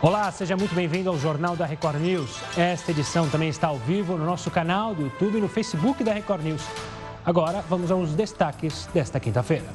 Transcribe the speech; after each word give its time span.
Olá, 0.00 0.30
seja 0.30 0.56
muito 0.56 0.76
bem-vindo 0.76 1.10
ao 1.10 1.18
Jornal 1.18 1.56
da 1.56 1.66
Record 1.66 1.96
News. 1.96 2.38
Esta 2.56 2.92
edição 2.92 3.28
também 3.28 3.48
está 3.48 3.66
ao 3.66 3.78
vivo 3.78 4.16
no 4.16 4.24
nosso 4.24 4.48
canal 4.48 4.94
do 4.94 5.02
YouTube 5.02 5.38
e 5.38 5.40
no 5.40 5.48
Facebook 5.48 6.04
da 6.04 6.12
Record 6.12 6.44
News. 6.44 6.62
Agora, 7.26 7.64
vamos 7.68 7.90
aos 7.90 8.14
destaques 8.14 8.88
desta 8.94 9.18
quinta-feira. 9.18 9.66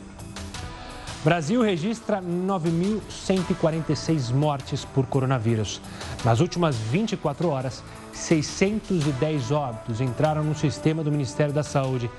Brasil 1.26 1.62
registra 1.62 2.22
9.146 2.22 4.34
mortes 4.34 4.86
por 4.86 5.06
coronavírus. 5.08 5.82
Nas 6.24 6.40
últimas 6.40 6.78
24 6.78 7.50
horas, 7.50 7.84
610 8.14 9.52
óbitos 9.52 10.00
entraram 10.00 10.42
no 10.42 10.56
sistema 10.56 11.04
do 11.04 11.12
Ministério 11.12 11.52
da 11.52 11.64
Saúde. 11.64 12.10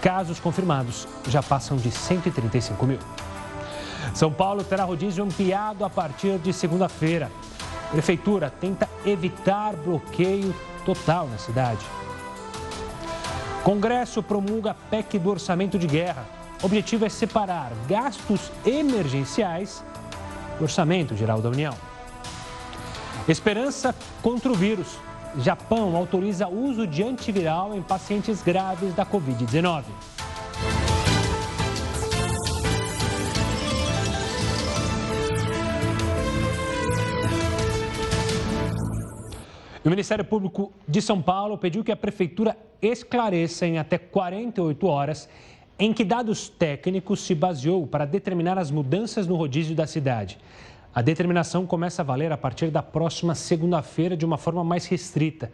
Casos 0.00 0.40
confirmados 0.40 1.06
já 1.28 1.42
passam 1.42 1.76
de 1.76 1.90
135 1.90 2.86
mil. 2.86 2.98
São 4.14 4.32
Paulo 4.32 4.62
terá 4.64 4.84
rodízio 4.84 5.24
ampliado 5.24 5.84
a 5.84 5.90
partir 5.90 6.38
de 6.38 6.52
segunda-feira. 6.52 7.30
Prefeitura 7.90 8.50
tenta 8.50 8.88
evitar 9.04 9.74
bloqueio 9.74 10.54
total 10.84 11.28
na 11.28 11.38
cidade. 11.38 11.84
Congresso 13.62 14.22
promulga 14.22 14.74
PEC 14.90 15.18
do 15.18 15.30
orçamento 15.30 15.78
de 15.78 15.86
guerra. 15.86 16.26
O 16.62 16.66
objetivo 16.66 17.04
é 17.04 17.08
separar 17.08 17.72
gastos 17.88 18.50
emergenciais 18.66 19.84
do 20.58 20.64
orçamento 20.64 21.16
geral 21.16 21.40
da 21.40 21.48
União. 21.48 21.74
Esperança 23.28 23.94
contra 24.20 24.50
o 24.50 24.54
vírus. 24.54 24.98
Japão 25.38 25.96
autoriza 25.96 26.48
uso 26.48 26.86
de 26.86 27.02
antiviral 27.02 27.74
em 27.74 27.82
pacientes 27.82 28.42
graves 28.42 28.94
da 28.94 29.06
Covid-19. 29.06 29.84
O 39.84 39.90
Ministério 39.90 40.24
Público 40.24 40.72
de 40.86 41.02
São 41.02 41.20
Paulo 41.20 41.58
pediu 41.58 41.82
que 41.82 41.90
a 41.90 41.96
Prefeitura 41.96 42.56
esclareça 42.80 43.66
em 43.66 43.78
até 43.78 43.98
48 43.98 44.86
horas 44.86 45.28
em 45.76 45.92
que 45.92 46.04
dados 46.04 46.48
técnicos 46.48 47.20
se 47.20 47.34
baseou 47.34 47.84
para 47.84 48.04
determinar 48.04 48.58
as 48.58 48.70
mudanças 48.70 49.26
no 49.26 49.34
rodízio 49.34 49.74
da 49.74 49.84
cidade. 49.84 50.38
A 50.94 51.02
determinação 51.02 51.66
começa 51.66 52.00
a 52.00 52.04
valer 52.04 52.30
a 52.30 52.36
partir 52.36 52.70
da 52.70 52.80
próxima 52.80 53.34
segunda-feira 53.34 54.16
de 54.16 54.24
uma 54.24 54.38
forma 54.38 54.62
mais 54.62 54.86
restrita. 54.86 55.50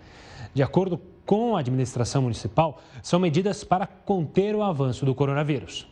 De 0.53 0.63
acordo 0.63 1.01
com 1.25 1.57
a 1.57 1.61
administração 1.61 2.21
municipal, 2.21 2.83
são 3.03 3.19
medidas 3.19 3.65
para 3.65 3.87
conter 3.87 4.55
o 4.55 4.63
avanço 4.63 5.07
do 5.07 5.15
coronavírus. 5.15 5.87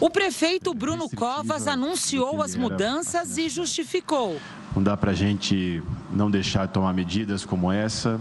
O 0.00 0.10
prefeito 0.10 0.74
Bruno 0.74 1.08
Covas 1.08 1.66
anunciou 1.66 2.42
as 2.42 2.54
mudanças 2.54 3.38
e 3.38 3.48
justificou. 3.48 4.40
Não 4.74 4.82
dá 4.82 4.96
para 4.96 5.12
a 5.12 5.14
gente 5.14 5.82
não 6.10 6.30
deixar 6.30 6.66
de 6.66 6.72
tomar 6.72 6.92
medidas 6.92 7.44
como 7.44 7.70
essa 7.70 8.18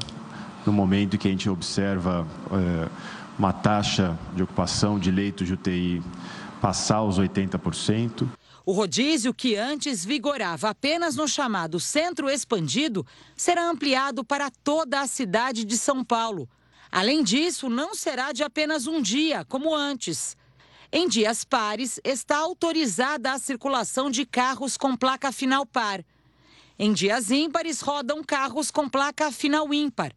no 0.66 0.72
momento 0.72 1.18
que 1.18 1.28
a 1.28 1.32
gente 1.32 1.50
observa 1.50 2.28
é, 2.52 2.88
uma 3.38 3.52
taxa 3.52 4.18
de 4.36 4.44
ocupação 4.44 5.00
de 5.00 5.12
leitos 5.12 5.48
de 5.48 5.54
UTI 5.54 6.02
passar 6.62 7.04
os 7.04 7.20
80%. 7.20 8.28
O 8.66 8.72
rodízio, 8.72 9.34
que 9.34 9.58
antes 9.58 10.06
vigorava 10.06 10.70
apenas 10.70 11.18
no 11.18 11.28
chamado 11.28 11.80
Centro 11.80 12.30
Expandido, 12.30 13.06
será 13.36 13.70
ampliado 13.70 14.24
para 14.24 14.50
toda 14.50 15.02
a 15.02 15.08
cidade 15.08 15.66
de 15.66 15.78
São 15.78 16.04
Paulo. 16.06 16.48
Além 16.90 17.24
disso, 17.24 17.68
não 17.68 17.94
será 17.94 18.32
de 18.32 18.44
apenas 18.44 18.88
um 18.88 19.02
dia, 19.02 19.44
como 19.50 19.76
antes. 19.76 20.38
Em 20.96 21.08
dias 21.08 21.44
pares, 21.44 22.00
está 22.04 22.38
autorizada 22.38 23.32
a 23.32 23.40
circulação 23.40 24.12
de 24.12 24.28
carros 24.28 24.78
com 24.78 24.96
placa 24.96 25.32
final 25.32 25.66
par. 25.66 26.06
Em 26.78 26.94
dias 26.94 27.32
ímpares, 27.32 27.82
rodam 27.82 28.24
carros 28.24 28.70
com 28.70 28.88
placa 28.88 29.32
final 29.32 29.74
ímpar. 29.74 30.14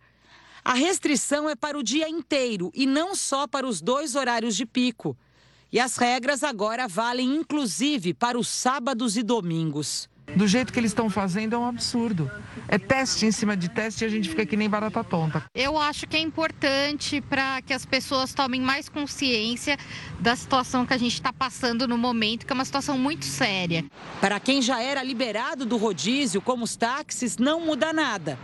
A 0.62 0.74
restrição 0.74 1.48
é 1.48 1.56
para 1.56 1.78
o 1.78 1.82
dia 1.82 2.10
inteiro 2.10 2.70
e 2.74 2.84
não 2.84 3.14
só 3.16 3.47
para 3.47 3.66
os 3.66 3.80
dois 3.80 4.14
horários 4.14 4.54
de 4.54 4.66
pico. 4.66 5.16
E 5.72 5.81
as 5.81 5.97
regras 5.97 6.44
agora 6.44 6.86
valem 6.86 7.36
inclusive 7.36 8.12
para 8.12 8.38
os 8.38 8.47
sábados 8.47 9.16
e 9.16 9.22
domingos. 9.22 10.10
Do 10.34 10.47
jeito 10.47 10.72
que 10.72 10.78
eles 10.78 10.91
estão 10.91 11.09
fazendo 11.09 11.54
é 11.54 11.59
um 11.59 11.66
absurdo. 11.66 12.31
É 12.69 12.78
teste 12.78 13.26
em 13.26 13.31
cima 13.31 13.56
de 13.56 13.69
teste 13.69 14.04
e 14.04 14.06
a 14.06 14.10
gente 14.10 14.28
fica 14.28 14.44
que 14.44 14.56
nem 14.56 14.69
barata 14.69 15.04
tonta. 15.04 15.44
Eu 15.54 15.78
acho 15.78 16.06
que 16.06 16.16
é 16.16 16.20
importante 16.20 17.20
para 17.20 17.62
que 17.62 17.72
as 17.72 17.87
pessoas 17.87 18.34
tomem 18.34 18.60
mais 18.60 18.88
consciência 18.88 19.78
da 20.19 20.34
situação 20.34 20.84
que 20.84 20.92
a 20.92 20.98
gente 20.98 21.15
está 21.15 21.32
passando 21.32 21.86
no 21.86 21.97
momento, 21.97 22.44
que 22.44 22.53
é 22.53 22.54
uma 22.54 22.65
situação 22.65 22.98
muito 22.98 23.25
séria. 23.25 23.84
Para 24.20 24.41
quem 24.41 24.60
já 24.60 24.82
era 24.82 25.03
liberado 25.03 25.65
do 25.65 25.76
rodízio, 25.76 26.41
como 26.41 26.65
os 26.65 26.76
táxis, 26.76 27.38
não 27.38 27.60
muda 27.60 27.92
nada. 27.92 28.38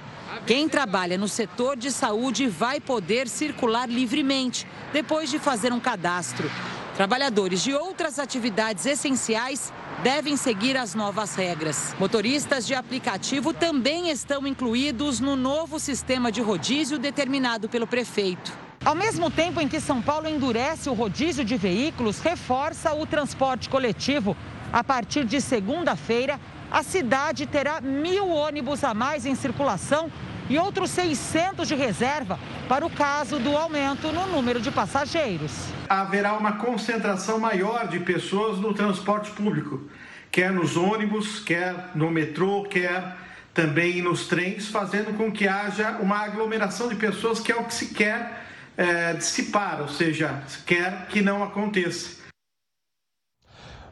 Quem 0.46 0.68
trabalha 0.68 1.18
no 1.18 1.28
setor 1.28 1.76
de 1.76 1.90
saúde 1.90 2.46
vai 2.46 2.80
poder 2.80 3.28
circular 3.28 3.88
livremente, 3.88 4.66
depois 4.92 5.30
de 5.30 5.38
fazer 5.38 5.72
um 5.72 5.80
cadastro. 5.80 6.50
Trabalhadores 6.96 7.62
de 7.62 7.72
outras 7.72 8.18
atividades 8.18 8.84
essenciais 8.84 9.72
devem 10.02 10.36
seguir 10.36 10.76
as 10.76 10.94
novas 10.94 11.34
regras. 11.34 11.96
Motoristas 11.98 12.66
de 12.66 12.74
aplicativo 12.74 13.54
também 13.54 14.10
estão 14.10 14.46
incluídos 14.46 15.18
no 15.18 15.34
novo 15.34 15.80
sistema 15.80 16.30
de 16.30 16.42
rodízio 16.42 16.98
determinado 16.98 17.66
pelo 17.66 17.86
prefeito. 17.86 18.52
Ao 18.84 18.94
mesmo 18.94 19.30
tempo 19.30 19.58
em 19.58 19.68
que 19.68 19.80
São 19.80 20.02
Paulo 20.02 20.28
endurece 20.28 20.90
o 20.90 20.92
rodízio 20.92 21.44
de 21.44 21.56
veículos, 21.56 22.20
reforça 22.20 22.92
o 22.92 23.06
transporte 23.06 23.70
coletivo. 23.70 24.36
A 24.70 24.84
partir 24.84 25.24
de 25.24 25.40
segunda-feira, 25.40 26.38
a 26.70 26.82
cidade 26.82 27.46
terá 27.46 27.80
mil 27.80 28.28
ônibus 28.28 28.84
a 28.84 28.92
mais 28.92 29.24
em 29.24 29.34
circulação 29.34 30.10
e 30.50 30.58
outros 30.58 30.90
600 30.90 31.66
de 31.66 31.74
reserva 31.74 32.38
para 32.72 32.86
o 32.86 32.90
caso 32.90 33.38
do 33.38 33.54
aumento 33.54 34.10
no 34.12 34.26
número 34.28 34.58
de 34.58 34.70
passageiros. 34.70 35.52
Haverá 35.90 36.32
uma 36.32 36.52
concentração 36.52 37.38
maior 37.38 37.86
de 37.86 38.00
pessoas 38.00 38.58
no 38.58 38.72
transporte 38.72 39.30
público, 39.32 39.82
quer 40.30 40.50
nos 40.50 40.74
ônibus, 40.74 41.38
quer 41.38 41.90
no 41.94 42.10
metrô, 42.10 42.62
quer 42.62 43.14
também 43.52 44.00
nos 44.00 44.26
trens, 44.26 44.68
fazendo 44.68 45.14
com 45.18 45.30
que 45.30 45.46
haja 45.46 45.98
uma 46.00 46.20
aglomeração 46.20 46.88
de 46.88 46.94
pessoas 46.94 47.40
que 47.40 47.52
é 47.52 47.56
o 47.56 47.64
que 47.64 47.74
se 47.74 47.92
quer 47.92 48.42
é, 48.74 49.12
dissipar, 49.12 49.82
ou 49.82 49.88
seja, 49.88 50.42
quer 50.64 51.08
que 51.08 51.20
não 51.20 51.44
aconteça. 51.44 52.22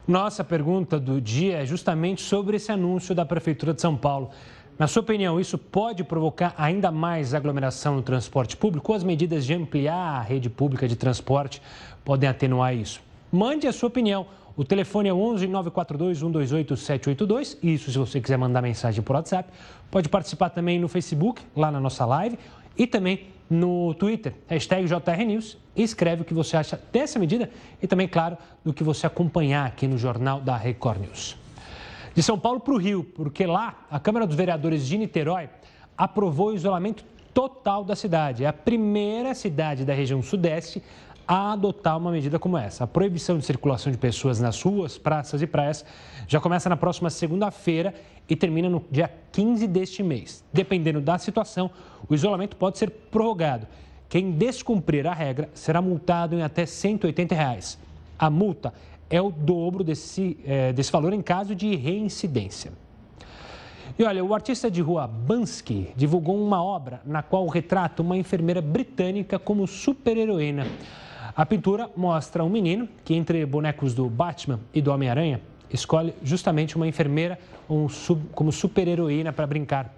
Nossa 0.07 0.43
pergunta 0.43 0.99
do 0.99 1.21
dia 1.21 1.57
é 1.57 1.65
justamente 1.67 2.23
sobre 2.23 2.57
esse 2.57 2.71
anúncio 2.71 3.13
da 3.13 3.27
Prefeitura 3.27 3.75
de 3.75 3.81
São 3.81 3.95
Paulo. 3.95 4.31
Na 4.79 4.87
sua 4.87 5.01
opinião, 5.01 5.39
isso 5.39 5.57
pode 5.57 6.03
provocar 6.03 6.55
ainda 6.57 6.91
mais 6.91 7.33
aglomeração 7.33 7.95
no 7.95 8.01
transporte 8.01 8.57
público 8.57 8.91
ou 8.91 8.95
as 8.95 9.03
medidas 9.03 9.45
de 9.45 9.53
ampliar 9.53 9.95
a 9.95 10.21
rede 10.21 10.49
pública 10.49 10.87
de 10.87 10.95
transporte 10.95 11.61
podem 12.03 12.27
atenuar 12.27 12.75
isso? 12.75 12.99
Mande 13.31 13.67
a 13.67 13.73
sua 13.73 13.87
opinião. 13.87 14.25
O 14.57 14.65
telefone 14.65 15.07
é 15.07 15.13
11 15.13 15.47
942 15.47 16.17
128 16.17 16.75
782. 16.75 17.57
Isso 17.61 17.91
se 17.91 17.97
você 17.97 18.19
quiser 18.19 18.37
mandar 18.37 18.61
mensagem 18.61 19.01
por 19.01 19.15
WhatsApp. 19.15 19.49
Pode 19.89 20.09
participar 20.09 20.49
também 20.49 20.79
no 20.79 20.87
Facebook, 20.87 21.41
lá 21.55 21.71
na 21.71 21.79
nossa 21.79 22.05
live, 22.05 22.37
e 22.77 22.87
também 22.87 23.27
no 23.49 23.93
Twitter, 23.93 24.33
hashtag 24.47 24.87
JRNews. 24.87 25.57
Escreve 25.75 26.23
o 26.23 26.25
que 26.25 26.33
você 26.33 26.57
acha 26.57 26.81
dessa 26.91 27.19
medida 27.19 27.49
e 27.81 27.87
também, 27.87 28.07
claro, 28.07 28.37
do 28.63 28.73
que 28.73 28.83
você 28.83 29.05
acompanhar 29.05 29.65
aqui 29.65 29.87
no 29.87 29.97
Jornal 29.97 30.41
da 30.41 30.57
Record 30.57 31.01
News 31.01 31.40
de 32.13 32.21
São 32.21 32.37
Paulo 32.37 32.59
para 32.59 32.73
o 32.73 32.77
Rio, 32.77 33.03
porque 33.03 33.45
lá 33.45 33.85
a 33.89 33.99
Câmara 33.99 34.27
dos 34.27 34.35
Vereadores 34.35 34.85
de 34.85 34.97
Niterói 34.97 35.49
aprovou 35.97 36.49
o 36.49 36.53
isolamento 36.53 37.03
total 37.33 37.83
da 37.83 37.95
cidade. 37.95 38.43
É 38.43 38.47
a 38.47 38.53
primeira 38.53 39.33
cidade 39.33 39.85
da 39.85 39.93
região 39.93 40.21
sudeste 40.21 40.81
a 41.27 41.53
adotar 41.53 41.97
uma 41.97 42.11
medida 42.11 42.37
como 42.37 42.57
essa. 42.57 42.83
A 42.83 42.87
proibição 42.87 43.37
de 43.37 43.45
circulação 43.45 43.91
de 43.91 43.97
pessoas 43.97 44.39
nas 44.39 44.61
ruas, 44.61 44.97
praças 44.97 45.41
e 45.41 45.47
praias 45.47 45.85
já 46.27 46.39
começa 46.39 46.67
na 46.67 46.75
próxima 46.75 47.09
segunda-feira 47.09 47.93
e 48.27 48.35
termina 48.35 48.69
no 48.69 48.83
dia 48.91 49.09
15 49.31 49.67
deste 49.67 50.03
mês. 50.03 50.43
Dependendo 50.51 50.99
da 50.99 51.17
situação, 51.17 51.71
o 52.09 52.13
isolamento 52.13 52.57
pode 52.57 52.77
ser 52.77 52.89
prorrogado. 52.89 53.67
Quem 54.09 54.31
descumprir 54.31 55.07
a 55.07 55.13
regra 55.13 55.49
será 55.53 55.81
multado 55.81 56.35
em 56.35 56.43
até 56.43 56.65
180 56.65 57.33
reais. 57.33 57.77
A 58.19 58.29
multa 58.29 58.73
é 59.11 59.21
o 59.21 59.29
dobro 59.29 59.83
desse, 59.83 60.37
é, 60.45 60.71
desse 60.71 60.91
valor 60.91 61.13
em 61.13 61.21
caso 61.21 61.53
de 61.53 61.75
reincidência. 61.75 62.71
E 63.99 64.03
olha, 64.03 64.23
o 64.23 64.33
artista 64.33 64.71
de 64.71 64.81
rua 64.81 65.05
Bansky 65.05 65.89
divulgou 65.97 66.41
uma 66.41 66.63
obra 66.63 67.01
na 67.05 67.21
qual 67.21 67.45
retrata 67.47 68.01
uma 68.01 68.17
enfermeira 68.17 68.61
britânica 68.61 69.37
como 69.37 69.67
super-heroína. 69.67 70.65
A 71.35 71.45
pintura 71.45 71.89
mostra 71.95 72.43
um 72.43 72.49
menino 72.49 72.87
que, 73.03 73.13
entre 73.13 73.45
bonecos 73.45 73.93
do 73.93 74.09
Batman 74.09 74.61
e 74.73 74.81
do 74.81 74.91
Homem-Aranha, 74.91 75.41
escolhe 75.69 76.13
justamente 76.23 76.75
uma 76.77 76.87
enfermeira 76.87 77.37
como 78.33 78.51
super-heroína 78.51 79.33
para 79.33 79.45
brincar. 79.45 79.93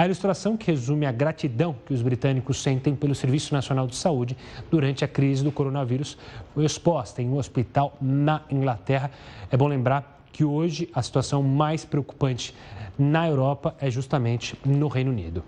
A 0.00 0.06
ilustração 0.06 0.56
que 0.56 0.70
resume 0.70 1.04
a 1.04 1.12
gratidão 1.12 1.76
que 1.84 1.92
os 1.92 2.00
britânicos 2.00 2.62
sentem 2.62 2.96
pelo 2.96 3.14
Serviço 3.14 3.52
Nacional 3.52 3.86
de 3.86 3.94
Saúde 3.94 4.34
durante 4.70 5.04
a 5.04 5.08
crise 5.08 5.44
do 5.44 5.52
coronavírus 5.52 6.16
foi 6.54 6.64
exposta 6.64 7.20
em 7.20 7.28
um 7.28 7.36
hospital 7.36 7.94
na 8.00 8.40
Inglaterra. 8.50 9.10
É 9.50 9.58
bom 9.58 9.68
lembrar 9.68 10.24
que 10.32 10.42
hoje 10.42 10.88
a 10.94 11.02
situação 11.02 11.42
mais 11.42 11.84
preocupante 11.84 12.54
na 12.98 13.28
Europa 13.28 13.76
é 13.78 13.90
justamente 13.90 14.58
no 14.64 14.88
Reino 14.88 15.10
Unido. 15.10 15.44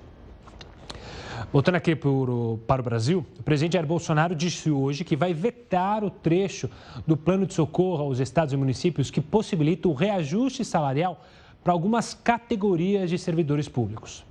Voltando 1.51 1.77
aqui 1.77 1.97
para 1.97 2.11
o 2.11 2.83
Brasil, 2.85 3.25
o 3.41 3.43
presidente 3.43 3.73
Jair 3.73 3.87
Bolsonaro 3.87 4.35
disse 4.35 4.71
hoje 4.71 5.03
que 5.03 5.17
vai 5.17 5.33
vetar 5.33 6.05
o 6.05 6.11
trecho 6.11 6.69
do 7.07 7.17
plano 7.17 7.47
de 7.47 7.55
socorro 7.55 8.03
aos 8.03 8.21
estados 8.21 8.53
e 8.53 8.57
municípios 8.59 9.11
que 9.11 9.23
possibilita 9.23 9.89
o 9.89 9.95
reajuste 9.95 10.63
salarial 10.63 11.25
para 11.65 11.73
algumas 11.73 12.13
categorias 12.13 13.09
de 13.09 13.17
servidores 13.17 13.67
públicos. 13.67 14.31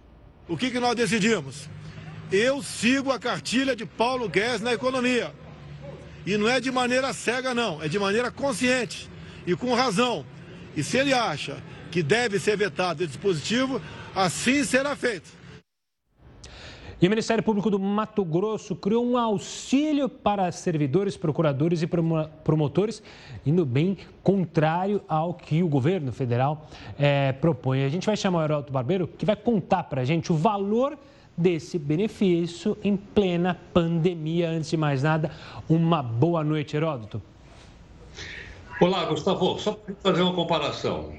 O 0.52 0.58
que, 0.58 0.70
que 0.70 0.82
nós 0.82 0.98
decidimos? 0.98 1.70
Eu 2.30 2.62
sigo 2.62 3.10
a 3.10 3.18
cartilha 3.18 3.74
de 3.74 3.86
Paulo 3.86 4.28
Guedes 4.28 4.60
na 4.60 4.74
economia. 4.74 5.34
E 6.26 6.36
não 6.36 6.46
é 6.50 6.60
de 6.60 6.70
maneira 6.70 7.14
cega, 7.14 7.54
não, 7.54 7.82
é 7.82 7.88
de 7.88 7.98
maneira 7.98 8.30
consciente 8.30 9.10
e 9.48 9.56
com 9.56 9.74
razão. 9.74 10.26
E 10.76 10.84
se 10.84 10.98
ele 10.98 11.14
acha 11.14 11.64
que 11.90 12.04
deve 12.04 12.38
ser 12.38 12.58
vetado 12.58 13.02
esse 13.02 13.14
dispositivo, 13.14 13.82
assim 14.14 14.66
será 14.66 14.94
feito. 14.94 15.30
E 17.02 17.08
o 17.08 17.10
Ministério 17.10 17.44
Público 17.44 17.72
do 17.72 17.80
Mato 17.80 18.24
Grosso 18.24 18.76
criou 18.76 19.04
um 19.04 19.18
auxílio 19.18 20.08
para 20.08 20.52
servidores, 20.52 21.18
procuradores 21.18 21.82
e 21.82 21.88
promotores, 21.88 23.02
indo 23.44 23.66
bem 23.66 23.98
contrário 24.22 25.02
ao 25.08 25.34
que 25.34 25.64
o 25.64 25.68
governo 25.68 26.12
federal 26.12 26.68
é, 27.00 27.32
propõe. 27.32 27.84
A 27.84 27.90
gente 27.90 28.06
vai 28.06 28.16
chamar 28.16 28.42
o 28.42 28.44
Heródoto 28.44 28.72
Barbeiro, 28.72 29.08
que 29.08 29.26
vai 29.26 29.36
contar 29.36 29.86
para 29.86 30.02
a 30.02 30.06
gente 30.06 30.32
o 30.32 30.36
valor 30.36 30.96
desse 31.36 31.80
benefício 31.80 32.78
em 32.84 32.96
plena 32.96 33.60
pandemia. 33.74 34.52
Antes 34.52 34.70
de 34.70 34.78
mais 34.78 35.02
nada, 35.02 35.32
uma 35.68 36.04
boa 36.04 36.44
noite, 36.44 36.76
Heródoto. 36.76 37.20
Olá, 38.80 39.06
Gustavo. 39.06 39.58
Só 39.58 39.72
para 39.72 39.96
fazer 40.04 40.22
uma 40.22 40.36
comparação. 40.36 41.12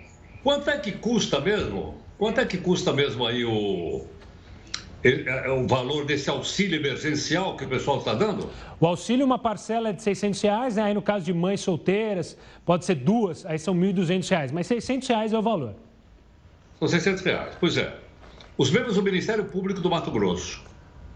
Quanto 0.45 0.71
é 0.71 0.79
que 0.79 0.93
custa 0.93 1.41
mesmo? 1.41 1.97
Quanto 2.17 2.39
é 2.41 2.47
que 2.47 2.57
custa 2.57 2.93
mesmo 2.93 3.27
aí 3.27 3.45
o, 3.45 4.07
o 5.51 5.67
valor 5.67 6.05
desse 6.05 6.31
auxílio 6.31 6.79
emergencial 6.79 7.57
que 7.57 7.65
o 7.65 7.69
pessoal 7.69 7.99
está 7.99 8.15
dando? 8.15 8.49
O 8.79 8.87
auxílio, 8.87 9.27
uma 9.27 9.39
parcela 9.39 9.89
é 9.89 9.93
de 9.93 10.03
600 10.03 10.41
reais, 10.41 10.77
né? 10.77 10.83
aí 10.85 10.95
no 10.95 11.03
caso 11.03 11.25
de 11.25 11.33
mães 11.33 11.61
solteiras, 11.61 12.37
pode 12.65 12.85
ser 12.85 12.95
duas, 12.97 13.45
aí 13.45 13.59
são 13.59 13.75
1.200 13.75 14.29
reais, 14.29 14.53
mas 14.53 14.67
600 14.67 15.09
reais 15.09 15.33
é 15.33 15.39
o 15.39 15.43
valor. 15.43 15.75
São 16.79 16.89
600 16.89 17.23
reais, 17.23 17.57
pois 17.59 17.77
é. 17.77 17.97
Os 18.57 18.71
membros 18.71 18.97
do 18.97 19.03
Ministério 19.03 19.45
Público 19.45 19.81
do 19.81 19.91
Mato 19.91 20.11
Grosso, 20.11 20.63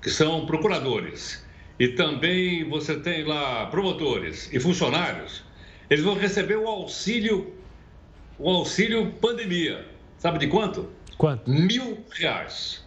que 0.01 0.11
são 0.11 0.47
procuradores, 0.47 1.45
e 1.79 1.89
também 1.89 2.69
você 2.69 2.97
tem 2.97 3.25
lá 3.25 3.67
promotores 3.67 4.53
e 4.53 4.59
funcionários, 4.59 5.45
eles 5.91 6.05
vão 6.05 6.15
receber 6.15 6.57
o 6.57 6.67
auxílio, 6.67 7.55
o 8.39 8.49
auxílio 8.49 9.13
pandemia. 9.21 9.87
Sabe 10.19 10.39
de 10.39 10.49
quanto? 10.49 10.89
Quanto? 11.19 11.51
Mil 11.51 11.99
reais. 12.11 12.86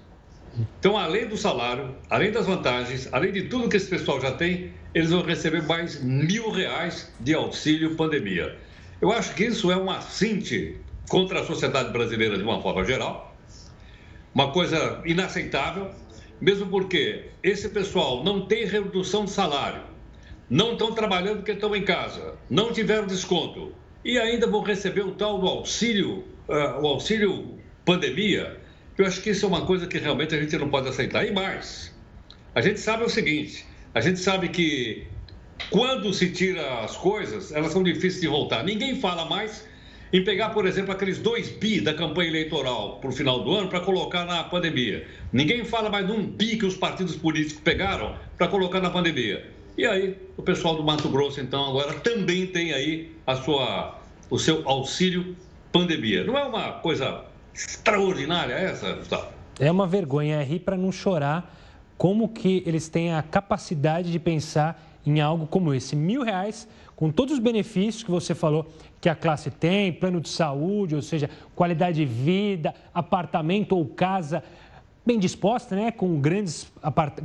Então, 0.79 0.97
além 0.97 1.27
do 1.27 1.37
salário, 1.37 1.95
além 2.09 2.31
das 2.31 2.45
vantagens, 2.45 3.07
além 3.11 3.31
de 3.31 3.43
tudo 3.43 3.69
que 3.69 3.77
esse 3.77 3.89
pessoal 3.89 4.19
já 4.19 4.31
tem, 4.31 4.73
eles 4.93 5.11
vão 5.11 5.21
receber 5.21 5.63
mais 5.63 6.01
mil 6.03 6.49
reais 6.51 7.13
de 7.19 7.33
auxílio 7.33 7.95
pandemia. 7.95 8.57
Eu 9.01 9.11
acho 9.11 9.33
que 9.35 9.45
isso 9.45 9.71
é 9.71 9.77
um 9.77 9.89
assinte 9.89 10.77
contra 11.07 11.41
a 11.41 11.45
sociedade 11.45 11.91
brasileira 11.91 12.37
de 12.37 12.43
uma 12.43 12.61
forma 12.61 12.83
geral, 12.83 13.35
uma 14.33 14.51
coisa 14.51 15.01
inaceitável, 15.05 15.91
mesmo 16.41 16.67
porque 16.67 17.25
esse 17.41 17.69
pessoal 17.69 18.23
não 18.23 18.45
tem 18.45 18.65
redução 18.65 19.25
de 19.25 19.31
salário, 19.31 19.83
não 20.49 20.73
estão 20.73 20.93
trabalhando 20.93 21.37
porque 21.37 21.51
estão 21.51 21.75
em 21.75 21.83
casa, 21.83 22.35
não 22.49 22.73
tiveram 22.73 23.07
desconto 23.07 23.73
e 24.03 24.17
ainda 24.17 24.47
vão 24.47 24.61
receber 24.61 25.01
o 25.01 25.11
tal 25.11 25.39
do 25.39 25.47
auxílio, 25.47 26.25
uh, 26.47 26.81
o 26.81 26.87
auxílio 26.87 27.59
pandemia 27.85 28.59
eu 28.99 29.05
acho 29.05 29.21
que 29.21 29.29
isso 29.29 29.45
é 29.45 29.47
uma 29.47 29.65
coisa 29.65 29.87
que 29.87 29.97
realmente 29.97 30.35
a 30.35 30.39
gente 30.39 30.57
não 30.57 30.69
pode 30.69 30.89
aceitar. 30.89 31.25
E 31.25 31.31
mais, 31.31 31.93
a 32.53 32.61
gente 32.61 32.79
sabe 32.79 33.03
o 33.05 33.09
seguinte: 33.09 33.65
a 33.93 34.01
gente 34.01 34.19
sabe 34.19 34.49
que 34.49 35.07
quando 35.69 36.13
se 36.13 36.29
tira 36.31 36.81
as 36.81 36.97
coisas, 36.97 37.51
elas 37.51 37.71
são 37.71 37.81
difíceis 37.81 38.21
de 38.21 38.27
voltar. 38.27 38.63
Ninguém 38.63 38.99
fala 38.99 39.25
mais 39.25 39.67
em 40.11 40.23
pegar, 40.23 40.49
por 40.49 40.65
exemplo, 40.65 40.91
aqueles 40.91 41.19
dois 41.19 41.49
bi 41.49 41.79
da 41.79 41.93
campanha 41.93 42.29
eleitoral 42.29 42.99
para 42.99 43.09
o 43.09 43.13
final 43.13 43.43
do 43.43 43.53
ano 43.53 43.69
para 43.69 43.79
colocar 43.79 44.25
na 44.25 44.43
pandemia. 44.43 45.07
Ninguém 45.31 45.63
fala 45.63 45.89
mais 45.89 46.05
de 46.05 46.11
um 46.11 46.25
bi 46.25 46.57
que 46.57 46.65
os 46.65 46.75
partidos 46.75 47.15
políticos 47.15 47.61
pegaram 47.63 48.15
para 48.37 48.47
colocar 48.47 48.81
na 48.81 48.89
pandemia. 48.89 49.49
E 49.77 49.85
aí, 49.85 50.17
o 50.35 50.41
pessoal 50.41 50.75
do 50.75 50.83
Mato 50.83 51.07
Grosso, 51.07 51.39
então, 51.39 51.69
agora 51.69 51.93
também 51.93 52.47
tem 52.47 52.73
aí 52.73 53.11
a 53.25 53.35
sua, 53.35 53.97
o 54.29 54.37
seu 54.37 54.67
auxílio 54.67 55.37
pandemia. 55.71 56.23
Não 56.25 56.37
é 56.37 56.43
uma 56.43 56.73
coisa 56.73 57.28
extraordinária 57.53 58.53
essa, 58.53 58.93
Gustavo? 58.93 59.27
É 59.59 59.71
uma 59.71 59.85
vergonha, 59.85 60.37
é 60.37 60.43
rir 60.43 60.59
para 60.59 60.77
não 60.77 60.91
chorar. 60.91 61.55
Como 61.97 62.29
que 62.29 62.63
eles 62.65 62.87
têm 62.87 63.13
a 63.13 63.21
capacidade 63.21 64.11
de 64.11 64.19
pensar 64.19 64.81
em 65.05 65.19
algo 65.19 65.45
como 65.47 65.73
esse? 65.73 65.95
Mil 65.95 66.23
reais, 66.23 66.67
com 66.95 67.11
todos 67.11 67.33
os 67.33 67.39
benefícios 67.39 68.03
que 68.03 68.11
você 68.11 68.33
falou 68.33 68.71
que 69.01 69.09
a 69.09 69.15
classe 69.15 69.49
tem, 69.49 69.91
plano 69.91 70.21
de 70.21 70.29
saúde, 70.29 70.95
ou 70.95 71.01
seja, 71.01 71.29
qualidade 71.55 71.97
de 71.97 72.05
vida, 72.05 72.73
apartamento 72.93 73.75
ou 73.75 73.85
casa 73.85 74.43
bem 75.05 75.17
disposta, 75.17 75.75
né? 75.75 75.91
com, 75.91 76.19
grandes, 76.19 76.71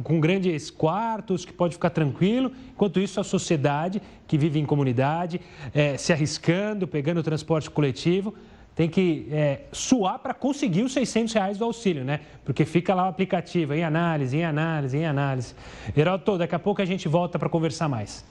com 0.03 0.19
grandes 0.19 0.71
quartos, 0.71 1.45
que 1.45 1.53
pode 1.53 1.75
ficar 1.75 1.91
tranquilo. 1.91 2.51
Enquanto 2.73 2.99
isso, 2.99 3.21
a 3.21 3.25
sociedade 3.25 4.01
que 4.27 4.39
vive 4.39 4.59
em 4.59 4.65
comunidade, 4.65 5.39
é, 5.75 5.97
se 5.99 6.11
arriscando, 6.11 6.89
pegando 6.89 7.21
o 7.21 7.23
transporte 7.23 7.69
coletivo, 7.69 8.35
tem 8.75 8.89
que 8.89 9.29
é, 9.31 9.61
suar 9.73 10.19
para 10.19 10.35
conseguir 10.35 10.83
os 10.83 10.93
600 10.93 11.33
reais 11.33 11.59
do 11.59 11.65
auxílio, 11.65 12.05
né? 12.05 12.21
Porque 12.45 12.65
fica 12.65 12.95
lá 12.95 13.07
o 13.07 13.09
aplicativo, 13.09 13.73
em 13.73 13.85
análise, 13.85 14.37
em 14.37 14.45
análise, 14.45 14.97
em 14.97 15.07
análise. 15.07 15.55
Geraldo, 15.95 16.39
daqui 16.39 16.55
a 16.55 16.59
pouco 16.59 16.83
a 16.83 16.85
gente 16.85 17.07
volta 17.07 17.39
para 17.39 17.49
conversar 17.49 17.89
mais. 17.89 18.25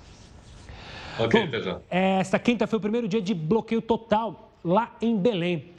Ok, 1.17 1.47
Bom, 1.47 1.79
Esta 1.89 2.37
quinta 2.39 2.67
foi 2.67 2.77
o 2.77 2.81
primeiro 2.81 3.07
dia 3.07 3.21
de 3.21 3.33
bloqueio 3.33 3.81
total 3.81 4.51
lá 4.63 4.95
em 5.01 5.15
Belém. 5.15 5.71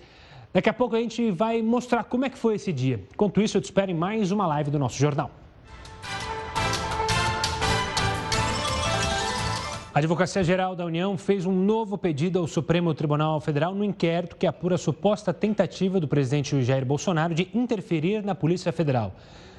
Daqui 0.52 0.68
a 0.68 0.72
pouco 0.72 0.94
a 0.94 1.00
gente 1.00 1.30
vai 1.30 1.60
mostrar 1.60 2.04
como 2.04 2.24
é 2.24 2.30
que 2.30 2.38
foi 2.38 2.54
esse 2.54 2.72
dia. 2.72 3.02
Enquanto 3.12 3.42
isso, 3.42 3.56
eu 3.56 3.60
te 3.60 3.64
espero 3.64 3.90
em 3.90 3.94
mais 3.94 4.30
uma 4.30 4.46
live 4.46 4.70
do 4.70 4.78
nosso 4.78 4.96
jornal. 4.96 5.30
A 9.94 10.00
Advocacia 10.00 10.42
Geral 10.42 10.74
da 10.74 10.84
União 10.84 11.16
fez 11.16 11.46
um 11.46 11.52
novo 11.52 11.96
pedido 11.96 12.40
ao 12.40 12.48
Supremo 12.48 12.92
Tribunal 12.92 13.40
Federal 13.40 13.72
no 13.72 13.84
inquérito 13.84 14.34
que 14.34 14.44
apura 14.44 14.74
a 14.74 14.78
suposta 14.78 15.32
tentativa 15.32 16.00
do 16.00 16.08
presidente 16.08 16.60
Jair 16.64 16.84
Bolsonaro 16.84 17.32
de 17.32 17.48
interferir 17.54 18.20
na 18.20 18.34
Polícia 18.34 18.72
Federal. 18.72 19.14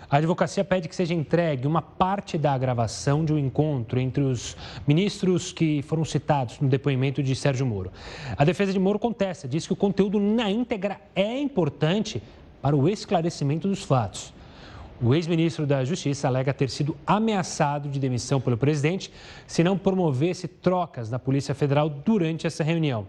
A 0.10 0.18
advocacia 0.18 0.66
pede 0.66 0.90
que 0.90 0.96
seja 0.96 1.14
entregue 1.14 1.66
uma 1.66 1.82
parte 1.82 2.38
da 2.38 2.58
gravação 2.58 3.24
de 3.24 3.32
um 3.32 3.40
encontro 3.40 3.98
entre 3.98 4.24
os 4.24 4.58
ministros 4.86 5.54
que 5.54 5.82
foram 5.84 6.04
citados 6.04 6.60
no 6.60 6.68
depoimento 6.68 7.24
de 7.24 7.34
Sérgio 7.34 7.66
Moro. 7.66 7.90
A 8.38 8.44
defesa 8.44 8.74
de 8.74 8.80
Moro 8.80 9.00
contesta, 9.00 9.48
diz 9.48 9.66
que 9.66 9.72
o 9.72 9.78
conteúdo 9.78 10.20
na 10.20 10.52
íntegra 10.52 11.00
é 11.16 11.40
importante 11.40 12.22
para 12.62 12.76
o 12.76 12.90
esclarecimento 12.90 13.70
dos 13.70 13.84
fatos. 13.84 14.35
O 15.02 15.14
ex-ministro 15.14 15.68
da 15.68 15.84
Justiça 15.84 16.30
alega 16.30 16.54
ter 16.54 16.70
sido 16.70 16.96
ameaçado 17.06 17.90
de 17.90 18.00
demissão 18.00 18.40
pelo 18.40 18.58
presidente 18.58 19.12
se 19.46 19.62
não 19.62 19.78
promovesse 19.78 20.48
trocas 20.48 21.12
na 21.12 21.20
Polícia 21.20 21.54
Federal 21.54 21.90
durante 21.90 22.48
essa 22.48 22.64
reunião. 22.64 23.06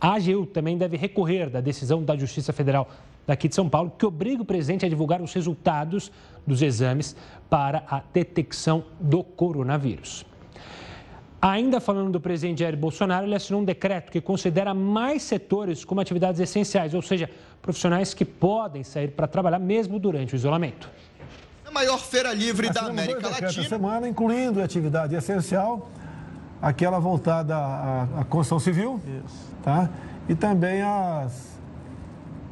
A 0.00 0.14
AGU 0.14 0.46
também 0.46 0.76
deve 0.76 0.96
recorrer 0.96 1.48
da 1.48 1.60
decisão 1.60 2.02
da 2.02 2.16
Justiça 2.16 2.52
Federal 2.52 2.88
daqui 3.24 3.46
de 3.46 3.54
São 3.54 3.68
Paulo, 3.68 3.92
que 3.96 4.04
obriga 4.04 4.42
o 4.42 4.44
presidente 4.44 4.84
a 4.84 4.88
divulgar 4.88 5.22
os 5.22 5.32
resultados 5.32 6.10
dos 6.44 6.60
exames 6.60 7.14
para 7.48 7.84
a 7.88 8.02
detecção 8.12 8.84
do 8.98 9.22
coronavírus. 9.22 10.26
Ainda 11.40 11.80
falando 11.80 12.10
do 12.10 12.20
presidente 12.20 12.60
Jair 12.60 12.76
Bolsonaro, 12.76 13.26
ele 13.26 13.34
assinou 13.36 13.62
um 13.62 13.64
decreto 13.64 14.10
que 14.10 14.20
considera 14.20 14.74
mais 14.74 15.22
setores 15.22 15.84
como 15.84 16.00
atividades 16.00 16.40
essenciais, 16.40 16.94
ou 16.94 17.02
seja, 17.02 17.30
profissionais 17.60 18.12
que 18.12 18.24
podem 18.24 18.82
sair 18.82 19.08
para 19.12 19.28
trabalhar 19.28 19.60
mesmo 19.60 20.00
durante 20.00 20.34
o 20.34 20.36
isolamento 20.36 20.90
maior 21.72 21.98
feira 21.98 22.32
livre 22.32 22.70
da 22.70 22.82
América 22.82 23.28
Latina. 23.28 23.68
semana, 23.68 24.08
incluindo 24.08 24.60
a 24.60 24.64
atividade 24.64 25.14
essencial, 25.14 25.88
aquela 26.60 26.98
voltada 26.98 27.56
à, 27.56 28.02
à 28.20 28.24
construção 28.24 28.58
civil, 28.58 29.00
Isso. 29.24 29.50
tá? 29.62 29.88
E 30.28 30.34
também 30.34 30.82
as 30.82 31.58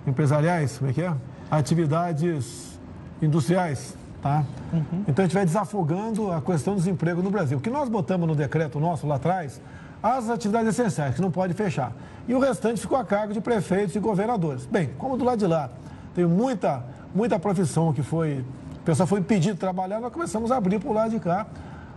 empresariais, 0.06 0.78
como 0.78 0.90
é 0.90 0.94
que 0.94 1.02
é? 1.02 1.12
Atividades 1.50 2.78
industriais, 3.22 3.94
tá? 4.22 4.44
Uhum. 4.72 5.04
Então 5.06 5.22
a 5.22 5.26
gente 5.26 5.34
vai 5.34 5.44
desafogando 5.44 6.32
a 6.32 6.40
questão 6.40 6.74
do 6.74 6.78
desemprego 6.78 7.22
no 7.22 7.30
Brasil. 7.30 7.58
O 7.58 7.60
que 7.60 7.70
nós 7.70 7.88
botamos 7.88 8.26
no 8.26 8.34
decreto 8.34 8.80
nosso 8.80 9.06
lá 9.06 9.16
atrás, 9.16 9.60
as 10.02 10.30
atividades 10.30 10.68
essenciais, 10.68 11.14
que 11.14 11.20
não 11.20 11.30
pode 11.30 11.54
fechar. 11.54 11.92
E 12.26 12.34
o 12.34 12.38
restante 12.38 12.80
ficou 12.80 12.96
a 12.96 13.04
cargo 13.04 13.32
de 13.32 13.40
prefeitos 13.40 13.94
e 13.94 13.98
governadores. 13.98 14.64
Bem, 14.66 14.90
como 14.98 15.16
do 15.16 15.24
lado 15.24 15.38
de 15.38 15.46
lá 15.46 15.70
tem 16.14 16.26
muita, 16.26 16.82
muita 17.14 17.38
profissão 17.38 17.92
que 17.92 18.02
foi 18.02 18.44
o 18.80 18.82
pessoal 18.82 19.06
foi 19.06 19.20
impedido 19.20 19.54
de 19.54 19.60
trabalhar, 19.60 20.00
nós 20.00 20.12
começamos 20.12 20.50
a 20.50 20.56
abrir 20.56 20.80
por 20.80 20.92
lado 20.92 21.10
de 21.10 21.20
cá, 21.20 21.46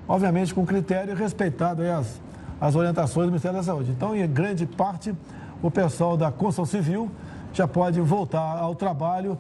obviamente 0.07 0.53
com 0.53 0.65
critério 0.65 1.15
respeitado 1.15 1.81
as, 1.81 2.21
as 2.59 2.75
orientações 2.75 3.25
do 3.25 3.31
Ministério 3.31 3.57
da 3.57 3.63
Saúde. 3.63 3.91
Então, 3.91 4.15
em 4.15 4.27
grande 4.27 4.65
parte, 4.65 5.15
o 5.61 5.71
pessoal 5.71 6.17
da 6.17 6.29
construção 6.29 6.65
civil 6.65 7.09
já 7.53 7.67
pode 7.67 8.01
voltar 8.01 8.57
ao 8.57 8.75
trabalho 8.75 9.37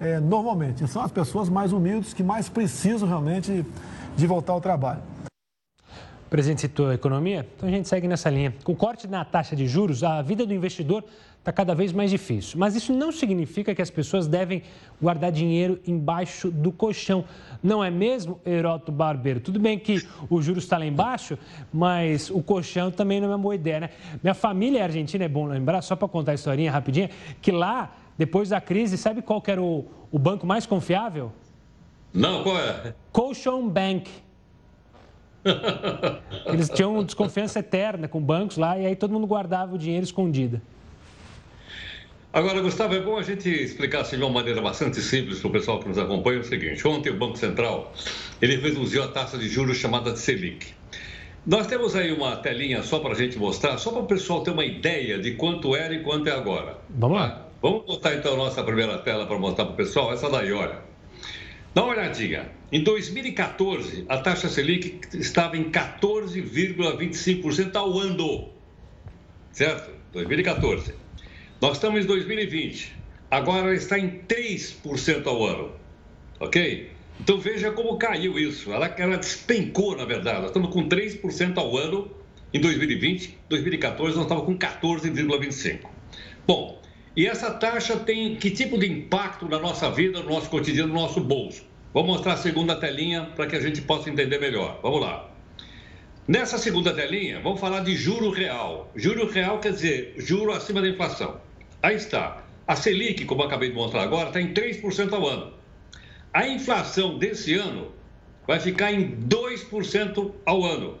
é, 0.00 0.18
normalmente. 0.18 0.86
São 0.88 1.02
as 1.02 1.10
pessoas 1.10 1.50
mais 1.50 1.72
humildes 1.72 2.14
que 2.14 2.22
mais 2.22 2.48
precisam 2.48 3.06
realmente 3.06 3.64
de 4.16 4.26
voltar 4.26 4.54
ao 4.54 4.60
trabalho. 4.60 5.02
O 6.26 6.28
presidente 6.28 6.62
citou 6.62 6.88
a 6.88 6.94
economia, 6.94 7.46
então 7.56 7.68
a 7.68 7.72
gente 7.72 7.88
segue 7.88 8.08
nessa 8.08 8.30
linha. 8.30 8.54
Com 8.64 8.72
o 8.72 8.76
corte 8.76 9.06
na 9.06 9.24
taxa 9.24 9.54
de 9.54 9.66
juros, 9.68 10.02
a 10.02 10.22
vida 10.22 10.46
do 10.46 10.52
investidor 10.52 11.04
está 11.46 11.52
cada 11.52 11.76
vez 11.76 11.92
mais 11.92 12.10
difícil. 12.10 12.58
Mas 12.58 12.74
isso 12.74 12.92
não 12.92 13.12
significa 13.12 13.72
que 13.72 13.80
as 13.80 13.90
pessoas 13.90 14.26
devem 14.26 14.64
guardar 15.00 15.30
dinheiro 15.30 15.80
embaixo 15.86 16.50
do 16.50 16.72
colchão. 16.72 17.24
Não 17.62 17.84
é 17.84 17.88
mesmo, 17.88 18.40
Heroto 18.44 18.90
Barbeiro? 18.90 19.38
Tudo 19.38 19.60
bem 19.60 19.78
que 19.78 20.04
o 20.28 20.42
juros 20.42 20.64
está 20.64 20.76
lá 20.76 20.84
embaixo, 20.84 21.38
mas 21.72 22.30
o 22.30 22.42
colchão 22.42 22.90
também 22.90 23.20
não 23.20 23.28
é 23.28 23.30
uma 23.30 23.38
boa 23.38 23.54
ideia, 23.54 23.80
né? 23.80 23.90
Minha 24.20 24.34
família 24.34 24.80
é 24.80 24.82
argentina, 24.82 25.24
é 25.24 25.28
bom 25.28 25.46
lembrar, 25.46 25.82
só 25.82 25.94
para 25.94 26.08
contar 26.08 26.32
a 26.32 26.34
historinha 26.34 26.70
rapidinha, 26.70 27.10
que 27.40 27.52
lá, 27.52 27.94
depois 28.18 28.48
da 28.48 28.60
crise, 28.60 28.98
sabe 28.98 29.22
qual 29.22 29.40
era 29.46 29.62
o, 29.62 29.84
o 30.10 30.18
banco 30.18 30.46
mais 30.46 30.66
confiável? 30.66 31.30
Não, 32.12 32.42
qual 32.42 32.58
é? 32.58 32.92
Colchão 33.12 33.68
Bank. 33.68 34.10
Eles 36.46 36.68
tinham 36.70 37.04
desconfiança 37.04 37.60
eterna 37.60 38.08
com 38.08 38.20
bancos 38.20 38.56
lá 38.56 38.76
e 38.76 38.84
aí 38.84 38.96
todo 38.96 39.12
mundo 39.12 39.28
guardava 39.28 39.76
o 39.76 39.78
dinheiro 39.78 40.02
escondido. 40.02 40.60
Agora, 42.36 42.60
Gustavo, 42.60 42.94
é 42.94 43.00
bom 43.00 43.16
a 43.16 43.22
gente 43.22 43.48
explicar 43.48 44.02
assim, 44.02 44.18
de 44.18 44.22
uma 44.22 44.30
maneira 44.30 44.60
bastante 44.60 45.00
simples 45.00 45.38
para 45.38 45.48
o 45.48 45.52
pessoal 45.52 45.80
que 45.80 45.88
nos 45.88 45.96
acompanha 45.96 46.40
o 46.40 46.44
seguinte. 46.44 46.86
Ontem 46.86 47.08
o 47.08 47.16
Banco 47.16 47.38
Central 47.38 47.94
ele 48.42 48.56
reduziu 48.56 49.04
a 49.04 49.08
taxa 49.08 49.38
de 49.38 49.48
juros 49.48 49.78
chamada 49.78 50.12
de 50.12 50.18
Selic. 50.18 50.66
Nós 51.46 51.66
temos 51.66 51.96
aí 51.96 52.12
uma 52.12 52.36
telinha 52.36 52.82
só 52.82 52.98
para 52.98 53.12
a 53.12 53.14
gente 53.14 53.38
mostrar, 53.38 53.78
só 53.78 53.90
para 53.90 54.02
o 54.02 54.06
pessoal 54.06 54.42
ter 54.42 54.50
uma 54.50 54.66
ideia 54.66 55.18
de 55.18 55.30
quanto 55.30 55.74
era 55.74 55.94
e 55.94 56.02
quanto 56.02 56.28
é 56.28 56.32
agora. 56.32 56.76
Vamos 56.90 57.16
lá. 57.16 57.48
Vamos 57.62 57.86
botar 57.86 58.14
então 58.14 58.34
a 58.34 58.36
nossa 58.36 58.62
primeira 58.62 58.98
tela 58.98 59.24
para 59.24 59.38
mostrar 59.38 59.64
para 59.64 59.72
o 59.72 59.76
pessoal. 59.78 60.12
Essa 60.12 60.28
daí, 60.28 60.52
olha. 60.52 60.80
Dá 61.74 61.84
uma 61.84 61.94
olhadinha. 61.94 62.50
Em 62.70 62.82
2014, 62.82 64.04
a 64.10 64.18
taxa 64.18 64.50
Selic 64.50 65.00
estava 65.14 65.56
em 65.56 65.70
14,25% 65.70 67.76
ao 67.76 67.98
ano. 67.98 68.50
Certo? 69.52 69.90
2014. 70.12 71.05
Nós 71.66 71.78
estamos 71.78 72.04
em 72.04 72.06
2020. 72.06 72.94
Agora 73.28 73.74
está 73.74 73.98
em 73.98 74.20
3% 74.28 75.26
ao 75.26 75.44
ano. 75.44 75.72
Ok? 76.38 76.92
Então 77.20 77.40
veja 77.40 77.72
como 77.72 77.98
caiu 77.98 78.38
isso. 78.38 78.72
Ela, 78.72 78.86
ela 78.96 79.16
despencou, 79.16 79.96
na 79.96 80.04
verdade. 80.04 80.42
Nós 80.42 80.50
estamos 80.50 80.70
com 80.70 80.88
3% 80.88 81.58
ao 81.58 81.76
ano 81.76 82.08
em 82.54 82.60
2020. 82.60 83.36
2014 83.48 84.14
nós 84.14 84.26
estávamos 84.26 84.46
com 84.46 84.56
14,25%. 84.56 85.80
Bom, 86.46 86.80
e 87.16 87.26
essa 87.26 87.50
taxa 87.50 87.96
tem 87.96 88.36
que 88.36 88.52
tipo 88.52 88.78
de 88.78 88.88
impacto 88.88 89.48
na 89.48 89.58
nossa 89.58 89.90
vida, 89.90 90.22
no 90.22 90.30
nosso 90.30 90.48
cotidiano, 90.48 90.94
no 90.94 91.00
nosso 91.00 91.20
bolso? 91.20 91.64
Vou 91.92 92.06
mostrar 92.06 92.34
a 92.34 92.36
segunda 92.36 92.76
telinha 92.76 93.32
para 93.34 93.48
que 93.48 93.56
a 93.56 93.60
gente 93.60 93.82
possa 93.82 94.08
entender 94.08 94.38
melhor. 94.38 94.78
Vamos 94.84 95.00
lá. 95.00 95.32
Nessa 96.28 96.58
segunda 96.58 96.94
telinha, 96.94 97.40
vamos 97.40 97.58
falar 97.58 97.80
de 97.80 97.96
juro 97.96 98.30
real. 98.30 98.88
Juro 98.94 99.28
real 99.28 99.58
quer 99.58 99.72
dizer 99.72 100.14
juro 100.16 100.52
acima 100.52 100.80
da 100.80 100.88
inflação. 100.88 101.44
Aí 101.86 101.94
está. 101.94 102.42
A 102.66 102.74
Selic, 102.74 103.24
como 103.26 103.44
acabei 103.44 103.68
de 103.68 103.76
mostrar 103.76 104.02
agora, 104.02 104.26
está 104.26 104.40
em 104.40 104.52
3% 104.52 105.12
ao 105.12 105.24
ano. 105.24 105.52
A 106.34 106.48
inflação 106.48 107.16
desse 107.16 107.54
ano 107.54 107.92
vai 108.44 108.58
ficar 108.58 108.92
em 108.92 109.16
2% 109.20 110.32
ao 110.44 110.64
ano. 110.64 110.98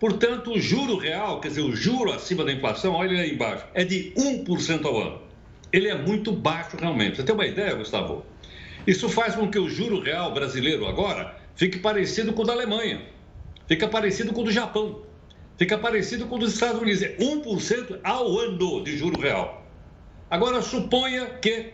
Portanto, 0.00 0.50
o 0.50 0.58
juro 0.58 0.96
real, 0.96 1.40
quer 1.40 1.50
dizer, 1.50 1.60
o 1.60 1.76
juro 1.76 2.10
acima 2.10 2.44
da 2.44 2.50
inflação, 2.50 2.94
olha 2.94 3.20
aí 3.20 3.34
embaixo, 3.34 3.64
é 3.72 3.84
de 3.84 4.12
1% 4.16 4.84
ao 4.84 5.00
ano. 5.00 5.22
Ele 5.72 5.86
é 5.86 5.96
muito 5.96 6.32
baixo 6.32 6.76
realmente. 6.76 7.14
Você 7.14 7.22
tem 7.22 7.32
uma 7.32 7.46
ideia, 7.46 7.72
Gustavo? 7.74 8.26
Isso 8.88 9.08
faz 9.08 9.36
com 9.36 9.48
que 9.48 9.60
o 9.60 9.70
juro 9.70 10.00
real 10.00 10.34
brasileiro 10.34 10.88
agora 10.88 11.36
fique 11.54 11.78
parecido 11.78 12.32
com 12.32 12.42
o 12.42 12.44
da 12.44 12.52
Alemanha, 12.52 13.00
fica 13.68 13.86
parecido 13.86 14.32
com 14.32 14.40
o 14.40 14.44
do 14.44 14.50
Japão, 14.50 15.02
fica 15.56 15.78
parecido 15.78 16.26
com 16.26 16.34
o 16.34 16.38
dos 16.40 16.54
Estados 16.54 16.82
Unidos. 16.82 17.00
É 17.00 17.16
1% 17.16 18.00
ao 18.02 18.36
ano 18.40 18.82
de 18.82 18.98
juro 18.98 19.20
real. 19.20 19.59
Agora, 20.30 20.62
suponha 20.62 21.26
que 21.26 21.72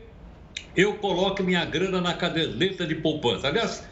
eu 0.74 0.94
coloque 0.94 1.42
minha 1.42 1.64
grana 1.66 2.00
na 2.00 2.14
caderneta 2.14 2.86
de 2.86 2.94
poupança. 2.94 3.48
Aliás, 3.48 3.86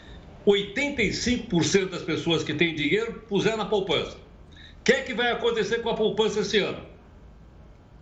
85% 0.46 1.90
das 1.90 2.02
pessoas 2.02 2.42
que 2.42 2.54
têm 2.54 2.74
dinheiro 2.74 3.22
puseram 3.28 3.58
na 3.58 3.66
poupança. 3.66 4.16
O 4.16 4.84
que 4.84 4.92
é 4.92 5.02
que 5.02 5.12
vai 5.12 5.30
acontecer 5.30 5.82
com 5.82 5.90
a 5.90 5.94
poupança 5.94 6.40
esse 6.40 6.58
ano? 6.58 6.80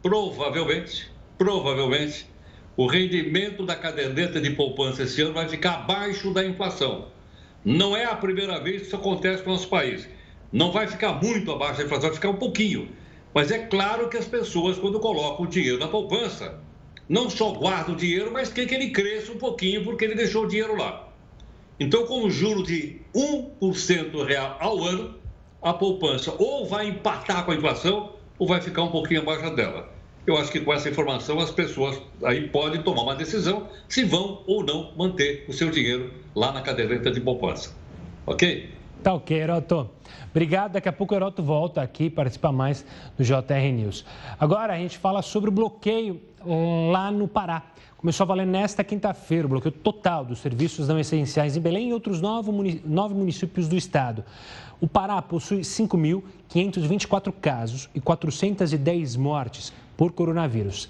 Provavelmente, 0.02 1.10
provavelmente, 1.36 2.26
o 2.76 2.86
rendimento 2.86 3.66
da 3.66 3.74
caderneta 3.74 4.40
de 4.40 4.50
poupança 4.50 5.02
esse 5.02 5.20
ano 5.20 5.34
vai 5.34 5.48
ficar 5.48 5.74
abaixo 5.74 6.32
da 6.32 6.44
inflação. 6.44 7.08
Não 7.64 7.96
é 7.96 8.04
a 8.04 8.14
primeira 8.14 8.60
vez 8.60 8.82
que 8.82 8.86
isso 8.86 8.96
acontece 8.96 9.44
no 9.44 9.52
nosso 9.52 9.68
país. 9.68 10.08
Não 10.52 10.70
vai 10.70 10.86
ficar 10.86 11.20
muito 11.22 11.50
abaixo 11.50 11.78
da 11.78 11.84
inflação, 11.84 12.08
vai 12.08 12.14
ficar 12.14 12.30
um 12.30 12.36
pouquinho. 12.36 12.88
Mas 13.34 13.50
é 13.50 13.58
claro 13.66 14.08
que 14.08 14.16
as 14.16 14.26
pessoas, 14.26 14.78
quando 14.78 15.00
colocam 15.00 15.46
o 15.46 15.48
dinheiro 15.48 15.78
na 15.78 15.88
poupança, 15.88 16.60
não 17.08 17.30
só 17.30 17.50
guardam 17.52 17.94
o 17.94 17.98
dinheiro, 17.98 18.30
mas 18.32 18.52
querem 18.52 18.68
que 18.68 18.74
ele 18.74 18.90
cresça 18.90 19.32
um 19.32 19.38
pouquinho 19.38 19.84
porque 19.84 20.04
ele 20.04 20.14
deixou 20.14 20.44
o 20.44 20.48
dinheiro 20.48 20.76
lá. 20.76 21.08
Então, 21.80 22.06
com 22.06 22.24
o 22.24 22.30
juro 22.30 22.62
de 22.62 23.00
1% 23.14 24.24
real 24.24 24.56
ao 24.60 24.84
ano, 24.84 25.14
a 25.62 25.72
poupança 25.72 26.34
ou 26.38 26.66
vai 26.66 26.88
empatar 26.88 27.44
com 27.44 27.52
a 27.52 27.54
inflação 27.54 28.12
ou 28.38 28.46
vai 28.46 28.60
ficar 28.60 28.82
um 28.82 28.90
pouquinho 28.90 29.22
abaixo 29.22 29.54
dela. 29.54 29.92
Eu 30.26 30.36
acho 30.36 30.52
que 30.52 30.60
com 30.60 30.72
essa 30.72 30.88
informação 30.88 31.40
as 31.40 31.50
pessoas 31.50 32.00
aí 32.22 32.48
podem 32.48 32.82
tomar 32.82 33.02
uma 33.02 33.14
decisão 33.16 33.68
se 33.88 34.04
vão 34.04 34.44
ou 34.46 34.62
não 34.64 34.94
manter 34.96 35.44
o 35.48 35.52
seu 35.52 35.70
dinheiro 35.70 36.12
lá 36.34 36.52
na 36.52 36.62
caderneta 36.62 37.10
de 37.10 37.20
poupança. 37.20 37.74
Ok? 38.26 38.81
Tá 39.02 39.14
ok, 39.14 39.36
Heroto. 39.36 39.90
Obrigado. 40.30 40.72
Daqui 40.72 40.88
a 40.88 40.92
pouco 40.92 41.12
o 41.12 41.16
Heroto 41.16 41.42
volta 41.42 41.82
aqui 41.82 42.08
participar 42.08 42.52
mais 42.52 42.86
do 43.18 43.24
JR 43.24 43.72
News. 43.74 44.04
Agora 44.38 44.74
a 44.74 44.76
gente 44.76 44.96
fala 44.96 45.22
sobre 45.22 45.50
o 45.50 45.52
bloqueio 45.52 46.20
lá 46.92 47.10
no 47.10 47.26
Pará. 47.26 47.64
Começou 47.96 48.24
a 48.24 48.26
valer 48.28 48.46
nesta 48.46 48.84
quinta-feira 48.84 49.46
o 49.46 49.48
bloqueio 49.50 49.72
total 49.72 50.24
dos 50.24 50.38
serviços 50.38 50.86
não 50.86 50.98
essenciais 50.98 51.56
em 51.56 51.60
Belém 51.60 51.90
e 51.90 51.92
outros 51.92 52.20
nove 52.20 52.52
municípios 53.14 53.66
do 53.68 53.76
estado. 53.76 54.24
O 54.80 54.86
Pará 54.86 55.20
possui 55.20 55.60
5.524 55.60 57.32
casos 57.40 57.88
e 57.94 58.00
410 58.00 59.16
mortes 59.16 59.72
por 59.96 60.12
coronavírus. 60.12 60.88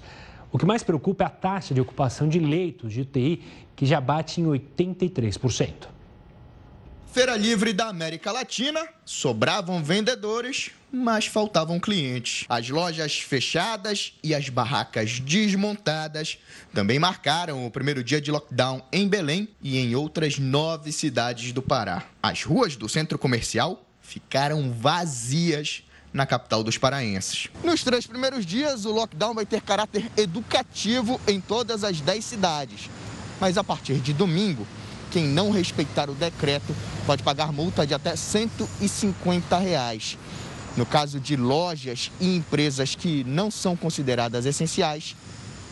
O 0.51 0.59
que 0.59 0.65
mais 0.67 0.83
preocupa 0.83 1.23
é 1.23 1.27
a 1.27 1.31
taxa 1.31 1.73
de 1.73 1.81
ocupação 1.81 2.29
de 2.29 2.37
leitos 2.37 2.93
de 2.93 3.01
UTI, 3.01 3.41
que 3.75 3.87
já 3.87 3.99
bate 3.99 4.39
em 4.39 4.45
83%. 4.45 5.92
Feira 7.13 7.37
Livre 7.37 7.73
da 7.73 7.89
América 7.89 8.31
Latina, 8.31 8.87
sobravam 9.05 9.83
vendedores, 9.83 10.71
mas 10.91 11.27
faltavam 11.27 11.79
clientes. 11.79 12.43
As 12.49 12.67
lojas 12.71 13.19
fechadas 13.19 14.15
e 14.23 14.33
as 14.33 14.49
barracas 14.49 15.19
desmontadas 15.19 16.39
também 16.73 16.97
marcaram 16.97 17.67
o 17.67 17.69
primeiro 17.69 18.03
dia 18.03 18.19
de 18.19 18.31
lockdown 18.31 18.81
em 18.91 19.07
Belém 19.07 19.47
e 19.61 19.77
em 19.77 19.95
outras 19.95 20.39
nove 20.39 20.91
cidades 20.91 21.51
do 21.51 21.61
Pará. 21.61 22.03
As 22.23 22.41
ruas 22.41 22.75
do 22.75 22.89
centro 22.89 23.19
comercial 23.19 23.85
ficaram 24.01 24.71
vazias 24.71 25.83
na 26.11 26.25
capital 26.25 26.63
dos 26.63 26.79
paraenses. 26.79 27.47
Nos 27.63 27.83
três 27.83 28.07
primeiros 28.07 28.43
dias, 28.43 28.85
o 28.85 28.91
lockdown 28.91 29.35
vai 29.35 29.45
ter 29.45 29.61
caráter 29.61 30.09
educativo 30.17 31.21
em 31.27 31.39
todas 31.39 31.83
as 31.83 32.01
dez 32.01 32.25
cidades. 32.25 32.89
Mas 33.39 33.55
a 33.55 33.63
partir 33.63 33.99
de 33.99 34.13
domingo, 34.13 34.65
quem 35.13 35.25
não 35.25 35.51
respeitar 35.51 36.09
o 36.09 36.15
decreto 36.15 36.75
pode 37.05 37.21
pagar 37.21 37.53
multa 37.53 37.85
de 37.85 37.93
até 37.93 38.15
150 38.15 39.55
reais. 39.59 40.17
No 40.75 40.87
caso 40.87 41.19
de 41.19 41.35
lojas 41.35 42.11
e 42.19 42.35
empresas 42.35 42.95
que 42.95 43.23
não 43.23 43.51
são 43.51 43.75
consideradas 43.75 44.47
essenciais, 44.47 45.15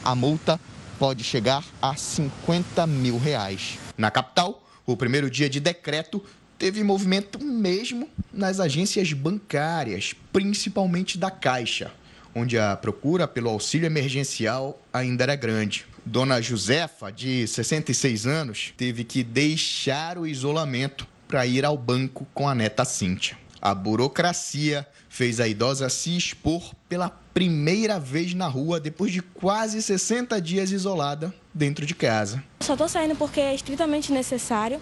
a 0.05 0.13
multa 0.13 0.59
pode 0.99 1.23
chegar 1.23 1.65
a 1.81 1.95
50 1.95 2.85
mil 2.85 3.17
reais. 3.17 3.79
Na 3.97 4.11
capital, 4.11 4.63
o 4.85 4.95
primeiro 4.95 5.27
dia 5.27 5.49
de 5.49 5.59
decreto 5.59 6.23
teve 6.59 6.83
movimento 6.83 7.43
mesmo 7.43 8.07
nas 8.31 8.59
agências 8.59 9.11
bancárias, 9.11 10.13
principalmente 10.31 11.17
da 11.17 11.31
Caixa, 11.31 11.91
onde 12.35 12.59
a 12.59 12.77
procura 12.77 13.27
pelo 13.27 13.49
auxílio 13.49 13.87
emergencial 13.87 14.79
ainda 14.93 15.23
era 15.23 15.35
grande. 15.35 15.87
Dona 16.05 16.41
Josefa, 16.41 17.11
de 17.11 17.47
66 17.47 18.25
anos, 18.25 18.73
teve 18.75 19.03
que 19.03 19.23
deixar 19.23 20.17
o 20.17 20.25
isolamento 20.25 21.07
para 21.27 21.45
ir 21.45 21.63
ao 21.63 21.77
banco 21.77 22.27
com 22.33 22.49
a 22.49 22.55
neta 22.55 22.83
Cíntia. 22.83 23.37
A 23.61 23.75
burocracia 23.75 24.87
fez 25.07 25.39
a 25.39 25.47
idosa 25.47 25.87
se 25.89 26.17
expor 26.17 26.73
pela 26.89 27.09
primeira 27.09 27.99
vez 27.99 28.33
na 28.33 28.47
rua 28.47 28.79
depois 28.79 29.11
de 29.11 29.21
quase 29.21 29.81
60 29.81 30.41
dias 30.41 30.71
isolada 30.71 31.33
dentro 31.53 31.85
de 31.85 31.93
casa. 31.93 32.43
Só 32.61 32.73
estou 32.73 32.89
saindo 32.89 33.15
porque 33.15 33.39
é 33.39 33.53
estritamente 33.53 34.11
necessário 34.11 34.81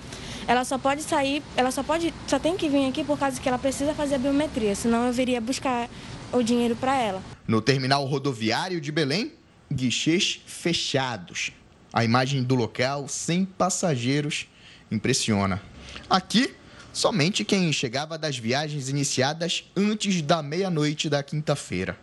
ela 0.50 0.66
só 0.66 0.80
pode 0.80 1.04
sair, 1.04 1.44
ela 1.56 1.70
só 1.70 1.84
pode, 1.84 2.12
só 2.26 2.40
tem 2.40 2.58
que 2.58 2.68
vir 2.68 2.90
aqui 2.90 3.04
por 3.04 3.20
causa 3.20 3.40
que 3.40 3.48
ela 3.48 3.60
precisa 3.60 3.94
fazer 3.94 4.16
a 4.16 4.18
biometria, 4.18 4.74
senão 4.74 5.06
eu 5.06 5.14
viria 5.14 5.40
buscar 5.40 5.88
o 6.34 6.42
dinheiro 6.42 6.76
para 6.76 6.98
ela. 6.98 7.22
No 7.48 7.62
terminal 7.62 8.04
rodoviário 8.06 8.82
de 8.82 8.92
Belém, 8.92 9.32
guichês 9.72 10.42
fechados. 10.46 11.52
A 11.92 12.04
imagem 12.04 12.44
do 12.44 12.56
local 12.56 13.08
sem 13.08 13.46
passageiros 13.46 14.48
impressiona. 14.92 15.62
Aqui, 16.10 16.54
somente 16.94 17.44
quem 17.44 17.72
chegava 17.72 18.18
das 18.18 18.38
viagens 18.38 18.90
iniciadas 18.90 19.64
antes 19.76 20.22
da 20.22 20.42
meia-noite 20.42 21.10
da 21.10 21.24
quinta-feira. 21.24 21.98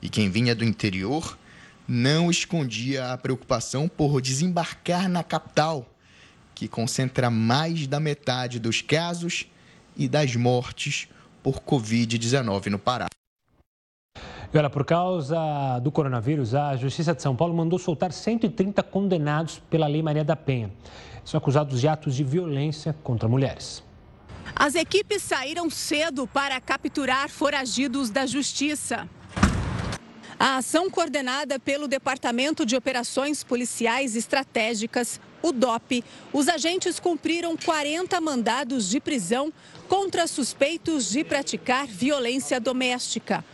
E 0.00 0.08
quem 0.08 0.30
vinha 0.30 0.54
do 0.54 0.64
interior 0.64 1.38
não 1.86 2.30
escondia 2.30 3.12
a 3.12 3.18
preocupação 3.18 3.88
por 3.88 4.20
desembarcar 4.20 5.08
na 5.08 5.22
capital, 5.22 5.90
que 6.54 6.68
concentra 6.68 7.30
mais 7.30 7.86
da 7.86 8.00
metade 8.00 8.58
dos 8.58 8.80
casos 8.80 9.46
e 9.96 10.08
das 10.08 10.34
mortes 10.34 11.08
por 11.42 11.60
Covid-19 11.60 12.66
no 12.66 12.78
Pará. 12.78 13.06
E 14.54 14.58
olha, 14.58 14.70
por 14.70 14.84
causa 14.84 15.80
do 15.82 15.90
coronavírus, 15.90 16.54
a 16.54 16.76
Justiça 16.76 17.12
de 17.12 17.20
São 17.20 17.34
Paulo 17.34 17.52
mandou 17.52 17.76
soltar 17.76 18.12
130 18.12 18.84
condenados 18.84 19.60
pela 19.68 19.88
Lei 19.88 20.00
Maria 20.00 20.22
da 20.22 20.36
Penha. 20.36 20.70
São 21.24 21.38
acusados 21.38 21.80
de 21.80 21.88
atos 21.88 22.14
de 22.14 22.22
violência 22.22 22.94
contra 23.02 23.28
mulheres. 23.28 23.82
As 24.54 24.76
equipes 24.76 25.24
saíram 25.24 25.68
cedo 25.68 26.28
para 26.28 26.60
capturar 26.60 27.28
foragidos 27.28 28.10
da 28.10 28.26
Justiça. 28.26 29.08
A 30.38 30.58
ação 30.58 30.88
coordenada 30.88 31.58
pelo 31.58 31.88
Departamento 31.88 32.64
de 32.64 32.76
Operações 32.76 33.42
Policiais 33.42 34.14
Estratégicas, 34.14 35.20
o 35.42 35.50
DOP, 35.50 36.04
os 36.32 36.48
agentes 36.48 37.00
cumpriram 37.00 37.56
40 37.56 38.20
mandados 38.20 38.88
de 38.88 39.00
prisão 39.00 39.52
contra 39.88 40.28
suspeitos 40.28 41.10
de 41.10 41.24
praticar 41.24 41.88
violência 41.88 42.60
doméstica. 42.60 43.44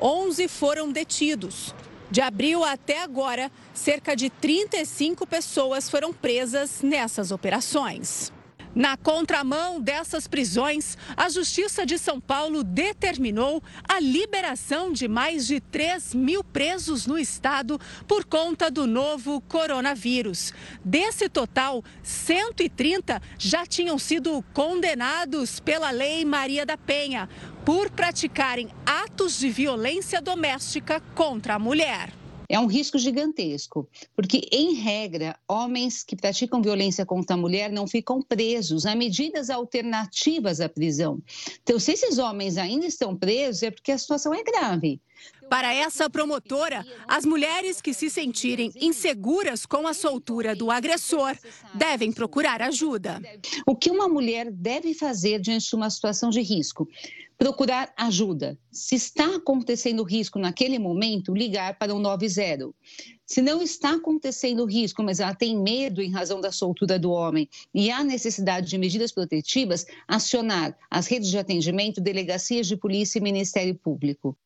11 0.00 0.48
foram 0.48 0.90
detidos. 0.90 1.74
De 2.10 2.20
abril 2.20 2.64
até 2.64 3.02
agora, 3.02 3.50
cerca 3.74 4.16
de 4.16 4.30
35 4.30 5.26
pessoas 5.26 5.90
foram 5.90 6.12
presas 6.12 6.80
nessas 6.82 7.30
operações. 7.30 8.32
Na 8.74 8.96
contramão 8.96 9.80
dessas 9.80 10.26
prisões, 10.26 10.96
a 11.16 11.28
Justiça 11.28 11.84
de 11.84 11.98
São 11.98 12.20
Paulo 12.20 12.62
determinou 12.62 13.62
a 13.88 13.98
liberação 13.98 14.92
de 14.92 15.08
mais 15.08 15.46
de 15.46 15.60
3 15.60 16.14
mil 16.14 16.44
presos 16.44 17.06
no 17.06 17.18
estado 17.18 17.80
por 18.06 18.24
conta 18.24 18.70
do 18.70 18.86
novo 18.86 19.40
coronavírus. 19.42 20.52
Desse 20.84 21.28
total, 21.28 21.82
130 22.02 23.20
já 23.38 23.66
tinham 23.66 23.98
sido 23.98 24.44
condenados 24.52 25.60
pela 25.60 25.90
Lei 25.90 26.24
Maria 26.24 26.64
da 26.64 26.76
Penha 26.76 27.28
por 27.64 27.90
praticarem 27.90 28.68
atos 28.86 29.38
de 29.38 29.48
violência 29.50 30.20
doméstica 30.20 31.00
contra 31.14 31.54
a 31.54 31.58
mulher 31.58 32.12
é 32.48 32.58
um 32.58 32.66
risco 32.66 32.98
gigantesco, 32.98 33.88
porque, 34.16 34.48
em 34.50 34.74
regra, 34.74 35.38
homens 35.46 36.02
que 36.02 36.16
praticam 36.16 36.62
violência 36.62 37.04
contra 37.04 37.34
a 37.34 37.38
mulher 37.38 37.70
não 37.70 37.86
ficam 37.86 38.22
presos. 38.22 38.86
Há 38.86 38.94
medidas 38.94 39.50
alternativas 39.50 40.60
à 40.60 40.68
prisão. 40.68 41.20
Então, 41.62 41.78
se 41.78 41.92
esses 41.92 42.18
homens 42.18 42.56
ainda 42.56 42.86
estão 42.86 43.14
presos, 43.14 43.62
é 43.62 43.70
porque 43.70 43.92
a 43.92 43.98
situação 43.98 44.32
é 44.34 44.42
grave. 44.42 45.00
Para 45.50 45.74
essa 45.74 46.10
promotora, 46.10 46.84
as 47.06 47.24
mulheres 47.24 47.80
que 47.80 47.94
se 47.94 48.10
sentirem 48.10 48.72
inseguras 48.76 49.64
com 49.64 49.86
a 49.86 49.94
soltura 49.94 50.54
do 50.54 50.70
agressor 50.70 51.36
devem 51.74 52.12
procurar 52.12 52.62
ajuda. 52.62 53.20
O 53.66 53.74
que 53.74 53.90
uma 53.90 54.08
mulher 54.08 54.50
deve 54.50 54.94
fazer 54.94 55.40
diante 55.40 55.68
de 55.68 55.76
uma 55.76 55.90
situação 55.90 56.30
de 56.30 56.40
risco? 56.40 56.88
procurar 57.38 57.92
ajuda. 57.96 58.58
Se 58.70 58.96
está 58.96 59.36
acontecendo 59.36 60.02
risco 60.02 60.40
naquele 60.40 60.76
momento, 60.76 61.32
ligar 61.32 61.78
para 61.78 61.94
o 61.94 62.00
90. 62.00 62.70
Se 63.24 63.40
não 63.40 63.62
está 63.62 63.92
acontecendo 63.92 64.64
risco, 64.64 65.04
mas 65.04 65.20
ela 65.20 65.34
tem 65.34 65.56
medo 65.56 66.02
em 66.02 66.10
razão 66.10 66.40
da 66.40 66.50
soltura 66.50 66.98
do 66.98 67.12
homem 67.12 67.48
e 67.72 67.92
há 67.92 68.02
necessidade 68.02 68.68
de 68.68 68.76
medidas 68.76 69.12
protetivas, 69.12 69.86
acionar 70.08 70.76
as 70.90 71.06
redes 71.06 71.30
de 71.30 71.38
atendimento, 71.38 72.00
delegacias 72.00 72.66
de 72.66 72.76
polícia 72.76 73.20
e 73.20 73.22
Ministério 73.22 73.74
Público. 73.76 74.36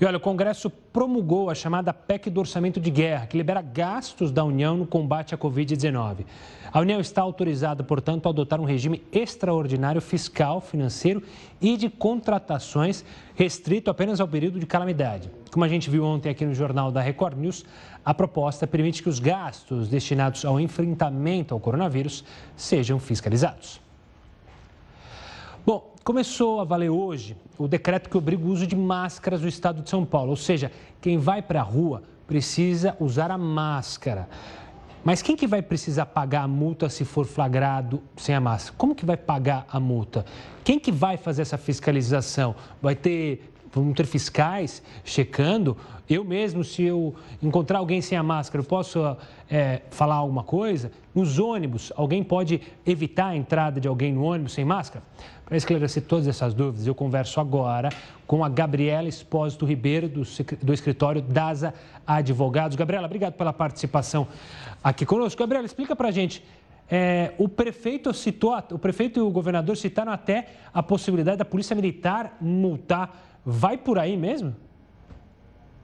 E 0.00 0.04
olha, 0.06 0.16
o 0.16 0.20
Congresso 0.20 0.70
promulgou 0.70 1.50
a 1.50 1.54
chamada 1.54 1.92
PEC 1.92 2.30
do 2.30 2.40
Orçamento 2.40 2.80
de 2.80 2.90
Guerra, 2.90 3.26
que 3.26 3.36
libera 3.36 3.60
gastos 3.60 4.32
da 4.32 4.42
União 4.42 4.74
no 4.74 4.86
combate 4.86 5.34
à 5.34 5.38
Covid-19. 5.38 6.24
A 6.72 6.80
União 6.80 6.98
está 6.98 7.20
autorizada, 7.20 7.84
portanto, 7.84 8.26
a 8.26 8.30
adotar 8.30 8.58
um 8.62 8.64
regime 8.64 9.04
extraordinário 9.12 10.00
fiscal, 10.00 10.62
financeiro 10.62 11.22
e 11.60 11.76
de 11.76 11.90
contratações 11.90 13.04
restrito 13.34 13.90
apenas 13.90 14.22
ao 14.22 14.28
período 14.28 14.58
de 14.58 14.64
calamidade. 14.64 15.30
Como 15.52 15.66
a 15.66 15.68
gente 15.68 15.90
viu 15.90 16.02
ontem 16.02 16.30
aqui 16.30 16.46
no 16.46 16.54
jornal 16.54 16.90
da 16.90 17.02
Record 17.02 17.36
News, 17.36 17.66
a 18.02 18.14
proposta 18.14 18.66
permite 18.66 19.02
que 19.02 19.08
os 19.10 19.18
gastos 19.18 19.86
destinados 19.86 20.46
ao 20.46 20.58
enfrentamento 20.58 21.52
ao 21.52 21.60
coronavírus 21.60 22.24
sejam 22.56 22.98
fiscalizados. 22.98 23.82
Bom, 25.66 25.89
começou 26.04 26.60
a 26.60 26.64
valer 26.64 26.90
hoje 26.90 27.36
o 27.58 27.68
decreto 27.68 28.08
que 28.08 28.16
obriga 28.16 28.44
o 28.44 28.48
uso 28.48 28.66
de 28.66 28.76
máscaras 28.76 29.42
no 29.42 29.48
estado 29.48 29.82
de 29.82 29.90
São 29.90 30.04
Paulo. 30.04 30.30
Ou 30.30 30.36
seja, 30.36 30.72
quem 31.00 31.18
vai 31.18 31.42
para 31.42 31.60
a 31.60 31.64
rua 31.64 32.02
precisa 32.26 32.96
usar 33.00 33.30
a 33.30 33.38
máscara. 33.38 34.28
Mas 35.02 35.22
quem 35.22 35.34
que 35.34 35.46
vai 35.46 35.62
precisar 35.62 36.06
pagar 36.06 36.42
a 36.42 36.48
multa 36.48 36.88
se 36.88 37.04
for 37.04 37.26
flagrado 37.26 38.02
sem 38.16 38.34
a 38.34 38.40
máscara? 38.40 38.74
Como 38.76 38.94
que 38.94 39.04
vai 39.04 39.16
pagar 39.16 39.66
a 39.70 39.80
multa? 39.80 40.24
Quem 40.62 40.78
que 40.78 40.92
vai 40.92 41.16
fazer 41.16 41.42
essa 41.42 41.56
fiscalização? 41.56 42.54
Vai 42.82 42.94
ter, 42.94 43.50
vão 43.72 43.92
ter 43.94 44.06
fiscais 44.06 44.82
checando? 45.02 45.76
Eu 46.08 46.22
mesmo, 46.22 46.62
se 46.62 46.82
eu 46.82 47.14
encontrar 47.42 47.78
alguém 47.78 48.02
sem 48.02 48.18
a 48.18 48.22
máscara, 48.22 48.62
eu 48.62 48.66
posso 48.66 49.16
é, 49.50 49.82
falar 49.90 50.16
alguma 50.16 50.44
coisa? 50.44 50.92
Nos 51.14 51.38
ônibus, 51.38 51.92
alguém 51.96 52.22
pode 52.22 52.60
evitar 52.84 53.28
a 53.28 53.36
entrada 53.36 53.80
de 53.80 53.88
alguém 53.88 54.12
no 54.12 54.22
ônibus 54.22 54.52
sem 54.52 54.64
máscara? 54.64 55.02
Para 55.50 55.56
esclarecer 55.56 56.04
todas 56.04 56.28
essas 56.28 56.54
dúvidas, 56.54 56.86
eu 56.86 56.94
converso 56.94 57.40
agora 57.40 57.88
com 58.24 58.44
a 58.44 58.48
Gabriela 58.48 59.08
Espósito 59.08 59.66
Ribeiro, 59.66 60.08
do, 60.08 60.22
do 60.62 60.72
escritório 60.72 61.20
DASA 61.20 61.74
Advogados. 62.06 62.76
Gabriela, 62.76 63.06
obrigado 63.06 63.32
pela 63.32 63.52
participação 63.52 64.28
aqui 64.82 65.04
conosco. 65.04 65.36
Gabriela, 65.40 65.66
explica 65.66 65.96
para 65.96 66.06
a 66.06 66.12
gente. 66.12 66.40
É, 66.88 67.32
o 67.36 67.48
prefeito 67.48 68.14
citou, 68.14 68.56
o 68.70 68.78
prefeito 68.78 69.18
e 69.18 69.22
o 69.24 69.28
governador 69.28 69.76
citaram 69.76 70.12
até 70.12 70.50
a 70.72 70.84
possibilidade 70.84 71.38
da 71.38 71.44
polícia 71.44 71.74
militar 71.74 72.36
multar. 72.40 73.10
Vai 73.44 73.76
por 73.76 73.98
aí 73.98 74.16
mesmo? 74.16 74.54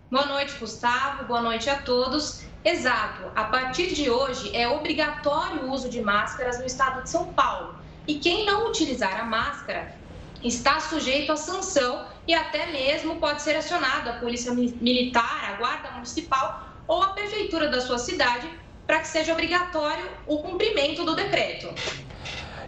Boa 0.08 0.26
noite, 0.26 0.56
Gustavo. 0.60 1.24
Boa 1.24 1.42
noite 1.42 1.68
a 1.68 1.82
todos. 1.82 2.44
Exato. 2.64 3.32
A 3.34 3.42
partir 3.46 3.92
de 3.92 4.08
hoje 4.08 4.54
é 4.54 4.68
obrigatório 4.68 5.64
o 5.64 5.72
uso 5.72 5.88
de 5.88 6.00
máscaras 6.00 6.60
no 6.60 6.66
estado 6.66 7.02
de 7.02 7.10
São 7.10 7.32
Paulo. 7.32 7.84
E 8.06 8.14
quem 8.14 8.46
não 8.46 8.68
utilizar 8.68 9.20
a 9.20 9.24
máscara 9.24 9.94
está 10.42 10.78
sujeito 10.78 11.32
a 11.32 11.36
sanção 11.36 12.06
e 12.26 12.34
até 12.34 12.70
mesmo 12.70 13.16
pode 13.16 13.42
ser 13.42 13.56
acionado 13.56 14.10
a 14.10 14.12
Polícia 14.14 14.52
Militar, 14.52 15.52
a 15.52 15.56
Guarda 15.56 15.90
Municipal 15.92 16.68
ou 16.86 17.02
a 17.02 17.08
Prefeitura 17.08 17.68
da 17.68 17.80
sua 17.80 17.98
cidade 17.98 18.48
para 18.86 19.00
que 19.00 19.08
seja 19.08 19.32
obrigatório 19.32 20.04
o 20.26 20.38
cumprimento 20.38 21.04
do 21.04 21.16
decreto. 21.16 21.68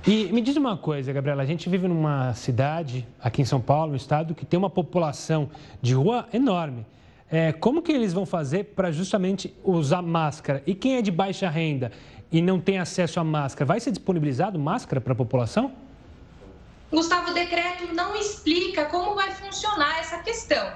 E 0.06 0.24
me 0.32 0.40
diz 0.40 0.56
uma 0.56 0.76
coisa, 0.76 1.12
Gabriela, 1.12 1.42
a 1.42 1.46
gente 1.46 1.68
vive 1.68 1.86
numa 1.86 2.32
cidade, 2.34 3.06
aqui 3.20 3.42
em 3.42 3.44
São 3.44 3.60
Paulo, 3.60 3.90
no 3.90 3.96
estado, 3.96 4.34
que 4.34 4.44
tem 4.44 4.58
uma 4.58 4.70
população 4.70 5.50
de 5.82 5.94
rua 5.94 6.26
enorme. 6.32 6.84
É, 7.30 7.52
como 7.52 7.82
que 7.82 7.92
eles 7.92 8.12
vão 8.12 8.24
fazer 8.24 8.64
para 8.74 8.90
justamente 8.90 9.54
usar 9.62 10.00
máscara? 10.00 10.62
E 10.66 10.74
quem 10.74 10.96
é 10.96 11.02
de 11.02 11.10
baixa 11.10 11.48
renda 11.48 11.92
e 12.30 12.42
não 12.42 12.60
tem 12.60 12.78
acesso 12.78 13.18
à 13.18 13.24
máscara, 13.24 13.66
vai 13.66 13.80
ser 13.80 13.90
disponibilizado 13.90 14.58
máscara 14.58 15.00
para 15.00 15.12
a 15.12 15.16
população? 15.16 15.72
Gustavo, 16.90 17.30
o 17.30 17.34
decreto 17.34 17.94
não 17.94 18.16
explica 18.16 18.86
como 18.86 19.14
vai 19.14 19.30
funcionar 19.32 19.98
essa 20.00 20.18
questão. 20.18 20.72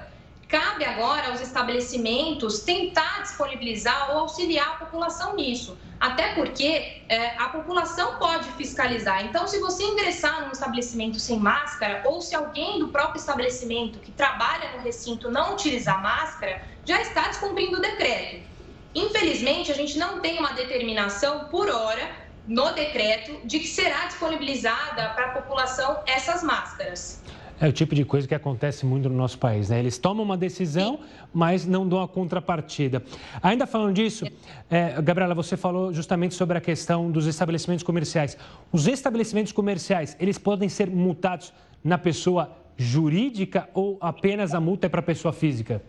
Cabe 0.47 0.85
agora 0.85 1.29
aos 1.29 1.41
estabelecimentos 1.41 2.59
tentar 2.59 3.23
disponibilizar 3.23 4.11
ou 4.11 4.19
auxiliar 4.19 4.67
a 4.67 4.85
população 4.85 5.35
nisso. 5.35 5.75
Até 5.99 6.35
porque 6.35 7.01
é, 7.09 7.35
a 7.37 7.49
população 7.49 8.19
pode 8.19 8.47
fiscalizar. 8.51 9.25
Então, 9.25 9.47
se 9.47 9.59
você 9.59 9.83
ingressar 9.83 10.45
num 10.45 10.51
estabelecimento 10.51 11.17
sem 11.17 11.39
máscara, 11.39 12.03
ou 12.05 12.21
se 12.21 12.35
alguém 12.35 12.77
do 12.77 12.89
próprio 12.89 13.17
estabelecimento 13.17 13.97
que 13.99 14.11
trabalha 14.11 14.73
no 14.73 14.83
recinto 14.83 15.31
não 15.31 15.53
utilizar 15.53 16.03
máscara, 16.03 16.61
já 16.85 17.01
está 17.01 17.29
descumprindo 17.29 17.77
o 17.77 17.81
decreto. 17.81 18.52
Infelizmente, 18.95 19.71
a 19.71 19.75
gente 19.75 19.97
não 19.97 20.19
tem 20.19 20.37
uma 20.39 20.53
determinação 20.53 21.45
por 21.45 21.69
hora 21.69 22.11
no 22.47 22.71
decreto 22.73 23.39
de 23.45 23.59
que 23.59 23.67
será 23.67 24.05
disponibilizada 24.05 25.09
para 25.09 25.27
a 25.27 25.29
população 25.29 25.99
essas 26.05 26.43
máscaras. 26.43 27.21
É 27.59 27.67
o 27.67 27.71
tipo 27.71 27.95
de 27.95 28.03
coisa 28.03 28.27
que 28.27 28.35
acontece 28.35 28.85
muito 28.85 29.07
no 29.07 29.15
nosso 29.15 29.37
país, 29.37 29.69
né? 29.69 29.79
Eles 29.79 29.97
tomam 29.97 30.25
uma 30.25 30.35
decisão, 30.35 30.99
mas 31.33 31.65
não 31.65 31.87
dão 31.87 32.01
a 32.01 32.07
contrapartida. 32.07 33.01
Ainda 33.41 33.65
falando 33.65 33.93
disso, 33.93 34.25
é, 34.69 35.01
Gabriela, 35.01 35.33
você 35.33 35.55
falou 35.55 35.93
justamente 35.93 36.35
sobre 36.35 36.57
a 36.57 36.61
questão 36.61 37.09
dos 37.09 37.25
estabelecimentos 37.25 37.83
comerciais. 37.83 38.37
Os 38.71 38.87
estabelecimentos 38.87 39.53
comerciais, 39.53 40.17
eles 40.19 40.37
podem 40.37 40.67
ser 40.67 40.89
multados 40.89 41.53
na 41.83 41.97
pessoa 41.97 42.51
jurídica 42.75 43.69
ou 43.73 43.97
apenas 44.01 44.53
a 44.53 44.59
multa 44.59 44.87
é 44.87 44.89
para 44.89 45.01
pessoa 45.01 45.31
física? 45.31 45.81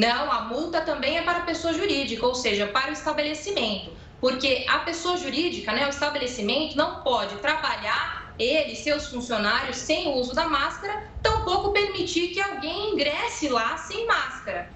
Não, 0.00 0.32
a 0.32 0.40
multa 0.46 0.80
também 0.80 1.18
é 1.18 1.22
para 1.22 1.40
a 1.40 1.42
pessoa 1.42 1.74
jurídica, 1.74 2.26
ou 2.26 2.34
seja, 2.34 2.66
para 2.66 2.88
o 2.88 2.94
estabelecimento. 2.94 3.90
Porque 4.18 4.64
a 4.66 4.78
pessoa 4.78 5.18
jurídica, 5.18 5.74
né, 5.74 5.84
o 5.86 5.90
estabelecimento, 5.90 6.74
não 6.74 7.02
pode 7.02 7.34
trabalhar 7.36 8.32
ele, 8.38 8.74
seus 8.76 9.08
funcionários, 9.08 9.76
sem 9.76 10.08
o 10.08 10.14
uso 10.14 10.34
da 10.34 10.48
máscara, 10.48 11.04
tampouco 11.22 11.72
permitir 11.72 12.28
que 12.28 12.40
alguém 12.40 12.94
ingresse 12.94 13.50
lá 13.50 13.76
sem 13.76 14.06
máscara. 14.06 14.70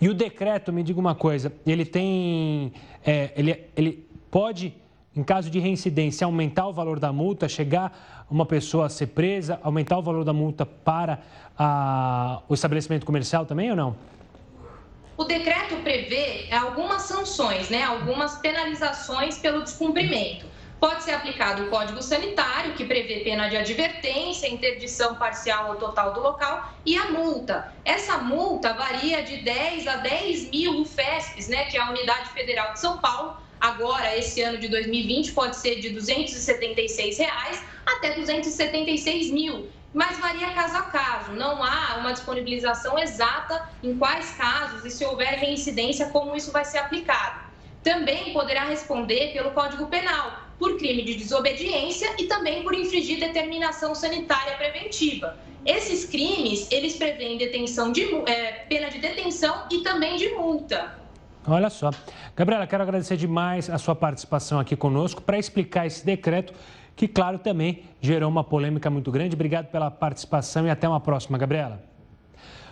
E 0.00 0.08
o 0.08 0.14
decreto, 0.14 0.72
me 0.72 0.82
diga 0.82 0.98
uma 0.98 1.14
coisa, 1.14 1.52
ele 1.66 1.84
tem. 1.84 2.72
É, 3.04 3.32
ele, 3.36 3.66
ele 3.76 4.08
pode, 4.30 4.74
em 5.14 5.22
caso 5.22 5.50
de 5.50 5.58
reincidência, 5.58 6.24
aumentar 6.24 6.66
o 6.66 6.72
valor 6.72 6.98
da 6.98 7.12
multa, 7.12 7.46
chegar 7.46 8.24
uma 8.30 8.46
pessoa 8.46 8.86
a 8.86 8.88
ser 8.88 9.08
presa, 9.08 9.60
aumentar 9.62 9.98
o 9.98 10.02
valor 10.02 10.24
da 10.24 10.32
multa 10.32 10.64
para 10.64 11.18
a, 11.58 12.40
o 12.48 12.54
estabelecimento 12.54 13.04
comercial 13.04 13.44
também 13.44 13.68
ou 13.68 13.76
não? 13.76 13.96
O 15.20 15.24
decreto 15.24 15.76
prevê 15.82 16.46
algumas 16.50 17.02
sanções, 17.02 17.68
né, 17.68 17.82
algumas 17.82 18.38
penalizações 18.38 19.36
pelo 19.36 19.62
descumprimento. 19.62 20.46
Pode 20.80 21.02
ser 21.02 21.12
aplicado 21.12 21.64
o 21.64 21.68
Código 21.68 22.00
Sanitário, 22.02 22.72
que 22.72 22.86
prevê 22.86 23.20
pena 23.20 23.46
de 23.50 23.54
advertência, 23.58 24.48
interdição 24.48 25.16
parcial 25.16 25.72
ou 25.72 25.76
total 25.76 26.14
do 26.14 26.20
local, 26.20 26.72
e 26.86 26.96
a 26.96 27.10
multa. 27.10 27.70
Essa 27.84 28.16
multa 28.16 28.72
varia 28.72 29.22
de 29.22 29.42
10 29.42 29.88
a 29.88 29.96
10 29.96 30.48
mil 30.48 30.80
UFESPs, 30.80 31.48
né, 31.48 31.66
que 31.66 31.76
é 31.76 31.80
a 31.82 31.90
Unidade 31.90 32.30
Federal 32.30 32.72
de 32.72 32.80
São 32.80 32.96
Paulo. 32.96 33.36
Agora, 33.60 34.16
esse 34.16 34.40
ano 34.40 34.56
de 34.56 34.68
2020, 34.68 35.32
pode 35.32 35.56
ser 35.56 35.80
de 35.80 35.90
276 35.90 37.18
reais 37.18 37.62
até 37.84 38.14
276 38.14 39.30
mil 39.30 39.68
mas 39.92 40.18
varia 40.18 40.52
caso 40.52 40.76
a 40.76 40.82
caso. 40.82 41.32
Não 41.32 41.62
há 41.62 41.96
uma 41.98 42.12
disponibilização 42.12 42.98
exata 42.98 43.68
em 43.82 43.96
quais 43.96 44.30
casos 44.32 44.84
e 44.84 44.90
se 44.90 45.04
houver 45.04 45.34
reincidência, 45.34 46.08
como 46.10 46.36
isso 46.36 46.52
vai 46.52 46.64
ser 46.64 46.78
aplicado. 46.78 47.50
Também 47.82 48.32
poderá 48.32 48.64
responder 48.64 49.32
pelo 49.32 49.50
Código 49.52 49.86
Penal, 49.86 50.32
por 50.58 50.76
crime 50.76 51.02
de 51.02 51.14
desobediência 51.14 52.14
e 52.18 52.24
também 52.24 52.62
por 52.62 52.74
infringir 52.74 53.18
determinação 53.18 53.94
sanitária 53.94 54.56
preventiva. 54.56 55.38
Esses 55.64 56.04
crimes, 56.04 56.70
eles 56.70 56.96
prevêem 56.96 57.38
detenção 57.38 57.90
de, 57.90 58.02
é, 58.26 58.64
pena 58.68 58.90
de 58.90 58.98
detenção 58.98 59.66
e 59.70 59.78
também 59.82 60.16
de 60.16 60.28
multa. 60.30 61.00
Olha 61.46 61.70
só. 61.70 61.90
Gabriela, 62.36 62.66
quero 62.66 62.82
agradecer 62.82 63.16
demais 63.16 63.70
a 63.70 63.78
sua 63.78 63.94
participação 63.94 64.60
aqui 64.60 64.76
conosco 64.76 65.22
para 65.22 65.38
explicar 65.38 65.86
esse 65.86 66.04
decreto 66.04 66.52
que, 67.00 67.08
claro, 67.08 67.38
também 67.38 67.84
gerou 67.98 68.28
uma 68.28 68.44
polêmica 68.44 68.90
muito 68.90 69.10
grande. 69.10 69.34
Obrigado 69.34 69.68
pela 69.68 69.90
participação 69.90 70.66
e 70.66 70.70
até 70.70 70.86
uma 70.86 71.00
próxima, 71.00 71.38
Gabriela. 71.38 71.82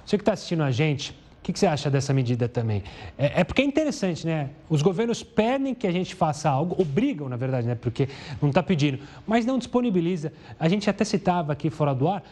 Você 0.05 0.19
que 0.19 0.21
está 0.21 0.35
assistindo 0.35 0.63
a 0.63 0.71
gente, 0.71 1.13
o 1.13 1.15
que, 1.43 1.51
que, 1.51 1.59
você 1.59 1.67
acha 1.67 1.89
dessa 1.89 2.13
medida 2.13 2.47
também? 2.47 2.83
É, 3.17 3.41
é, 3.41 3.45
porque 3.45 3.63
é 3.63 3.65
interessante, 3.65 4.27
né? 4.27 4.51
Os 4.69 4.83
governos 4.83 5.23
pedem 5.23 5.75
que 5.75 5.87
a 5.87 5.91
gente 5.91 6.15
faça 6.15 6.51
algo, 6.51 6.77
obrigam, 6.79 7.27
na 7.27 7.37
verdade, 7.37 7.67
né? 7.67 7.75
Porque 7.75 8.07
não 8.39 8.51
está 8.51 8.63
pedindo, 8.63 8.99
mas 9.27 9.47
não 9.47 9.57
disponibiliza. 9.57 10.31
A 10.61 10.69
gente 10.69 10.91
até 10.91 11.07
citava 11.07 11.55
aqui 11.55 11.71
fora 11.71 11.95
do 11.95 12.07
ar 12.07 12.23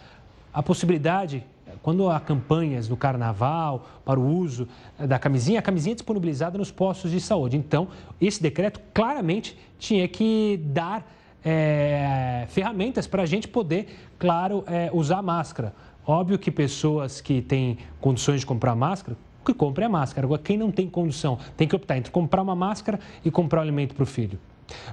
a 0.53 0.63
possibilidade, 0.63 1.45
quando 1.83 2.11
há 2.11 2.21
campanhas 2.21 2.91
no 2.91 2.97
carnaval 2.97 3.89
para 4.05 4.21
o 4.21 4.27
uso 4.27 4.69
da 4.99 5.19
camisinha, 5.19 5.61
a 5.61 5.63
camisinha 5.63 5.93
é 5.93 5.95
disponibilizada 5.95 6.59
nos 6.59 6.71
postos 6.71 7.11
de 7.11 7.23
saúde. 7.23 7.57
Então, 7.57 7.89
esse 8.21 8.43
decreto 8.43 8.81
claramente 8.93 9.59
tinha 9.79 10.07
que 10.07 10.61
dar 10.63 11.16
é, 11.49 12.45
ferramentas 12.49 13.07
para 13.07 13.23
a 13.23 13.27
gente 13.27 13.47
poder, 13.47 13.87
claro, 14.19 14.65
é, 14.67 14.91
usar 14.93 15.23
máscara. 15.23 15.73
Óbvio 16.05 16.39
que 16.39 16.51
pessoas 16.51 17.21
que 17.21 17.41
têm 17.41 17.79
condições 18.01 18.41
de 18.41 18.47
comprar 18.47 18.75
máscara, 18.75 19.17
que 19.45 19.55
compre 19.55 19.85
a 19.85 19.89
máscara. 19.89 20.27
Agora, 20.27 20.43
quem 20.43 20.57
não 20.57 20.73
tem 20.73 20.89
condição 20.89 21.39
tem 21.57 21.69
que 21.69 21.77
optar 21.77 21.97
entre 21.97 22.11
comprar 22.11 22.43
uma 22.43 22.57
máscara 22.57 22.99
e 23.25 23.31
comprar 23.31 23.61
um 23.61 23.63
alimento 23.63 23.95
para 23.95 24.03
o 24.03 24.07
filho. 24.07 24.41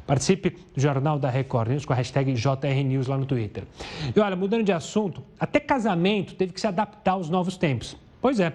Participe 0.05 0.51
do 0.51 0.79
Jornal 0.79 1.17
da 1.17 1.31
Record 1.31 1.69
News 1.69 1.85
com 1.85 1.93
a 1.93 1.95
hashtag 1.95 2.33
JRNews 2.33 3.07
lá 3.07 3.17
no 3.17 3.25
Twitter. 3.25 3.63
E 4.15 4.19
olha, 4.19 4.35
mudando 4.35 4.63
de 4.63 4.71
assunto, 4.71 5.23
até 5.39 5.59
casamento 5.59 6.35
teve 6.35 6.53
que 6.53 6.61
se 6.61 6.67
adaptar 6.67 7.13
aos 7.13 7.29
novos 7.31 7.57
tempos. 7.57 7.97
Pois 8.23 8.39
é, 8.39 8.53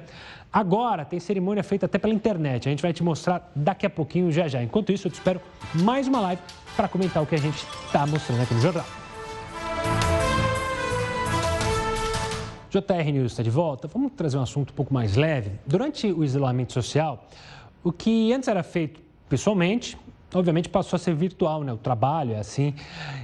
agora 0.51 1.05
tem 1.05 1.21
cerimônia 1.21 1.63
feita 1.63 1.85
até 1.85 1.99
pela 1.99 2.15
internet. 2.15 2.67
A 2.67 2.71
gente 2.71 2.81
vai 2.81 2.91
te 2.91 3.03
mostrar 3.03 3.53
daqui 3.55 3.85
a 3.85 3.91
pouquinho, 3.91 4.33
já 4.33 4.49
já. 4.49 4.63
Enquanto 4.63 4.91
isso, 4.91 5.09
eu 5.09 5.13
te 5.13 5.17
espero 5.17 5.43
mais 5.75 6.09
uma 6.09 6.21
live 6.21 6.41
para 6.75 6.89
comentar 6.89 7.23
o 7.23 7.27
que 7.27 7.35
a 7.35 7.39
gente 7.39 7.67
está 7.85 8.07
mostrando 8.07 8.41
aqui 8.41 8.55
no 8.55 8.63
jornal. 8.63 8.87
JR 12.71 13.13
News 13.13 13.33
está 13.33 13.43
de 13.43 13.51
volta. 13.51 13.87
Vamos 13.89 14.13
trazer 14.17 14.39
um 14.39 14.43
assunto 14.43 14.71
um 14.71 14.75
pouco 14.75 14.95
mais 14.95 15.17
leve. 15.17 15.51
Durante 15.67 16.11
o 16.11 16.25
isolamento 16.25 16.73
social, 16.73 17.29
o 17.85 17.93
que 17.93 18.33
antes 18.33 18.49
era 18.49 18.63
feito 18.63 19.03
pessoalmente, 19.29 19.99
obviamente 20.33 20.71
passou 20.71 20.97
a 20.97 20.99
ser 20.99 21.15
virtual, 21.15 21.63
né? 21.63 21.75
O 21.75 21.77
trabalho 21.77 22.33
é 22.33 22.39
assim. 22.39 22.75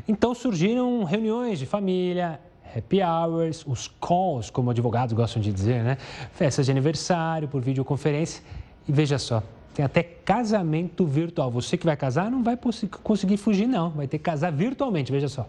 Então 0.06 0.34
surgiram 0.34 1.04
reuniões 1.04 1.58
de 1.58 1.64
família, 1.64 2.38
happy 2.76 3.00
hours, 3.02 3.64
os 3.66 3.88
calls, 4.00 4.50
como 4.50 4.70
advogados 4.70 5.12
gostam 5.12 5.40
de 5.40 5.52
dizer, 5.52 5.82
né? 5.82 5.98
Festas 6.32 6.66
de 6.66 6.72
aniversário 6.72 7.48
por 7.48 7.60
videoconferência. 7.62 8.42
E 8.88 8.92
veja 8.92 9.18
só, 9.18 9.42
tem 9.74 9.84
até 9.84 10.02
casamento 10.02 11.06
virtual. 11.06 11.50
Você 11.50 11.76
que 11.76 11.84
vai 11.84 11.96
casar 11.96 12.30
não 12.30 12.42
vai 12.42 12.58
conseguir 13.02 13.36
fugir, 13.36 13.66
não. 13.66 13.90
Vai 13.90 14.06
ter 14.06 14.18
que 14.18 14.24
casar 14.24 14.52
virtualmente, 14.52 15.10
veja 15.10 15.28
só. 15.28 15.48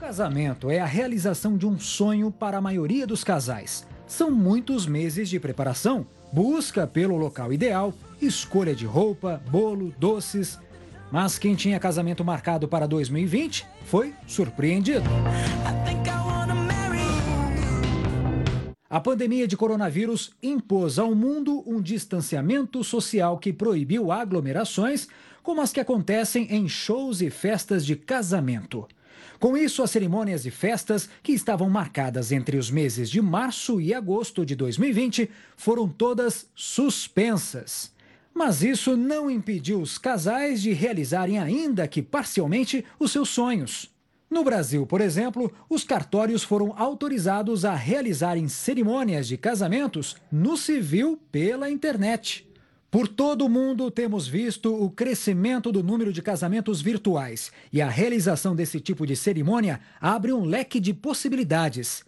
Casamento 0.00 0.70
é 0.70 0.80
a 0.80 0.86
realização 0.86 1.56
de 1.56 1.66
um 1.66 1.78
sonho 1.78 2.30
para 2.30 2.58
a 2.58 2.60
maioria 2.60 3.06
dos 3.06 3.24
casais. 3.24 3.86
São 4.06 4.30
muitos 4.30 4.86
meses 4.86 5.28
de 5.28 5.40
preparação, 5.40 6.06
busca 6.32 6.86
pelo 6.86 7.16
local 7.16 7.52
ideal, 7.52 7.92
escolha 8.20 8.74
de 8.74 8.84
roupa, 8.84 9.40
bolo, 9.50 9.94
doces. 9.98 10.58
Mas 11.10 11.38
quem 11.38 11.54
tinha 11.54 11.78
casamento 11.78 12.24
marcado 12.24 12.66
para 12.66 12.86
2020 12.86 13.66
foi 13.84 14.12
surpreendido. 14.26 15.08
A 18.94 19.00
pandemia 19.00 19.48
de 19.48 19.56
coronavírus 19.56 20.30
impôs 20.42 21.00
ao 21.00 21.14
mundo 21.14 21.64
um 21.66 21.82
distanciamento 21.82 22.84
social 22.84 23.38
que 23.38 23.52
proibiu 23.52 24.12
aglomerações, 24.12 25.08
como 25.42 25.60
as 25.60 25.72
que 25.72 25.80
acontecem 25.80 26.46
em 26.48 26.68
shows 26.68 27.20
e 27.20 27.28
festas 27.28 27.84
de 27.84 27.96
casamento. 27.96 28.86
Com 29.40 29.56
isso, 29.56 29.82
as 29.82 29.90
cerimônias 29.90 30.46
e 30.46 30.50
festas 30.50 31.08
que 31.22 31.32
estavam 31.32 31.68
marcadas 31.68 32.32
entre 32.32 32.56
os 32.56 32.70
meses 32.70 33.10
de 33.10 33.20
março 33.20 33.80
e 33.80 33.92
agosto 33.92 34.46
de 34.46 34.54
2020 34.54 35.28
foram 35.56 35.88
todas 35.88 36.46
suspensas. 36.54 37.93
Mas 38.34 38.64
isso 38.64 38.96
não 38.96 39.30
impediu 39.30 39.80
os 39.80 39.96
casais 39.96 40.60
de 40.60 40.72
realizarem, 40.72 41.38
ainda 41.38 41.86
que 41.86 42.02
parcialmente, 42.02 42.84
os 42.98 43.12
seus 43.12 43.28
sonhos. 43.28 43.94
No 44.28 44.42
Brasil, 44.42 44.84
por 44.84 45.00
exemplo, 45.00 45.52
os 45.70 45.84
cartórios 45.84 46.42
foram 46.42 46.74
autorizados 46.76 47.64
a 47.64 47.76
realizarem 47.76 48.48
cerimônias 48.48 49.28
de 49.28 49.36
casamentos 49.36 50.16
no 50.32 50.56
civil 50.56 51.16
pela 51.30 51.70
internet. 51.70 52.44
Por 52.90 53.06
todo 53.06 53.44
o 53.44 53.48
mundo, 53.48 53.90
temos 53.90 54.26
visto 54.26 54.74
o 54.74 54.90
crescimento 54.90 55.70
do 55.70 55.82
número 55.82 56.12
de 56.12 56.22
casamentos 56.22 56.80
virtuais 56.80 57.52
e 57.72 57.80
a 57.80 57.88
realização 57.88 58.56
desse 58.56 58.80
tipo 58.80 59.06
de 59.06 59.14
cerimônia 59.14 59.80
abre 60.00 60.32
um 60.32 60.44
leque 60.44 60.80
de 60.80 60.92
possibilidades. 60.92 62.04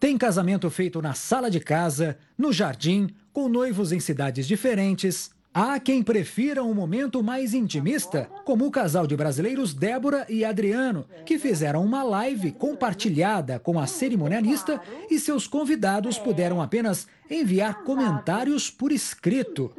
Tem 0.00 0.16
casamento 0.16 0.68
feito 0.70 1.02
na 1.02 1.14
sala 1.14 1.50
de 1.50 1.60
casa, 1.60 2.16
no 2.36 2.52
jardim, 2.52 3.08
com 3.32 3.48
noivos 3.48 3.90
em 3.92 3.98
cidades 3.98 4.46
diferentes, 4.46 5.30
Há 5.52 5.80
quem 5.80 6.02
prefira 6.02 6.62
um 6.62 6.74
momento 6.74 7.22
mais 7.22 7.54
intimista, 7.54 8.30
como 8.44 8.66
o 8.66 8.70
casal 8.70 9.06
de 9.06 9.16
brasileiros 9.16 9.72
Débora 9.74 10.26
e 10.28 10.44
Adriano, 10.44 11.06
que 11.24 11.38
fizeram 11.38 11.84
uma 11.84 12.02
live 12.02 12.52
compartilhada 12.52 13.58
com 13.58 13.78
a 13.78 13.86
cerimonialista 13.86 14.80
e 15.10 15.18
seus 15.18 15.46
convidados 15.46 16.18
puderam 16.18 16.60
apenas 16.60 17.08
enviar 17.30 17.82
comentários 17.82 18.70
por 18.70 18.92
escrito. 18.92 19.72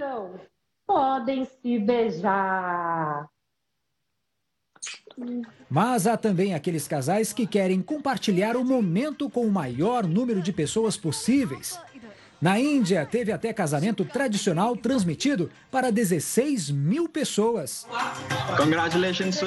Podem 0.86 1.46
se 1.46 1.80
beijar. 1.80 3.30
Mas 5.70 6.08
há 6.08 6.18
também 6.18 6.54
aqueles 6.54 6.88
casais 6.88 7.34
que 7.34 7.46
querem 7.46 7.82
compartilhar 7.82 8.56
o 8.56 8.64
momento 8.64 9.30
com 9.30 9.46
o 9.46 9.52
maior 9.52 10.08
número 10.08 10.42
de 10.42 10.52
pessoas 10.52 10.98
possíveis. 10.98 11.80
Na 12.42 12.58
Índia, 12.58 13.06
teve 13.06 13.34
até 13.34 13.52
casamento 13.52 14.06
tradicional 14.06 14.74
transmitido 14.76 15.52
para 15.70 15.92
16 15.92 16.72
mil 16.72 17.10
pessoas. 17.10 17.86
Congratulations, 18.56 19.40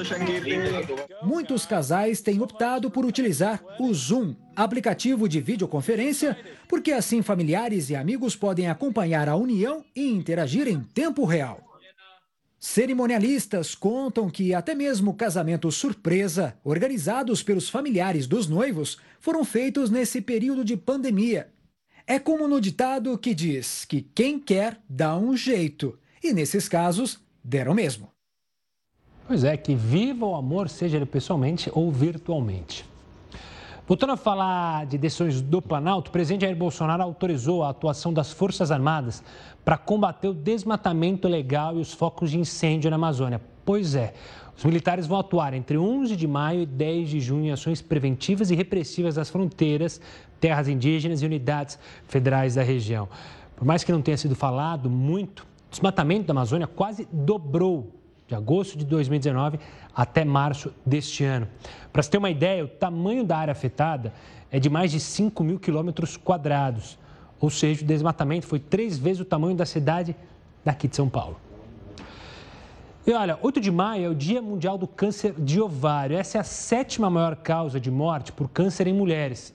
Muitos 1.22 1.64
casais 1.64 2.20
têm 2.20 2.42
optado 2.42 2.90
por 2.90 3.06
utilizar 3.06 3.62
o 3.80 3.94
Zoom, 3.94 4.34
aplicativo 4.54 5.26
de 5.26 5.40
videoconferência, 5.40 6.36
porque 6.68 6.92
assim 6.92 7.22
familiares 7.22 7.88
e 7.88 7.96
amigos 7.96 8.36
podem 8.36 8.68
acompanhar 8.68 9.26
a 9.26 9.36
união 9.36 9.82
e 9.96 10.10
interagir 10.10 10.68
em 10.68 10.80
tempo 10.80 11.24
real. 11.24 11.72
Cerimonialistas 12.60 13.74
contam 13.74 14.28
que 14.28 14.54
até 14.54 14.74
mesmo 14.74 15.14
casamentos 15.14 15.76
surpresa, 15.76 16.54
organizados 16.62 17.42
pelos 17.42 17.70
familiares 17.70 18.26
dos 18.26 18.46
noivos, 18.46 18.98
foram 19.18 19.44
feitos 19.44 19.90
nesse 19.90 20.20
período 20.20 20.62
de 20.62 20.76
pandemia. 20.76 21.48
É 22.06 22.18
como 22.18 22.48
no 22.48 22.60
ditado 22.60 23.16
que 23.16 23.34
diz 23.34 23.84
que 23.84 24.02
quem 24.02 24.38
quer 24.38 24.80
dá 24.88 25.16
um 25.16 25.36
jeito, 25.36 25.98
e 26.22 26.32
nesses 26.32 26.68
casos 26.68 27.20
deram 27.42 27.74
mesmo. 27.74 28.08
Pois 29.26 29.44
é, 29.44 29.56
que 29.56 29.74
viva 29.74 30.26
o 30.26 30.34
amor, 30.34 30.68
seja 30.68 30.96
ele 30.96 31.06
pessoalmente 31.06 31.70
ou 31.72 31.90
virtualmente. 31.90 32.84
Voltando 33.86 34.12
a 34.12 34.16
falar 34.16 34.86
de 34.86 34.96
decisões 34.96 35.40
do 35.40 35.60
Planalto, 35.60 36.08
o 36.08 36.12
presidente 36.12 36.42
Jair 36.42 36.56
Bolsonaro 36.56 37.02
autorizou 37.02 37.62
a 37.62 37.70
atuação 37.70 38.12
das 38.12 38.32
Forças 38.32 38.70
Armadas 38.70 39.22
para 39.64 39.76
combater 39.76 40.28
o 40.28 40.34
desmatamento 40.34 41.28
ilegal 41.28 41.76
e 41.76 41.80
os 41.80 41.92
focos 41.92 42.30
de 42.30 42.38
incêndio 42.38 42.90
na 42.90 42.96
Amazônia. 42.96 43.40
Pois 43.64 43.94
é, 43.94 44.14
os 44.56 44.64
militares 44.64 45.06
vão 45.06 45.18
atuar 45.18 45.54
entre 45.54 45.78
11 45.78 46.14
de 46.14 46.26
maio 46.26 46.60
e 46.62 46.66
10 46.66 47.08
de 47.08 47.20
junho 47.20 47.46
em 47.46 47.50
ações 47.52 47.80
preventivas 47.80 48.50
e 48.50 48.54
repressivas 48.54 49.14
das 49.14 49.30
fronteiras, 49.30 50.00
terras 50.40 50.68
indígenas 50.68 51.22
e 51.22 51.26
unidades 51.26 51.78
federais 52.06 52.54
da 52.54 52.62
região. 52.62 53.08
Por 53.56 53.64
mais 53.64 53.82
que 53.82 53.92
não 53.92 54.02
tenha 54.02 54.16
sido 54.16 54.34
falado 54.34 54.90
muito, 54.90 55.40
o 55.40 55.70
desmatamento 55.70 56.26
da 56.26 56.32
Amazônia 56.32 56.66
quase 56.66 57.08
dobrou 57.12 57.92
de 58.26 58.34
agosto 58.34 58.78
de 58.78 58.84
2019 58.84 59.58
até 59.94 60.24
março 60.24 60.72
deste 60.84 61.24
ano. 61.24 61.48
Para 61.92 62.02
se 62.02 62.10
ter 62.10 62.18
uma 62.18 62.30
ideia, 62.30 62.64
o 62.64 62.68
tamanho 62.68 63.24
da 63.24 63.36
área 63.36 63.52
afetada 63.52 64.12
é 64.50 64.58
de 64.58 64.70
mais 64.70 64.90
de 64.90 65.00
5 65.00 65.42
mil 65.42 65.58
quilômetros 65.58 66.16
quadrados, 66.16 66.98
ou 67.40 67.50
seja, 67.50 67.82
o 67.82 67.86
desmatamento 67.86 68.46
foi 68.46 68.58
três 68.58 68.98
vezes 68.98 69.20
o 69.20 69.24
tamanho 69.24 69.56
da 69.56 69.66
cidade 69.66 70.14
daqui 70.64 70.86
de 70.86 70.94
São 70.94 71.08
Paulo. 71.08 71.40
E 73.04 73.12
olha, 73.12 73.36
8 73.42 73.60
de 73.60 73.72
maio 73.72 74.04
é 74.04 74.08
o 74.08 74.14
Dia 74.14 74.40
Mundial 74.40 74.78
do 74.78 74.86
Câncer 74.86 75.34
de 75.36 75.60
Ovário. 75.60 76.16
Essa 76.16 76.38
é 76.38 76.40
a 76.40 76.44
sétima 76.44 77.10
maior 77.10 77.34
causa 77.34 77.80
de 77.80 77.90
morte 77.90 78.30
por 78.30 78.48
câncer 78.48 78.86
em 78.86 78.92
mulheres. 78.92 79.52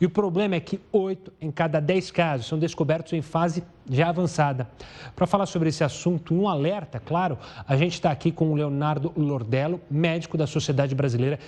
E 0.00 0.06
o 0.06 0.10
problema 0.10 0.54
é 0.54 0.60
que 0.60 0.80
8 0.92 1.32
em 1.40 1.50
cada 1.50 1.80
10 1.80 2.12
casos 2.12 2.46
são 2.46 2.56
descobertos 2.56 3.12
em 3.12 3.20
fase 3.20 3.64
já 3.90 4.10
avançada. 4.10 4.70
Para 5.16 5.26
falar 5.26 5.46
sobre 5.46 5.70
esse 5.70 5.82
assunto, 5.82 6.32
um 6.32 6.48
alerta, 6.48 7.00
claro, 7.00 7.36
a 7.66 7.76
gente 7.76 7.94
está 7.94 8.12
aqui 8.12 8.30
com 8.30 8.52
o 8.52 8.54
Leonardo 8.54 9.12
Lordello, 9.16 9.80
médico 9.90 10.38
da 10.38 10.46
Sociedade 10.46 10.94
Brasileira 10.94 11.40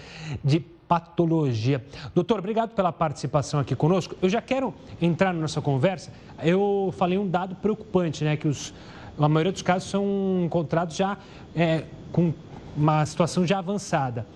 de 0.42 0.58
Patologia. 0.58 1.84
Doutor, 2.12 2.40
obrigado 2.40 2.70
pela 2.74 2.92
participação 2.92 3.60
aqui 3.60 3.76
conosco. 3.76 4.16
Eu 4.20 4.28
já 4.28 4.42
quero 4.42 4.74
entrar 5.00 5.32
na 5.32 5.40
nossa 5.40 5.60
conversa. 5.60 6.12
Eu 6.42 6.92
falei 6.96 7.18
um 7.18 7.28
dado 7.28 7.54
preocupante, 7.54 8.24
né? 8.24 8.36
Que 8.36 8.48
os, 8.48 8.74
a 9.18 9.28
maioria 9.28 9.52
dos 9.52 9.62
casos 9.62 9.88
são 9.88 10.42
encontrados 10.44 10.96
já 10.96 11.16
é, 11.54 11.84
com 12.12 12.32
uma 12.76 13.04
situação 13.06 13.46
já 13.46 13.58
avançada. 13.58 14.26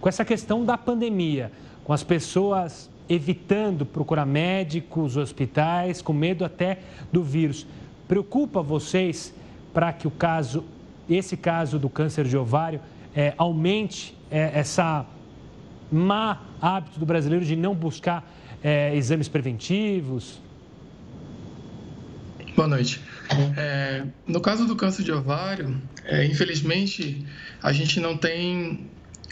Com 0.00 0.08
essa 0.08 0.24
questão 0.24 0.64
da 0.64 0.76
pandemia, 0.76 1.50
com 1.84 1.92
as 1.92 2.02
pessoas 2.02 2.90
evitando 3.08 3.86
procurar 3.86 4.26
médicos, 4.26 5.16
hospitais, 5.16 6.02
com 6.02 6.12
medo 6.12 6.44
até 6.44 6.80
do 7.12 7.22
vírus. 7.22 7.66
Preocupa 8.08 8.60
vocês 8.62 9.32
para 9.72 9.92
que 9.92 10.06
o 10.06 10.10
caso, 10.10 10.64
esse 11.08 11.36
caso 11.36 11.78
do 11.78 11.88
câncer 11.88 12.26
de 12.26 12.36
ovário, 12.36 12.80
é, 13.14 13.32
aumente 13.38 14.16
é, 14.30 14.58
essa 14.58 15.06
má 15.90 16.40
hábito 16.60 16.98
do 16.98 17.06
brasileiro 17.06 17.44
de 17.44 17.54
não 17.54 17.74
buscar 17.74 18.28
é, 18.62 18.94
exames 18.96 19.28
preventivos? 19.28 20.40
Boa 22.56 22.68
noite. 22.68 23.02
É, 23.54 24.02
no 24.26 24.40
caso 24.40 24.64
do 24.64 24.74
câncer 24.74 25.02
de 25.02 25.12
ovário, 25.12 25.78
é, 26.06 26.24
infelizmente, 26.24 27.22
a 27.62 27.70
gente 27.70 28.00
não 28.00 28.16
tem 28.16 28.88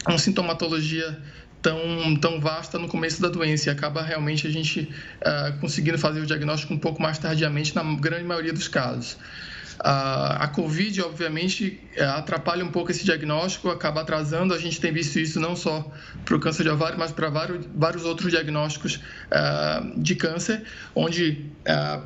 uma 0.07 0.19
sintomatologia 0.19 1.17
tão, 1.59 2.15
tão 2.21 2.39
vasta 2.39 2.77
no 2.77 2.87
começo 2.87 3.19
da 3.19 3.27
doença 3.27 3.67
e 3.67 3.71
acaba 3.71 4.03
realmente 4.03 4.45
a 4.45 4.51
gente 4.51 4.93
uh, 5.21 5.59
conseguindo 5.59 5.97
fazer 5.97 6.19
o 6.19 6.25
diagnóstico 6.27 6.71
um 6.75 6.77
pouco 6.77 7.01
mais 7.01 7.17
tardiamente 7.17 7.75
na 7.75 7.81
grande 7.95 8.25
maioria 8.25 8.53
dos 8.53 8.67
casos. 8.67 9.13
Uh, 9.13 10.37
a 10.41 10.47
Covid, 10.47 11.01
obviamente, 11.01 11.81
uh, 11.97 12.03
atrapalha 12.17 12.63
um 12.63 12.69
pouco 12.69 12.91
esse 12.91 13.03
diagnóstico, 13.03 13.69
acaba 13.69 14.01
atrasando. 14.01 14.53
A 14.53 14.59
gente 14.59 14.79
tem 14.79 14.93
visto 14.93 15.19
isso 15.19 15.39
não 15.39 15.55
só 15.55 15.91
para 16.23 16.35
o 16.35 16.39
câncer 16.39 16.61
de 16.61 16.69
ovário, 16.69 16.99
mas 16.99 17.11
para 17.11 17.29
vários, 17.31 17.65
vários 17.73 18.05
outros 18.05 18.29
diagnósticos 18.29 18.97
uh, 18.97 19.99
de 19.99 20.13
câncer, 20.13 20.61
onde 20.93 21.49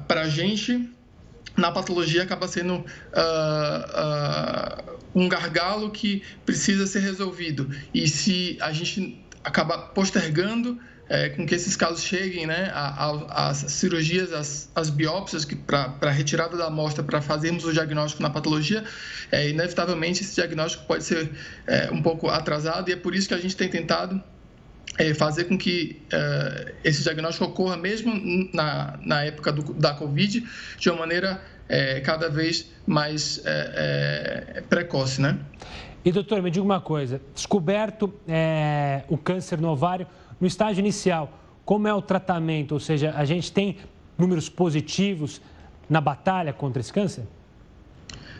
para 0.08 0.22
a 0.22 0.30
gente 0.30 0.90
na 1.60 1.72
patologia 1.72 2.24
acaba 2.24 2.48
sendo 2.48 2.76
uh, 2.76 2.84
uh, 2.84 2.86
um 5.14 5.28
gargalo 5.28 5.92
que 5.92 6.24
precisa 6.46 6.88
ser 6.88 7.00
resolvido. 7.00 7.70
E 7.94 8.08
se 8.08 8.58
a 8.62 8.72
gente 8.72 9.22
acaba 9.44 9.78
postergando 9.78 10.80
é, 11.10 11.30
com 11.30 11.46
que 11.46 11.56
esses 11.56 11.76
casos 11.76 12.04
cheguem 12.04 12.46
né, 12.46 12.72
às 13.30 13.58
cirurgias, 13.58 14.70
às, 14.76 14.90
biópsias 14.92 15.46
para 15.66 16.12
retirada 16.12 16.56
da 16.56 16.68
amostra, 16.68 17.04
para 17.04 17.20
fazermos 17.20 17.66
o 17.66 17.74
diagnóstico 17.74 18.22
na 18.22 18.30
patologia, 18.30 18.84
é, 19.32 19.50
inevitavelmente 19.50 20.22
esse 20.22 20.36
diagnóstico 20.36 20.86
pode 20.86 21.04
ser 21.04 21.32
é, 21.66 21.90
um 21.92 22.02
pouco 22.02 22.30
atrasado 22.30 22.90
e 22.90 22.94
é 22.94 22.96
por 22.96 23.16
isso 23.16 23.28
que 23.28 23.34
a 23.34 23.40
gente 23.40 23.58
tem 23.58 23.68
tentado 23.68 24.22
é, 25.00 25.14
fazer 25.14 25.46
com 25.46 25.58
que 25.58 26.02
é, 26.12 26.76
esse 26.84 27.02
diagnóstico 27.02 27.46
ocorra 27.46 27.78
mesmo 27.78 28.14
na, 28.54 29.00
na 29.02 29.24
época 29.24 29.52
do, 29.52 29.74
da 29.74 29.94
Covid 29.94 30.46
de 30.78 30.90
uma 30.90 31.00
maneira 31.00 31.42
é, 31.68 32.02
cada 32.02 32.30
vez 32.30 32.72
mais 32.86 33.42
precoce, 34.70 35.22
né? 35.22 35.40
E 36.04 36.12
doutor, 36.12 36.42
me 36.42 36.52
diga 36.52 36.66
uma 36.66 36.82
coisa: 36.82 37.22
descoberto 37.34 38.14
é, 38.28 39.04
o 39.08 39.18
câncer 39.18 39.60
no 39.60 39.70
ovário 39.70 40.08
no 40.40 40.48
estágio 40.48 40.80
inicial, 40.80 41.38
como 41.66 41.88
é 41.88 41.94
o 41.94 42.02
tratamento? 42.02 42.72
Ou 42.72 42.80
seja, 42.80 43.14
a 43.16 43.26
gente 43.26 43.52
tem 43.52 43.78
números 44.18 44.50
positivos 44.50 45.42
na 45.90 46.02
batalha 46.02 46.54
contra 46.54 46.80
esse 46.80 46.92
câncer? 46.92 47.24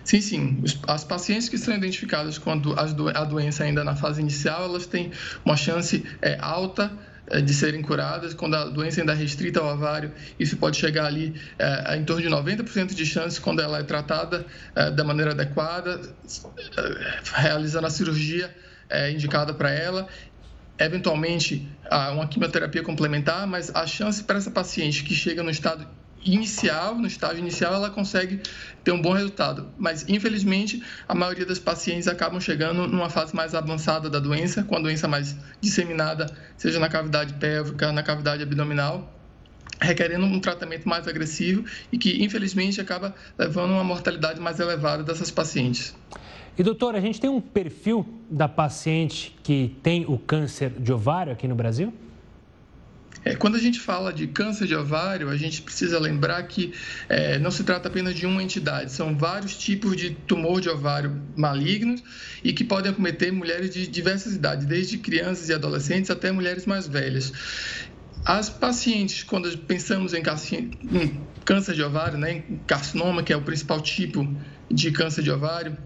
Sim, 0.04 0.22
sim. 0.22 0.64
As 0.88 1.04
pacientes 1.04 1.50
que 1.50 1.58
são 1.58 1.74
identificadas 1.74 2.38
com 2.38 2.52
a 2.52 3.24
doença 3.26 3.64
ainda 3.64 3.84
na 3.84 3.96
fase 3.96 4.22
inicial, 4.22 4.64
elas 4.64 4.86
têm 4.86 5.12
uma 5.46 5.56
chance 5.56 6.06
é, 6.22 6.38
alta 6.40 6.92
é, 7.30 7.42
de 7.42 7.54
serem 7.54 7.82
curadas, 7.82 8.34
quando 8.34 8.56
a 8.56 8.66
doença 8.66 9.02
ainda 9.02 9.14
é 9.14 9.16
restrita 9.16 9.60
ao 9.60 9.74
ovário, 9.74 10.12
isso 10.40 10.58
pode 10.58 10.78
chegar 10.78 11.06
ali 11.06 11.40
é, 11.60 11.96
em 11.96 12.04
torno 12.04 12.22
de 12.22 12.28
90% 12.28 12.96
de 12.96 13.06
chance 13.06 13.40
quando 13.40 13.62
ela 13.62 13.80
é 13.80 13.84
tratada 13.84 14.46
é, 14.76 14.90
da 14.90 15.04
maneira 15.04 15.32
adequada, 15.32 16.02
é, 16.78 17.42
realizando 17.42 17.86
a 17.86 17.90
cirurgia 17.92 18.54
é, 18.90 19.12
indicada 19.12 19.54
para 19.54 19.72
ela 19.72 20.08
eventualmente 20.80 21.68
uma 22.14 22.26
quimioterapia 22.26 22.82
complementar, 22.82 23.46
mas 23.46 23.70
a 23.76 23.86
chance 23.86 24.24
para 24.24 24.38
essa 24.38 24.50
paciente 24.50 25.04
que 25.04 25.14
chega 25.14 25.44
no 25.44 25.50
estado 25.50 25.86
inicial, 26.24 26.96
no 26.96 27.08
estágio 27.08 27.40
inicial, 27.40 27.74
ela 27.74 27.90
consegue 27.90 28.42
ter 28.84 28.92
um 28.92 29.02
bom 29.02 29.14
resultado. 29.14 29.70
Mas, 29.78 30.08
infelizmente, 30.08 30.84
a 31.08 31.16
maioria 31.16 31.46
das 31.46 31.60
pacientes 31.60 32.08
acabam 32.08 32.40
chegando 32.40 32.88
numa 32.88 33.10
fase 33.10 33.36
mais 33.36 33.56
avançada 33.56 34.10
da 34.10 34.20
doença, 34.20 34.64
com 34.64 34.76
a 34.76 34.80
doença 34.80 35.08
mais 35.08 35.36
disseminada, 35.62 36.26
seja 36.58 36.80
na 36.80 36.90
cavidade 36.90 37.34
pélvica, 37.36 37.92
na 37.92 38.04
cavidade 38.04 38.44
abdominal, 38.44 39.14
requerendo 39.82 40.26
um 40.26 40.40
tratamento 40.40 40.88
mais 40.88 41.08
agressivo 41.08 41.64
e 41.92 41.98
que, 41.98 42.24
infelizmente, 42.24 42.82
acaba 42.82 43.16
levando 43.38 43.72
a 43.72 43.76
uma 43.76 43.84
mortalidade 43.84 44.40
mais 44.40 44.60
elevada 44.60 45.04
dessas 45.04 45.32
pacientes. 45.32 45.96
E, 46.58 46.64
doutor, 46.64 46.96
a 46.96 47.00
gente 47.00 47.22
tem 47.22 47.30
um 47.30 47.40
perfil 47.40 48.06
da 48.30 48.50
paciente 48.50 49.34
que 49.42 49.78
tem 49.82 50.06
o 50.06 50.18
câncer 50.18 50.72
de 50.72 50.92
ovário 50.92 51.32
aqui 51.32 51.48
no 51.48 51.56
Brasil? 51.56 51.94
É, 53.30 53.36
quando 53.36 53.56
a 53.56 53.60
gente 53.60 53.80
fala 53.80 54.12
de 54.12 54.26
câncer 54.26 54.66
de 54.66 54.74
ovário, 54.74 55.30
a 55.30 55.38
gente 55.38 55.62
precisa 55.62 56.00
lembrar 56.00 56.42
que 56.48 56.74
é, 57.08 57.38
não 57.38 57.52
se 57.52 57.64
trata 57.64 57.88
apenas 57.88 58.16
de 58.16 58.26
uma 58.26 58.42
entidade, 58.42 58.92
são 58.92 59.16
vários 59.16 59.56
tipos 59.56 59.96
de 59.96 60.10
tumor 60.10 60.60
de 60.60 60.68
ovário 60.68 61.22
malignos 61.36 62.02
e 62.44 62.52
que 62.54 62.64
podem 62.64 62.92
acometer 62.92 63.32
mulheres 63.32 63.70
de 63.70 63.86
diversas 63.86 64.34
idades, 64.34 64.66
desde 64.66 64.98
crianças 64.98 65.48
e 65.48 65.54
adolescentes 65.54 66.10
até 66.10 66.32
mulheres 66.32 66.66
mais 66.66 66.88
velhas. 66.88 67.32
As 68.26 68.50
pacientes, 68.50 69.22
quando 69.22 69.56
pensamos 69.60 70.16
em 70.16 70.24
câncer 71.46 71.76
de 71.76 71.84
ovário, 71.84 72.18
né, 72.18 72.42
carcinoma, 72.66 73.22
que 73.22 73.32
é 73.32 73.38
o 73.38 73.44
principal 73.44 73.80
tipo 73.80 74.28
de 74.72 74.92
câncer 74.92 75.22
de 75.22 75.30
ovário, 75.30 75.78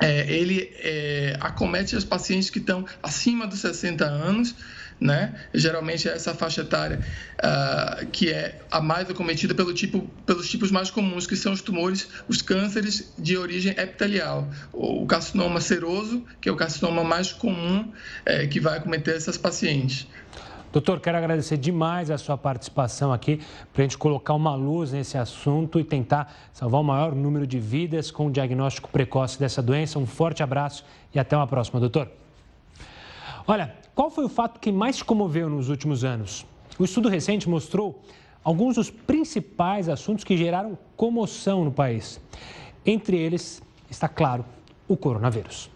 é, 0.00 0.32
ele 0.32 0.72
é, 0.78 1.36
acomete 1.38 1.94
as 1.94 2.04
pacientes 2.04 2.48
que 2.48 2.58
estão 2.58 2.86
acima 3.02 3.46
dos 3.46 3.58
60 3.58 4.04
anos, 4.06 4.54
né? 5.00 5.34
Geralmente 5.52 6.08
é 6.08 6.12
essa 6.12 6.34
faixa 6.34 6.62
etária 6.62 7.00
uh, 7.38 8.06
que 8.06 8.30
é 8.30 8.60
a 8.70 8.80
mais 8.80 9.08
acometida 9.10 9.54
pelo 9.54 9.72
tipo, 9.72 10.08
pelos 10.24 10.48
tipos 10.48 10.70
mais 10.70 10.90
comuns, 10.90 11.26
que 11.26 11.36
são 11.36 11.52
os 11.52 11.62
tumores, 11.62 12.08
os 12.28 12.42
cânceres 12.42 13.12
de 13.18 13.36
origem 13.36 13.72
epitelial. 13.72 14.48
O 14.72 15.06
carcinoma 15.06 15.60
seroso, 15.60 16.24
que 16.40 16.48
é 16.48 16.52
o 16.52 16.56
carcinoma 16.56 17.04
mais 17.04 17.32
comum 17.32 17.90
é, 18.24 18.46
que 18.46 18.60
vai 18.60 18.78
acometer 18.78 19.16
essas 19.16 19.36
pacientes. 19.36 20.06
Doutor, 20.72 21.00
quero 21.00 21.18
agradecer 21.18 21.58
demais 21.58 22.10
a 22.10 22.16
sua 22.16 22.38
participação 22.38 23.12
aqui 23.12 23.42
para 23.74 23.82
a 23.82 23.84
gente 23.84 23.98
colocar 23.98 24.32
uma 24.32 24.54
luz 24.54 24.90
nesse 24.92 25.18
assunto 25.18 25.78
e 25.78 25.84
tentar 25.84 26.34
salvar 26.50 26.80
o 26.80 26.84
maior 26.84 27.14
número 27.14 27.46
de 27.46 27.58
vidas 27.58 28.10
com 28.10 28.28
o 28.28 28.30
diagnóstico 28.30 28.88
precoce 28.88 29.38
dessa 29.38 29.60
doença. 29.62 29.98
Um 29.98 30.06
forte 30.06 30.42
abraço 30.42 30.82
e 31.14 31.18
até 31.18 31.36
uma 31.36 31.46
próxima, 31.46 31.78
doutor. 31.78 32.10
Olha, 33.46 33.74
qual 33.94 34.10
foi 34.10 34.24
o 34.24 34.28
fato 34.28 34.58
que 34.58 34.72
mais 34.72 35.02
comoveu 35.02 35.50
nos 35.50 35.68
últimos 35.68 36.04
anos? 36.04 36.46
O 36.78 36.84
estudo 36.84 37.08
recente 37.08 37.48
mostrou 37.48 38.02
alguns 38.42 38.76
dos 38.76 38.90
principais 38.90 39.88
assuntos 39.88 40.24
que 40.24 40.36
geraram 40.36 40.78
comoção 40.96 41.64
no 41.64 41.72
país. 41.72 42.20
Entre 42.86 43.16
eles 43.16 43.62
está, 43.90 44.08
claro, 44.08 44.44
o 44.88 44.96
coronavírus. 44.96 45.71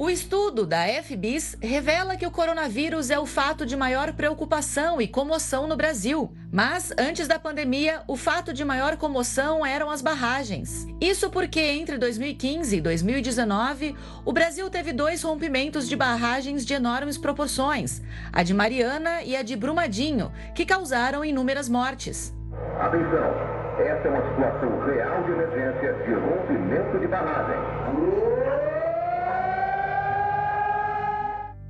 O 0.00 0.08
estudo 0.08 0.64
da 0.64 0.86
FBIS 1.02 1.58
revela 1.60 2.16
que 2.16 2.26
o 2.26 2.30
coronavírus 2.30 3.10
é 3.10 3.18
o 3.18 3.26
fato 3.26 3.66
de 3.66 3.76
maior 3.76 4.14
preocupação 4.14 4.98
e 4.98 5.06
comoção 5.06 5.66
no 5.66 5.76
Brasil. 5.76 6.32
Mas, 6.50 6.90
antes 6.98 7.28
da 7.28 7.38
pandemia, 7.38 8.00
o 8.08 8.16
fato 8.16 8.50
de 8.50 8.64
maior 8.64 8.96
comoção 8.96 9.64
eram 9.64 9.90
as 9.90 10.00
barragens. 10.00 10.86
Isso 11.02 11.28
porque, 11.28 11.60
entre 11.60 11.98
2015 11.98 12.78
e 12.78 12.80
2019, 12.80 13.94
o 14.24 14.32
Brasil 14.32 14.70
teve 14.70 14.94
dois 14.94 15.22
rompimentos 15.22 15.86
de 15.86 15.96
barragens 15.96 16.64
de 16.64 16.72
enormes 16.72 17.18
proporções: 17.18 18.00
a 18.32 18.42
de 18.42 18.54
Mariana 18.54 19.22
e 19.22 19.36
a 19.36 19.42
de 19.42 19.54
Brumadinho, 19.54 20.32
que 20.54 20.64
causaram 20.64 21.22
inúmeras 21.22 21.68
mortes. 21.68 22.34
Atenção! 22.78 23.60
Essa 23.78 24.08
é 24.08 24.10
uma 24.10 24.30
situação 24.30 24.80
real 24.80 25.22
de 25.24 25.30
emergência 25.30 25.92
de 25.92 26.14
rompimento 26.14 26.98
de 27.00 27.06
barragem. 27.06 28.79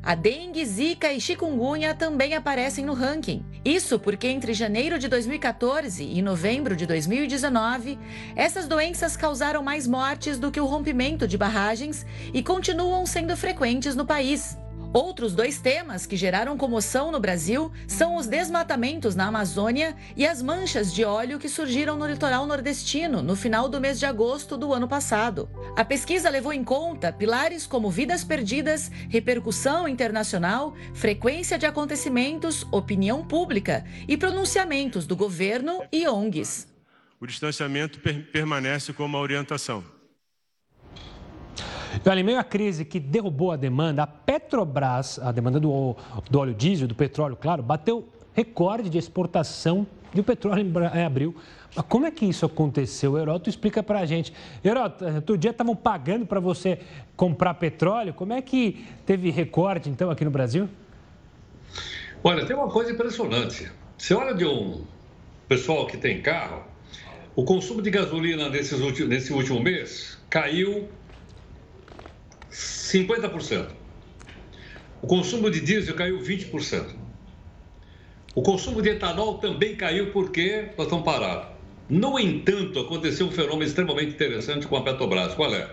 A 0.03 0.15
dengue, 0.15 0.65
zika 0.65 1.13
e 1.13 1.21
chikungunya 1.21 1.95
também 1.95 2.35
aparecem 2.35 2.87
no 2.87 2.95
ranking. 2.95 3.45
Isso 3.63 3.99
porque 3.99 4.29
entre 4.29 4.55
janeiro 4.55 4.99
de 4.99 5.09
2014 5.09 6.03
e 6.03 6.23
novembro 6.23 6.75
de 6.75 6.87
2019, 6.87 7.99
essas 8.35 8.67
doenças 8.67 9.15
causaram 9.15 9.63
mais 9.63 9.87
mortes 9.87 10.39
do 10.39 10.51
que 10.51 10.61
o 10.61 10.65
rompimento 10.65 11.29
de 11.29 11.37
barragens 11.37 12.07
e 12.33 12.43
continuam 12.43 13.05
sendo 13.05 13.37
frequentes 13.37 13.95
no 13.95 14.07
país. 14.07 14.57
Outros 14.93 15.35
dois 15.35 15.61
temas 15.61 16.05
que 16.05 16.17
geraram 16.17 16.57
comoção 16.57 17.13
no 17.13 17.21
Brasil 17.21 17.71
são 17.87 18.17
os 18.17 18.27
desmatamentos 18.27 19.15
na 19.15 19.27
Amazônia 19.27 19.97
e 20.17 20.27
as 20.27 20.43
manchas 20.43 20.93
de 20.93 21.05
óleo 21.05 21.39
que 21.39 21.49
surgiram 21.49 21.97
no 21.97 22.09
litoral 22.09 22.45
nordestino 22.45 23.23
no 23.23 23.37
final 23.37 23.69
do 23.69 23.81
mês 23.81 24.01
de 24.01 24.07
agosto 24.07 24.57
do 24.57 24.75
ano 24.75 24.89
passado. 24.89 25.49
A 25.77 25.85
pesquisa 25.85 26.29
levou 26.29 26.53
em 26.53 26.65
conta 26.65 27.13
pilares 27.13 27.69
como 27.69 27.89
vidas 27.89 28.25
perdidas, 28.25 28.91
repercussão 29.09 29.87
internacional, 29.87 30.75
frequência 30.93 31.57
de 31.57 31.67
acontecimentos, 31.67 32.67
opinião 32.73 33.25
pública 33.25 33.85
e 34.09 34.17
pronunciamentos 34.17 35.07
do 35.07 35.15
governo 35.15 35.85
e 35.93 36.09
ONGs. 36.09 36.67
O 37.21 37.27
distanciamento 37.29 38.01
per 38.01 38.33
permanece 38.33 38.93
como 38.93 39.17
a 39.17 39.21
orientação. 39.21 40.00
Olha, 42.07 42.21
em 42.21 42.23
meio 42.23 42.39
à 42.39 42.45
crise 42.45 42.85
que 42.85 43.01
derrubou 43.01 43.53
a 43.53 43.57
demanda, 43.57 44.03
a 44.03 44.07
Petrobras, 44.07 45.19
a 45.19 45.33
demanda 45.33 45.59
do, 45.59 45.97
do 46.31 46.39
óleo 46.39 46.55
diesel, 46.55 46.87
do 46.87 46.95
petróleo, 46.95 47.37
claro, 47.37 47.63
bateu 47.63 48.09
recorde 48.33 48.89
de 48.89 48.99
exportação 48.99 49.87
de 50.13 50.23
petróleo 50.23 50.65
em 50.95 51.05
abril. 51.05 51.35
Mas 51.75 51.85
como 51.89 52.07
é 52.07 52.11
que 52.11 52.25
isso 52.25 52.45
aconteceu? 52.45 53.17
Heroto 53.19 53.49
explica 53.49 53.83
para 53.83 54.01
a 54.01 54.07
gente. 54.07 54.33
Heroto, 54.65 55.05
outro 55.05 55.39
dia 55.39 55.51
estavam 55.51 55.77
pagando 55.77 56.27
para 56.27 56.41
você 56.41 56.81
comprar 57.17 57.55
petróleo. 57.55 58.13
Como 58.13 58.33
é 58.33 58.43
que 58.43 58.85
teve 59.07 59.31
recorde, 59.31 59.89
então, 59.89 60.11
aqui 60.11 60.25
no 60.25 60.31
Brasil? 60.31 60.69
Olha, 62.23 62.45
tem 62.45 62.57
uma 62.57 62.69
coisa 62.69 62.91
impressionante. 62.93 63.71
Você 63.97 64.15
olha 64.15 64.35
de 64.35 64.45
um 64.45 64.85
pessoal 65.49 65.87
que 65.87 65.97
tem 65.97 66.21
carro, 66.21 66.63
o 67.37 67.45
consumo 67.45 67.81
de 67.81 67.91
gasolina 67.91 68.49
nesse 68.49 69.33
último 69.33 69.61
mês 69.61 70.19
caiu 70.29 70.89
50%. 72.51 73.69
O 75.03 75.07
consumo 75.07 75.51
de 75.51 75.61
diesel 75.61 75.95
caiu 75.95 76.19
20%. 76.21 76.95
O 78.35 78.43
consumo 78.43 78.83
de 78.83 78.91
etanol 78.91 79.39
também 79.39 79.75
caiu 79.75 80.13
porque 80.13 80.69
nós 80.77 80.87
estamos 80.87 81.05
parados. 81.05 81.49
No 81.89 82.19
entanto, 82.19 82.79
aconteceu 82.79 83.27
um 83.27 83.33
fenômeno 83.33 83.65
extremamente 83.65 84.13
interessante 84.13 84.67
com 84.67 84.77
a 84.77 84.83
Petrobras. 84.83 85.35
Qual 85.35 85.53
é? 85.53 85.69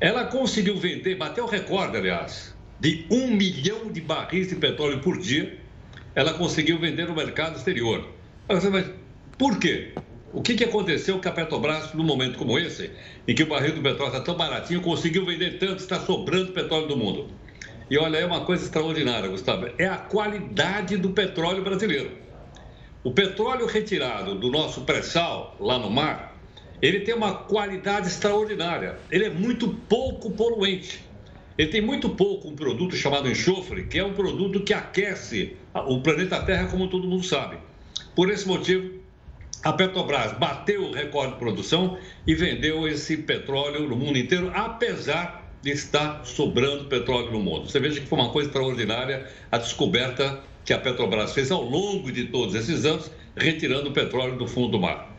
Ela 0.00 0.26
conseguiu 0.26 0.76
vender, 0.76 1.16
bateu 1.16 1.44
o 1.44 1.48
recorde, 1.48 1.96
aliás, 1.96 2.54
de 2.78 3.04
um 3.10 3.26
milhão 3.28 3.90
de 3.90 4.00
barris 4.00 4.48
de 4.48 4.54
petróleo 4.54 5.00
por 5.00 5.18
dia. 5.18 5.58
Ela 6.14 6.34
conseguiu 6.34 6.78
vender 6.78 7.08
no 7.08 7.16
mercado 7.16 7.56
exterior. 7.56 8.08
Mas 8.48 8.64
por 9.36 9.58
quê? 9.58 9.92
O 10.32 10.42
que, 10.42 10.54
que 10.54 10.64
aconteceu 10.64 11.18
com 11.18 11.28
a 11.28 11.32
Petrobras 11.32 11.94
num 11.94 12.04
momento 12.04 12.36
como 12.36 12.58
esse, 12.58 12.90
em 13.26 13.34
que 13.34 13.42
o 13.42 13.46
barril 13.46 13.74
do 13.74 13.80
petróleo 13.80 14.12
está 14.12 14.20
tão 14.20 14.36
baratinho, 14.36 14.82
conseguiu 14.82 15.24
vender 15.24 15.58
tanto, 15.58 15.78
está 15.78 15.98
sobrando 15.98 16.52
petróleo 16.52 16.86
do 16.86 16.96
mundo? 16.96 17.28
E 17.90 17.96
olha, 17.96 18.18
é 18.18 18.26
uma 18.26 18.42
coisa 18.42 18.64
extraordinária, 18.64 19.28
Gustavo, 19.30 19.70
é 19.78 19.86
a 19.86 19.96
qualidade 19.96 20.98
do 20.98 21.10
petróleo 21.10 21.64
brasileiro. 21.64 22.10
O 23.02 23.10
petróleo 23.10 23.64
retirado 23.64 24.34
do 24.34 24.50
nosso 24.50 24.82
pré-sal, 24.82 25.56
lá 25.58 25.78
no 25.78 25.90
mar, 25.90 26.36
ele 26.82 27.00
tem 27.00 27.14
uma 27.14 27.34
qualidade 27.34 28.08
extraordinária. 28.08 28.98
Ele 29.10 29.24
é 29.24 29.30
muito 29.30 29.68
pouco 29.88 30.30
poluente. 30.32 31.02
Ele 31.56 31.70
tem 31.70 31.80
muito 31.80 32.10
pouco 32.10 32.48
um 32.48 32.54
produto 32.54 32.94
chamado 32.94 33.28
enxofre, 33.28 33.84
que 33.84 33.98
é 33.98 34.04
um 34.04 34.12
produto 34.12 34.60
que 34.60 34.74
aquece 34.74 35.56
o 35.74 36.00
planeta 36.02 36.40
Terra, 36.42 36.66
como 36.66 36.88
todo 36.88 37.08
mundo 37.08 37.24
sabe. 37.24 37.56
Por 38.14 38.30
esse 38.30 38.46
motivo, 38.46 38.97
a 39.64 39.72
Petrobras 39.72 40.32
bateu 40.32 40.84
o 40.84 40.92
recorde 40.92 41.32
de 41.32 41.38
produção 41.38 41.98
e 42.26 42.34
vendeu 42.34 42.86
esse 42.86 43.16
petróleo 43.16 43.88
no 43.88 43.96
mundo 43.96 44.16
inteiro, 44.16 44.50
apesar 44.54 45.48
de 45.62 45.70
estar 45.70 46.24
sobrando 46.24 46.84
petróleo 46.84 47.32
no 47.32 47.40
mundo. 47.40 47.68
Você 47.68 47.80
veja 47.80 48.00
que 48.00 48.06
foi 48.06 48.18
uma 48.18 48.30
coisa 48.30 48.48
extraordinária 48.48 49.26
a 49.50 49.58
descoberta 49.58 50.40
que 50.64 50.72
a 50.72 50.78
Petrobras 50.78 51.32
fez 51.32 51.50
ao 51.50 51.62
longo 51.62 52.12
de 52.12 52.26
todos 52.26 52.54
esses 52.54 52.84
anos, 52.84 53.10
retirando 53.36 53.90
o 53.90 53.92
petróleo 53.92 54.36
do 54.36 54.46
fundo 54.46 54.68
do 54.68 54.80
mar. 54.80 55.12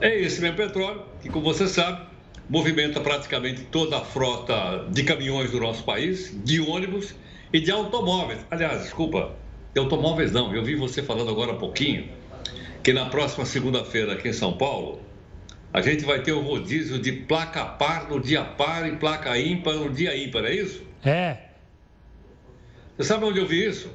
É 0.00 0.18
esse 0.18 0.40
mesmo 0.40 0.56
petróleo 0.56 1.02
que, 1.22 1.28
como 1.28 1.44
você 1.44 1.68
sabe, 1.68 2.06
movimenta 2.48 3.00
praticamente 3.00 3.62
toda 3.62 3.98
a 3.98 4.00
frota 4.00 4.86
de 4.90 5.04
caminhões 5.04 5.52
do 5.52 5.60
nosso 5.60 5.84
país, 5.84 6.34
de 6.44 6.60
ônibus 6.60 7.14
e 7.52 7.60
de 7.60 7.70
automóveis. 7.70 8.40
Aliás, 8.50 8.82
desculpa, 8.82 9.36
de 9.72 9.80
automóveis 9.80 10.32
não, 10.32 10.54
eu 10.54 10.64
vi 10.64 10.74
você 10.74 11.02
falando 11.02 11.30
agora 11.30 11.52
há 11.52 11.56
pouquinho 11.56 12.08
que 12.84 12.92
na 12.92 13.06
próxima 13.06 13.46
segunda-feira 13.46 14.12
aqui 14.12 14.28
em 14.28 14.32
São 14.34 14.58
Paulo, 14.58 15.00
a 15.72 15.80
gente 15.80 16.04
vai 16.04 16.22
ter 16.22 16.32
o 16.32 16.40
rodízio 16.40 16.98
de 16.98 17.12
placa 17.12 17.64
par 17.64 18.10
no 18.10 18.20
dia 18.20 18.44
par 18.44 18.86
e 18.86 18.94
placa 18.96 19.36
ímpar 19.38 19.74
no 19.74 19.88
dia 19.88 20.14
ímpar, 20.14 20.44
é 20.44 20.54
isso? 20.54 20.84
É. 21.02 21.38
Você 22.96 23.08
sabe 23.08 23.24
onde 23.24 23.40
eu 23.40 23.46
vi 23.46 23.66
isso? 23.66 23.90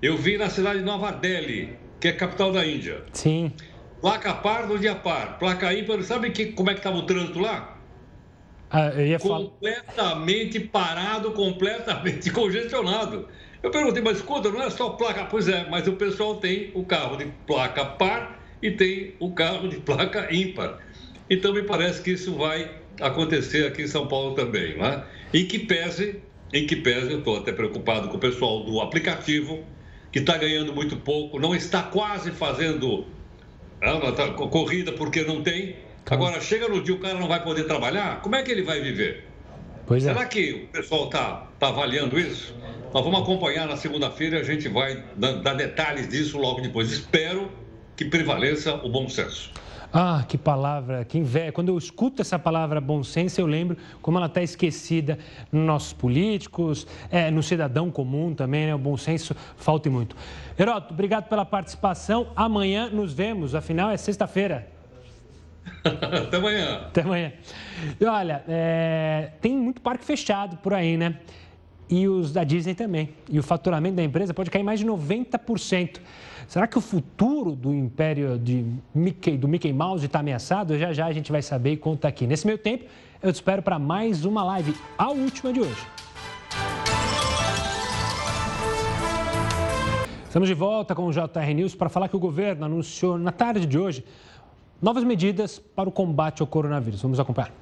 Eu 0.00 0.16
vi 0.16 0.38
na 0.38 0.48
cidade 0.48 0.78
de 0.78 0.84
Nova 0.84 1.10
Delhi, 1.10 1.76
que 1.98 2.06
é 2.06 2.12
a 2.12 2.16
capital 2.16 2.52
da 2.52 2.64
Índia. 2.64 3.02
Sim. 3.12 3.52
Placa 4.00 4.32
par 4.32 4.68
no 4.68 4.78
dia 4.78 4.94
par, 4.94 5.36
placa 5.40 5.74
ímpar, 5.74 6.00
sabe 6.04 6.30
que, 6.30 6.52
como 6.52 6.70
é 6.70 6.74
que 6.74 6.78
estava 6.78 6.96
o 6.96 7.02
trânsito 7.02 7.40
lá? 7.40 7.77
Ah, 8.70 8.90
completamente 9.20 10.60
falar... 10.60 10.94
parado, 10.94 11.32
completamente 11.32 12.30
congestionado. 12.32 13.28
Eu 13.62 13.70
perguntei, 13.70 14.02
mas 14.02 14.18
escuta, 14.18 14.50
não 14.50 14.62
é 14.62 14.70
só 14.70 14.90
placa? 14.90 15.24
Pois 15.24 15.48
é, 15.48 15.66
mas 15.68 15.88
o 15.88 15.94
pessoal 15.94 16.36
tem 16.36 16.70
o 16.74 16.84
carro 16.84 17.16
de 17.16 17.26
placa 17.46 17.84
par 17.84 18.40
e 18.62 18.70
tem 18.70 19.14
o 19.18 19.32
carro 19.32 19.68
de 19.68 19.78
placa 19.78 20.32
ímpar. 20.32 20.78
Então 21.28 21.52
me 21.52 21.62
parece 21.62 22.02
que 22.02 22.12
isso 22.12 22.34
vai 22.34 22.70
acontecer 23.00 23.66
aqui 23.66 23.82
em 23.82 23.86
São 23.86 24.06
Paulo 24.06 24.34
também, 24.34 24.76
né? 24.76 25.04
Em 25.32 25.44
que 25.44 25.58
pese, 25.58 26.22
em 26.52 26.66
que 26.66 26.76
pese, 26.76 27.12
eu 27.12 27.18
estou 27.18 27.36
até 27.36 27.52
preocupado 27.52 28.08
com 28.08 28.16
o 28.16 28.20
pessoal 28.20 28.64
do 28.64 28.80
aplicativo, 28.80 29.64
que 30.12 30.20
está 30.20 30.36
ganhando 30.36 30.74
muito 30.74 30.96
pouco, 30.96 31.38
não 31.38 31.54
está 31.54 31.82
quase 31.82 32.30
fazendo 32.30 33.06
ah, 33.80 34.12
tá, 34.12 34.30
corrida 34.32 34.92
porque 34.92 35.22
não 35.22 35.42
tem. 35.42 35.76
Agora 36.10 36.40
chega 36.40 36.68
no 36.68 36.82
dia 36.82 36.94
o 36.94 36.98
cara 36.98 37.18
não 37.18 37.28
vai 37.28 37.42
poder 37.42 37.64
trabalhar, 37.64 38.20
como 38.22 38.36
é 38.36 38.42
que 38.42 38.50
ele 38.50 38.62
vai 38.62 38.80
viver? 38.80 39.26
Pois 39.86 40.04
é. 40.04 40.12
Será 40.12 40.26
que 40.26 40.52
o 40.52 40.68
pessoal 40.68 41.06
está 41.06 41.46
tá 41.58 41.68
avaliando 41.68 42.18
isso? 42.18 42.54
Nós 42.92 43.04
vamos 43.04 43.20
acompanhar 43.20 43.66
na 43.66 43.76
segunda-feira 43.76 44.38
e 44.38 44.40
a 44.40 44.44
gente 44.44 44.68
vai 44.68 45.04
dar 45.16 45.54
detalhes 45.54 46.08
disso 46.08 46.38
logo 46.38 46.60
depois. 46.60 46.90
Espero 46.90 47.50
que 47.96 48.04
prevaleça 48.04 48.74
o 48.74 48.88
bom 48.88 49.08
senso. 49.08 49.50
Ah, 49.92 50.22
que 50.28 50.36
palavra, 50.36 51.04
que 51.04 51.16
inveja. 51.16 51.50
Quando 51.50 51.70
eu 51.70 51.78
escuto 51.78 52.20
essa 52.20 52.38
palavra 52.38 52.78
bom 52.80 53.02
senso, 53.02 53.40
eu 53.40 53.46
lembro 53.46 53.76
como 54.02 54.18
ela 54.18 54.26
está 54.26 54.42
esquecida 54.42 55.18
nos 55.50 55.64
nossos 55.64 55.92
políticos, 55.94 56.86
é, 57.10 57.30
no 57.30 57.42
cidadão 57.42 57.90
comum 57.90 58.34
também, 58.34 58.66
né? 58.66 58.74
O 58.74 58.78
bom 58.78 58.96
senso 58.98 59.34
falta 59.56 59.88
muito. 59.88 60.14
Heroto, 60.58 60.92
obrigado 60.92 61.28
pela 61.28 61.44
participação. 61.44 62.28
Amanhã 62.36 62.90
nos 62.90 63.14
vemos, 63.14 63.54
afinal 63.54 63.90
é 63.90 63.96
sexta-feira. 63.96 64.77
Até 66.26 66.36
amanhã. 66.36 66.76
Até 66.86 67.00
amanhã. 67.02 67.32
E 68.00 68.04
olha, 68.04 68.44
é, 68.48 69.30
tem 69.40 69.56
muito 69.56 69.80
parque 69.80 70.04
fechado 70.04 70.56
por 70.58 70.74
aí, 70.74 70.96
né? 70.96 71.18
e 71.90 72.06
os 72.06 72.32
da 72.32 72.44
Disney 72.44 72.74
também. 72.74 73.10
E 73.28 73.38
o 73.38 73.42
faturamento 73.42 73.96
da 73.96 74.04
empresa 74.04 74.34
pode 74.34 74.50
cair 74.50 74.62
mais 74.62 74.80
de 74.80 74.86
90%. 74.86 76.00
Será 76.46 76.66
que 76.66 76.78
o 76.78 76.80
futuro 76.80 77.54
do 77.54 77.74
império 77.74 78.38
de 78.38 78.64
Mickey, 78.94 79.36
do 79.36 79.48
Mickey 79.48 79.72
Mouse 79.72 80.04
está 80.04 80.20
ameaçado? 80.20 80.78
Já 80.78 80.92
já 80.92 81.06
a 81.06 81.12
gente 81.12 81.32
vai 81.32 81.42
saber 81.42 81.72
e 81.72 81.76
conta 81.76 82.08
aqui. 82.08 82.26
Nesse 82.26 82.46
meio 82.46 82.58
tempo, 82.58 82.84
eu 83.22 83.32
te 83.32 83.36
espero 83.36 83.62
para 83.62 83.78
mais 83.78 84.24
uma 84.24 84.42
live, 84.44 84.74
a 84.96 85.10
última 85.10 85.52
de 85.52 85.60
hoje. 85.60 85.86
Estamos 90.24 90.48
de 90.48 90.54
volta 90.54 90.94
com 90.94 91.06
o 91.06 91.10
JR 91.10 91.54
News 91.54 91.74
para 91.74 91.88
falar 91.88 92.08
que 92.08 92.16
o 92.16 92.18
governo 92.18 92.66
anunciou 92.66 93.18
na 93.18 93.32
tarde 93.32 93.66
de 93.66 93.78
hoje 93.78 94.04
novas 94.80 95.04
medidas 95.04 95.58
para 95.58 95.88
o 95.88 95.92
combate 95.92 96.40
ao 96.40 96.46
coronavírus. 96.46 97.02
Vamos 97.02 97.18
acompanhar. 97.18 97.52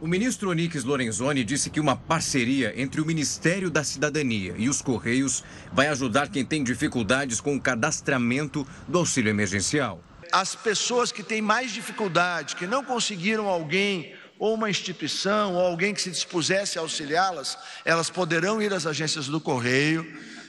O 0.00 0.06
ministro 0.06 0.50
Onix 0.50 0.84
Lorenzoni 0.84 1.44
disse 1.44 1.70
que 1.70 1.80
uma 1.80 1.96
parceria 1.96 2.74
entre 2.80 3.00
o 3.00 3.06
Ministério 3.06 3.70
da 3.70 3.82
Cidadania 3.82 4.54
e 4.58 4.68
os 4.68 4.82
Correios 4.82 5.42
vai 5.72 5.88
ajudar 5.88 6.28
quem 6.28 6.44
tem 6.44 6.62
dificuldades 6.62 7.40
com 7.40 7.56
o 7.56 7.60
cadastramento 7.60 8.66
do 8.86 8.98
auxílio 8.98 9.30
emergencial. 9.30 10.00
As 10.30 10.54
pessoas 10.54 11.10
que 11.10 11.22
têm 11.22 11.40
mais 11.40 11.70
dificuldade, 11.70 12.56
que 12.56 12.66
não 12.66 12.84
conseguiram 12.84 13.48
alguém 13.48 14.14
ou 14.38 14.54
uma 14.54 14.68
instituição 14.68 15.54
ou 15.54 15.60
alguém 15.60 15.94
que 15.94 16.02
se 16.02 16.10
dispusesse 16.10 16.76
a 16.76 16.82
auxiliá-las, 16.82 17.56
elas 17.84 18.10
poderão 18.10 18.60
ir 18.60 18.74
às 18.74 18.84
agências 18.86 19.28
do 19.28 19.40
Correio 19.40 20.04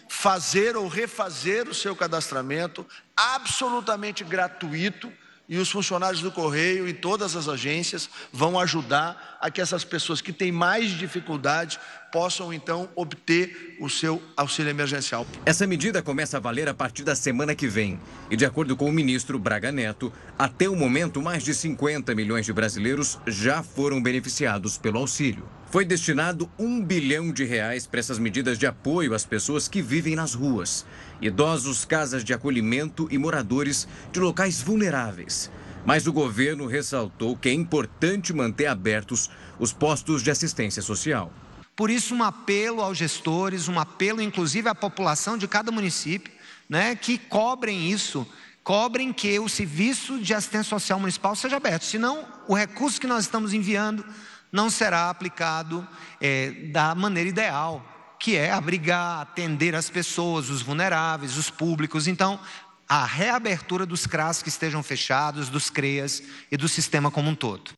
fazer 0.10 0.76
ou 0.76 0.88
refazer 0.88 1.70
o 1.70 1.74
seu 1.74 1.96
cadastramento 1.96 2.86
absolutamente 3.16 4.24
gratuito 4.24 5.12
e 5.48 5.58
os 5.58 5.70
funcionários 5.70 6.22
do 6.22 6.32
Correio 6.32 6.88
e 6.88 6.94
todas 6.94 7.36
as 7.36 7.48
agências 7.48 8.10
vão 8.32 8.60
ajudar 8.60 9.35
a 9.46 9.52
que 9.52 9.62
essas 9.62 9.84
pessoas 9.84 10.22
que 10.22 10.34
têm 10.34 10.52
mais 10.52 10.90
dificuldade 10.90 11.80
possam 12.12 12.52
então 12.52 12.90
obter 12.96 13.78
o 13.80 13.88
seu 13.88 14.20
auxílio 14.36 14.72
emergencial. 14.72 15.28
Essa 15.46 15.68
medida 15.68 16.02
começa 16.02 16.38
a 16.38 16.40
valer 16.40 16.68
a 16.68 16.74
partir 16.74 17.04
da 17.04 17.16
semana 17.16 17.54
que 17.54 17.68
vem. 17.68 18.00
E 18.32 18.36
de 18.36 18.44
acordo 18.44 18.76
com 18.76 18.90
o 18.90 18.92
ministro 18.92 19.38
Braga 19.38 19.72
Neto, 19.72 20.12
até 20.36 20.68
o 20.68 20.76
momento 20.76 21.22
mais 21.22 21.44
de 21.44 21.54
50 21.54 22.16
milhões 22.16 22.44
de 22.48 22.54
brasileiros 22.54 23.20
já 23.28 23.62
foram 23.62 24.02
beneficiados 24.02 24.80
pelo 24.80 24.98
auxílio. 24.98 25.48
Foi 25.70 25.86
destinado 25.86 26.50
um 26.58 26.84
bilhão 26.84 27.32
de 27.32 27.44
reais 27.44 27.86
para 27.86 28.00
essas 28.00 28.18
medidas 28.18 28.58
de 28.58 28.66
apoio 28.66 29.14
às 29.14 29.26
pessoas 29.26 29.68
que 29.68 29.80
vivem 29.80 30.16
nas 30.16 30.34
ruas, 30.34 30.88
idosos, 31.22 31.86
casas 31.86 32.24
de 32.24 32.34
acolhimento 32.34 33.08
e 33.12 33.18
moradores 33.20 33.88
de 34.12 34.20
locais 34.20 34.60
vulneráveis. 34.60 35.52
Mas 35.86 36.08
o 36.08 36.14
governo 36.14 36.66
ressaltou 36.66 37.38
que 37.38 37.48
é 37.48 37.54
importante 37.54 38.34
manter 38.34 38.66
abertos 38.66 39.30
os 39.60 39.72
postos 39.72 40.24
de 40.24 40.32
assistência 40.32 40.82
social. 40.82 41.32
Por 41.76 41.90
isso, 41.90 42.16
um 42.16 42.24
apelo 42.24 42.82
aos 42.82 42.98
gestores, 42.98 43.68
um 43.68 43.80
apelo 43.80 44.22
inclusive 44.22 44.68
à 44.68 44.74
população 44.74 45.38
de 45.38 45.48
cada 45.48 45.72
município, 45.72 46.34
né, 46.68 46.96
que 46.96 47.18
cobrem 47.18 47.92
isso, 47.92 48.26
cobrem 48.64 49.14
que 49.14 49.38
o 49.40 49.48
serviço 49.48 50.20
de 50.20 50.34
assistência 50.34 50.70
social 50.70 51.00
municipal 51.00 51.36
seja 51.36 51.58
aberto. 51.58 51.84
Senão, 51.84 52.26
o 52.48 52.56
recurso 52.56 53.00
que 53.00 53.06
nós 53.06 53.26
estamos 53.26 53.54
enviando 53.54 54.04
não 54.52 54.70
será 54.70 55.10
aplicado 55.10 55.88
é, 56.20 56.52
da 56.72 56.96
maneira 56.96 57.30
ideal, 57.30 57.86
que 58.20 58.36
é 58.36 58.52
abrigar, 58.52 59.22
atender 59.22 59.76
as 59.76 59.90
pessoas, 59.90 60.50
os 60.50 60.62
vulneráveis, 60.62 61.38
os 61.38 61.50
públicos. 61.50 62.08
Então, 62.08 62.40
a 62.88 63.06
reabertura 63.06 63.86
dos 63.86 64.06
CRAS 64.06 64.42
que 64.42 64.50
estejam 64.50 64.82
fechados, 64.84 65.50
dos 65.50 65.70
CREAS 65.70 66.22
e 66.52 66.58
do 66.58 66.68
sistema 66.68 67.10
como 67.10 67.30
um 67.30 67.36
todo. 67.36 67.72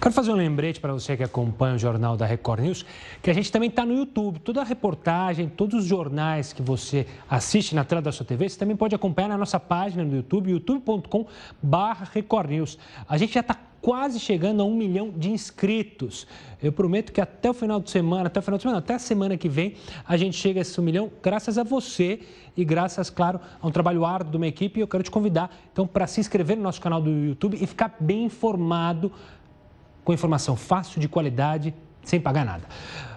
Quero 0.00 0.12
fazer 0.12 0.32
um 0.32 0.34
lembrete 0.34 0.80
para 0.80 0.92
você 0.92 1.16
que 1.16 1.22
acompanha 1.22 1.76
o 1.76 1.78
jornal 1.78 2.16
da 2.16 2.26
Record 2.26 2.60
News, 2.60 2.84
que 3.22 3.30
a 3.30 3.32
gente 3.32 3.52
também 3.52 3.68
está 3.68 3.86
no 3.86 3.94
YouTube. 3.94 4.40
Toda 4.40 4.60
a 4.60 4.64
reportagem, 4.64 5.48
todos 5.48 5.82
os 5.82 5.86
jornais 5.86 6.52
que 6.52 6.60
você 6.60 7.06
assiste 7.30 7.72
na 7.74 7.84
tela 7.84 8.02
da 8.02 8.10
sua 8.10 8.26
TV, 8.26 8.48
você 8.48 8.58
também 8.58 8.74
pode 8.74 8.94
acompanhar 8.94 9.28
na 9.28 9.38
nossa 9.38 9.60
página 9.60 10.02
no 10.04 10.16
YouTube, 10.16 10.50
youtube.com.br 10.50 12.04
Record 12.12 12.50
News. 12.50 12.78
A 13.08 13.16
gente 13.16 13.34
já 13.34 13.40
está 13.40 13.56
quase 13.82 14.20
chegando 14.20 14.62
a 14.62 14.64
um 14.64 14.74
milhão 14.74 15.10
de 15.10 15.30
inscritos. 15.30 16.26
Eu 16.62 16.72
prometo 16.72 17.12
que 17.12 17.20
até 17.20 17.50
o 17.50 17.54
final 17.54 17.80
de 17.80 17.90
semana, 17.90 18.28
até 18.28 18.38
o 18.38 18.42
final 18.42 18.56
de 18.56 18.62
semana, 18.62 18.78
até 18.78 18.94
a 18.94 18.98
semana 18.98 19.36
que 19.36 19.48
vem, 19.48 19.74
a 20.06 20.16
gente 20.16 20.36
chega 20.36 20.60
a 20.60 20.62
esse 20.62 20.80
um 20.80 20.84
milhão, 20.84 21.10
graças 21.20 21.58
a 21.58 21.64
você 21.64 22.20
e 22.56 22.64
graças, 22.64 23.10
claro, 23.10 23.40
a 23.60 23.66
um 23.66 23.72
trabalho 23.72 24.04
árduo 24.04 24.30
de 24.30 24.36
uma 24.36 24.46
equipe. 24.46 24.78
Eu 24.78 24.86
quero 24.86 25.02
te 25.02 25.10
convidar, 25.10 25.50
então, 25.72 25.86
para 25.86 26.06
se 26.06 26.20
inscrever 26.20 26.56
no 26.56 26.62
nosso 26.62 26.80
canal 26.80 27.02
do 27.02 27.10
YouTube 27.10 27.58
e 27.60 27.66
ficar 27.66 27.96
bem 27.98 28.24
informado 28.24 29.12
com 30.04 30.12
informação 30.12 30.56
fácil, 30.56 31.00
de 31.00 31.08
qualidade, 31.08 31.74
sem 32.02 32.20
pagar 32.20 32.44
nada. 32.44 32.64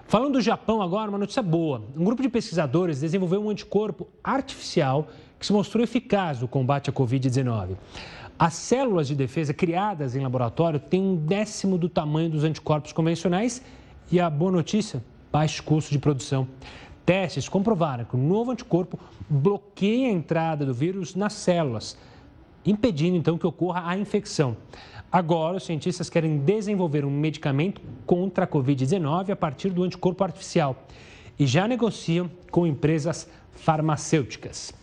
Falando 0.07 0.33
do 0.33 0.41
Japão 0.41 0.81
agora, 0.81 1.09
uma 1.09 1.17
notícia 1.17 1.41
boa. 1.41 1.81
Um 1.97 2.03
grupo 2.03 2.21
de 2.21 2.29
pesquisadores 2.29 3.01
desenvolveu 3.01 3.41
um 3.43 3.49
anticorpo 3.49 4.07
artificial 4.23 5.07
que 5.39 5.45
se 5.45 5.51
mostrou 5.51 5.83
eficaz 5.83 6.41
no 6.41 6.47
combate 6.47 6.89
à 6.89 6.93
Covid-19. 6.93 7.75
As 8.37 8.53
células 8.53 9.07
de 9.07 9.15
defesa 9.15 9.53
criadas 9.53 10.15
em 10.15 10.21
laboratório 10.21 10.79
têm 10.79 11.01
um 11.01 11.15
décimo 11.15 11.77
do 11.77 11.89
tamanho 11.89 12.29
dos 12.29 12.43
anticorpos 12.43 12.91
convencionais 12.93 13.61
e 14.11 14.19
a 14.19 14.29
boa 14.29 14.51
notícia, 14.51 15.03
baixo 15.31 15.63
custo 15.63 15.91
de 15.91 15.99
produção. 15.99 16.47
Testes 17.05 17.47
comprovaram 17.47 18.03
que 18.03 18.15
o 18.15 18.19
novo 18.19 18.51
anticorpo 18.51 18.99
bloqueia 19.29 20.09
a 20.09 20.11
entrada 20.11 20.65
do 20.65 20.73
vírus 20.73 21.15
nas 21.15 21.33
células, 21.33 21.97
impedindo 22.65 23.15
então 23.15 23.37
que 23.37 23.47
ocorra 23.47 23.83
a 23.85 23.97
infecção. 23.97 24.57
Agora, 25.15 25.55
os 25.55 25.63
cientistas 25.63 26.09
querem 26.09 26.39
desenvolver 26.39 27.05
um 27.05 27.09
medicamento 27.09 27.81
contra 28.05 28.43
a 28.43 28.47
Covid-19 28.47 29.29
a 29.29 29.35
partir 29.37 29.69
do 29.69 29.81
anticorpo 29.83 30.21
artificial 30.25 30.75
e 31.39 31.47
já 31.47 31.69
negociam 31.69 32.29
com 32.51 32.67
empresas 32.67 33.25
farmacêuticas. 33.53 34.73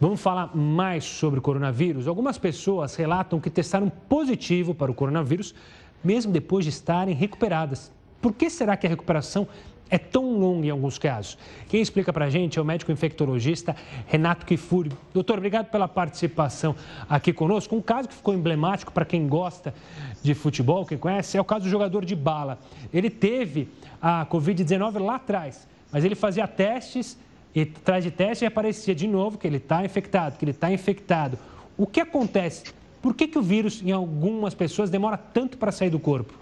Vamos 0.00 0.22
falar 0.22 0.56
mais 0.56 1.04
sobre 1.04 1.38
o 1.38 1.42
coronavírus. 1.42 2.08
Algumas 2.08 2.38
pessoas 2.38 2.94
relatam 2.96 3.38
que 3.38 3.50
testaram 3.50 3.90
positivo 3.90 4.74
para 4.74 4.90
o 4.90 4.94
coronavírus, 4.94 5.54
mesmo 6.02 6.32
depois 6.32 6.64
de 6.64 6.70
estarem 6.70 7.14
recuperadas. 7.14 7.92
Por 8.22 8.32
que 8.32 8.48
será 8.48 8.74
que 8.74 8.86
a 8.86 8.90
recuperação 8.90 9.46
é 9.92 9.98
tão 9.98 10.38
longa 10.38 10.66
em 10.66 10.70
alguns 10.70 10.98
casos. 10.98 11.36
Quem 11.68 11.82
explica 11.82 12.10
para 12.14 12.24
a 12.24 12.30
gente 12.30 12.58
é 12.58 12.62
o 12.62 12.64
médico 12.64 12.90
infectologista 12.90 13.76
Renato 14.06 14.46
Kifuri. 14.46 14.90
Doutor, 15.12 15.36
obrigado 15.36 15.66
pela 15.66 15.86
participação 15.86 16.74
aqui 17.06 17.30
conosco. 17.30 17.76
Um 17.76 17.82
caso 17.82 18.08
que 18.08 18.14
ficou 18.14 18.32
emblemático 18.32 18.90
para 18.90 19.04
quem 19.04 19.28
gosta 19.28 19.74
de 20.22 20.32
futebol, 20.32 20.86
quem 20.86 20.96
conhece, 20.96 21.36
é 21.36 21.40
o 21.42 21.44
caso 21.44 21.64
do 21.64 21.70
jogador 21.70 22.06
de 22.06 22.16
bala. 22.16 22.58
Ele 22.90 23.10
teve 23.10 23.68
a 24.00 24.24
Covid-19 24.24 24.98
lá 24.98 25.16
atrás, 25.16 25.68
mas 25.92 26.02
ele 26.06 26.14
fazia 26.14 26.48
testes 26.48 27.18
e 27.54 27.60
atrás 27.60 28.02
de 28.02 28.10
teste 28.10 28.44
e 28.44 28.46
aparecia 28.46 28.94
de 28.94 29.06
novo 29.06 29.36
que 29.36 29.46
ele 29.46 29.58
está 29.58 29.84
infectado, 29.84 30.38
que 30.38 30.44
ele 30.46 30.52
está 30.52 30.72
infectado. 30.72 31.38
O 31.76 31.86
que 31.86 32.00
acontece? 32.00 32.64
Por 33.02 33.12
que, 33.14 33.28
que 33.28 33.38
o 33.38 33.42
vírus, 33.42 33.82
em 33.82 33.92
algumas 33.92 34.54
pessoas, 34.54 34.88
demora 34.88 35.18
tanto 35.18 35.58
para 35.58 35.70
sair 35.70 35.90
do 35.90 35.98
corpo? 35.98 36.41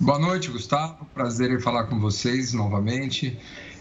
Boa 0.00 0.18
noite, 0.18 0.50
Gustavo. 0.50 1.06
Prazer 1.14 1.50
em 1.52 1.60
falar 1.60 1.84
com 1.84 2.00
vocês 2.00 2.52
novamente. 2.52 3.38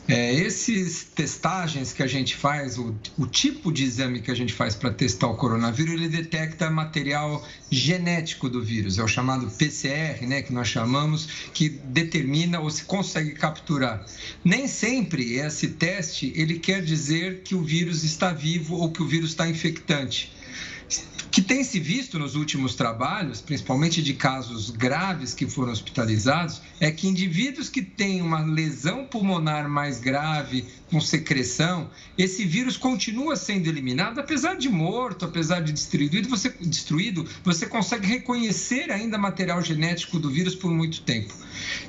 É, 0.08 0.34
esses 0.34 1.04
testagens 1.04 1.94
que 1.94 2.04
a 2.04 2.08
gente 2.08 2.36
faz, 2.36 2.78
o, 2.78 2.96
o, 3.18 3.26
tipo 3.26 3.72
de 3.72 3.84
exame 3.84 4.20
que 4.22 4.30
a 4.30 4.36
gente 4.36 4.52
faz 4.52 4.76
para 4.76 4.92
testar 4.92 5.28
o 5.28 5.36
coronavírus, 5.36 5.94
ele 5.94 6.10
detecta 6.10 6.70
material 6.70 7.44
genético 7.70 8.50
do 8.50 8.62
vírus, 8.62 8.98
é 8.98 9.04
o 9.04 9.08
chamado 9.08 9.50
PCR, 9.50 10.26
né, 10.28 10.42
que 10.42 10.52
nós 10.52 10.68
chamamos, 10.68 11.28
que 11.54 11.70
determina 11.70 12.60
ou 12.60 12.70
se 12.70 12.84
consegue 12.84 13.32
capturar. 13.32 14.06
Nem 14.44 14.68
sempre 14.68 15.36
esse 15.36 15.70
teste 15.70 16.34
ele 16.36 16.60
quer 16.60 16.84
dizer 16.84 17.42
que 17.44 17.56
o 17.56 17.64
vírus 17.64 18.04
está 18.04 18.34
vivo 18.34 18.76
ou 18.76 18.92
que 18.92 19.02
o 19.02 19.08
vírus 19.08 19.30
está 19.30 19.48
infectante 19.48 20.32
que 21.32 21.42
tem 21.42 21.64
se 21.64 21.80
visto 21.80 22.20
nos 22.20 22.36
últimos 22.36 22.76
trabalhos, 22.76 23.40
principalmente 23.40 24.02
de 24.02 24.14
casos 24.14 24.70
graves 24.70 25.34
que 25.34 25.48
foram 25.48 25.72
hospitalizados, 25.72 26.62
é 26.80 26.92
que 26.92 27.08
indivíduos 27.08 27.70
que 27.70 27.82
têm 27.82 28.22
uma 28.22 28.42
lesão 28.42 29.06
pulmonar 29.06 29.70
mais 29.70 30.00
grave, 30.00 30.66
com 30.92 31.00
secreção, 31.00 31.90
esse 32.18 32.44
vírus 32.44 32.76
continua 32.76 33.38
sendo 33.38 33.68
eliminado, 33.68 34.20
apesar 34.20 34.56
de 34.56 34.68
morto, 34.68 35.24
apesar 35.24 35.62
de 35.62 35.72
destruído, 35.72 36.28
você, 36.28 36.50
destruído, 36.60 37.26
você 37.46 37.66
consegue 37.66 38.06
reconhecer 38.06 38.92
ainda 38.92 39.18
material 39.18 39.64
genético 39.64 40.20
do 40.20 40.30
vírus 40.30 40.54
por 40.54 40.70
muito 40.70 41.02
tempo. 41.02 41.34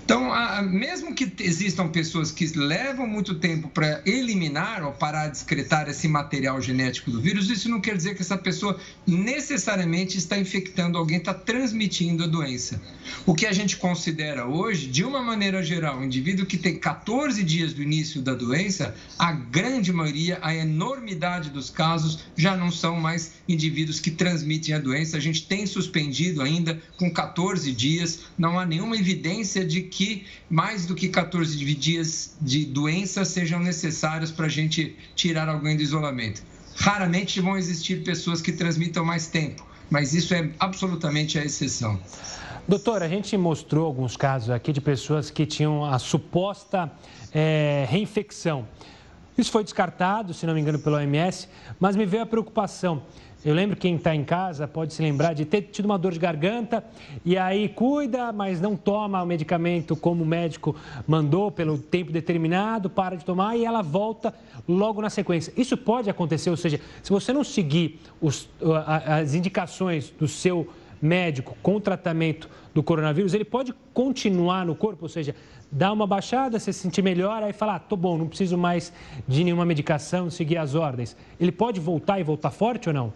Então, 0.05 0.33
a, 0.33 0.63
mesmo 0.63 1.15
que 1.15 1.33
existam 1.41 1.89
pessoas 1.89 2.31
que 2.31 2.47
levam 2.47 3.07
muito 3.07 3.35
tempo 3.35 3.69
para 3.69 4.01
eliminar 4.07 4.85
ou 4.85 4.93
parar 4.93 5.29
de 5.29 5.39
excretar 5.39 5.89
esse 5.89 6.07
material 6.07 6.61
genético 6.61 7.11
do 7.11 7.21
vírus, 7.21 7.51
isso 7.51 7.69
não 7.69 7.81
quer 7.81 7.97
dizer 7.97 8.15
que 8.15 8.23
essa 8.23 8.39
pessoa 8.39 8.79
necessariamente 9.07 10.17
está 10.17 10.39
infectando 10.39 10.97
alguém, 10.97 11.19
está 11.19 11.35
transmitindo 11.35 12.25
a 12.25 12.27
doença. 12.27 12.81
O 13.27 13.35
que 13.35 13.47
a 13.47 13.53
gente 13.53 13.77
considera 13.77 14.47
hoje, 14.47 14.87
de 14.87 15.05
uma 15.05 15.23
maneira 15.23 15.63
geral, 15.63 15.99
um 15.99 16.05
indivíduo 16.05 16.47
que 16.47 16.57
tem 16.57 16.79
14 16.79 17.43
dias 17.43 17.73
do 17.73 17.83
início 17.83 18.23
da 18.23 18.35
doença, 18.35 18.95
a 19.19 19.33
grande 19.33 19.93
maioria, 19.93 20.39
a 20.41 20.55
enormidade 20.55 21.51
dos 21.51 21.69
casos 21.69 22.21
já 22.37 22.57
não 22.57 22.71
são 22.71 23.01
mais 23.01 23.33
indivíduos 23.49 24.01
que 24.01 24.11
transmitem 24.11 24.75
a 24.75 24.79
doença. 24.79 25.17
A 25.17 25.21
gente 25.21 25.47
tem 25.47 25.67
suspendido 25.67 26.41
ainda 26.41 26.81
com 26.97 27.11
14 27.11 27.73
dias, 27.73 28.21
não 28.39 28.59
há 28.59 28.65
nenhuma 28.65 28.97
evidência 28.97 29.65
de 29.65 29.83
que 29.83 30.25
mais 30.49 30.87
do 30.87 30.95
que 30.95 31.09
14 31.09 31.57
dias 31.75 32.37
de 32.41 32.65
doença 32.65 33.25
sejam 33.25 33.59
necessários 33.61 34.31
para 34.31 34.47
a 34.47 34.51
gente 34.51 34.97
tirar 35.15 35.49
alguém 35.49 35.77
do 35.77 35.83
isolamento. 35.83 36.52
Raramente 36.77 37.41
vão 37.41 37.57
existir 37.57 38.03
pessoas 38.03 38.41
que 38.41 38.53
transmitam 38.53 39.05
mais 39.05 39.27
tempo, 39.27 39.67
mas 39.91 40.15
isso 40.15 40.35
é 40.35 40.51
absolutamente 40.59 41.39
a 41.39 41.45
exceção. 41.45 41.99
Doutor, 42.67 43.03
a 43.03 43.09
gente 43.09 43.37
mostrou 43.37 43.87
alguns 43.87 44.17
casos 44.17 44.51
aqui 44.51 44.73
de 44.73 44.81
pessoas 44.81 45.31
que 45.31 45.45
tinham 45.45 45.85
a 45.85 45.99
suposta 45.99 46.91
é, 47.35 47.87
reinfecção. 47.89 48.67
Isso 49.37 49.51
foi 49.51 49.65
descartado, 49.65 50.33
se 50.33 50.47
não 50.47 50.55
me 50.55 50.61
engano, 50.61 50.79
pelo 50.79 50.97
OMS, 50.97 51.49
mas 51.81 51.97
me 51.97 52.07
veio 52.07 52.23
a 52.23 52.27
preocupação. 52.27 53.03
Eu 53.45 53.55
lembro 53.55 53.77
quem 53.77 53.97
está 53.97 54.15
em 54.15 54.23
casa 54.23 54.69
pode 54.69 54.95
se 54.95 55.03
lembrar 55.03 55.33
de 55.33 55.45
ter 55.45 55.63
tido 55.63 55.87
uma 55.87 55.99
dor 55.99 56.13
de 56.13 56.19
garganta 56.19 56.85
e 57.25 57.37
aí 57.37 57.69
cuida, 57.69 58.33
mas 58.33 58.61
não 58.61 58.77
toma 58.77 59.21
o 59.21 59.27
medicamento 59.27 59.97
como 59.97 60.23
o 60.23 60.27
médico 60.27 60.77
mandou 61.09 61.51
pelo 61.51 61.77
tempo 61.77 62.13
determinado, 62.13 62.89
para 62.89 63.17
de 63.17 63.25
tomar 63.25 63.57
e 63.57 63.65
ela 63.65 63.83
volta 63.83 64.33
logo 64.69 65.03
na 65.03 65.11
sequência. 65.11 65.53
Isso 65.57 65.77
pode 65.77 66.09
acontecer, 66.09 66.51
ou 66.51 66.57
seja, 66.57 66.81
se 67.03 67.11
você 67.11 67.33
não 67.33 67.43
seguir 67.43 67.99
os, 68.21 68.49
as 68.97 69.35
indicações 69.35 70.11
do 70.11 70.29
seu 70.29 70.69
médico 71.01 71.57
com 71.61 71.81
tratamento 71.81 72.49
do 72.73 72.81
coronavírus, 72.81 73.35
ele 73.35 73.45
pode 73.45 73.75
continuar 73.93 74.65
no 74.65 74.77
corpo, 74.77 75.07
ou 75.07 75.09
seja, 75.09 75.35
dar 75.71 75.91
uma 75.91 76.07
baixada, 76.07 76.61
se 76.61 76.73
sentir 76.73 77.03
melhor, 77.03 77.43
aí 77.43 77.53
falar, 77.53 77.75
ah, 77.75 77.79
tô 77.81 77.97
bom, 77.97 78.17
não 78.17 78.29
preciso 78.29 78.57
mais 78.57 78.93
de 79.27 79.43
nenhuma 79.43 79.65
medicação, 79.65 80.31
seguir 80.31 80.59
as 80.59 80.77
ordens. 80.77 81.17
Ele 81.41 81.51
pode 81.51 81.81
voltar 81.81 82.21
e 82.21 82.23
voltar 82.23 82.53
forte 82.53 82.89
ou 82.89 82.95
não? 82.95 83.13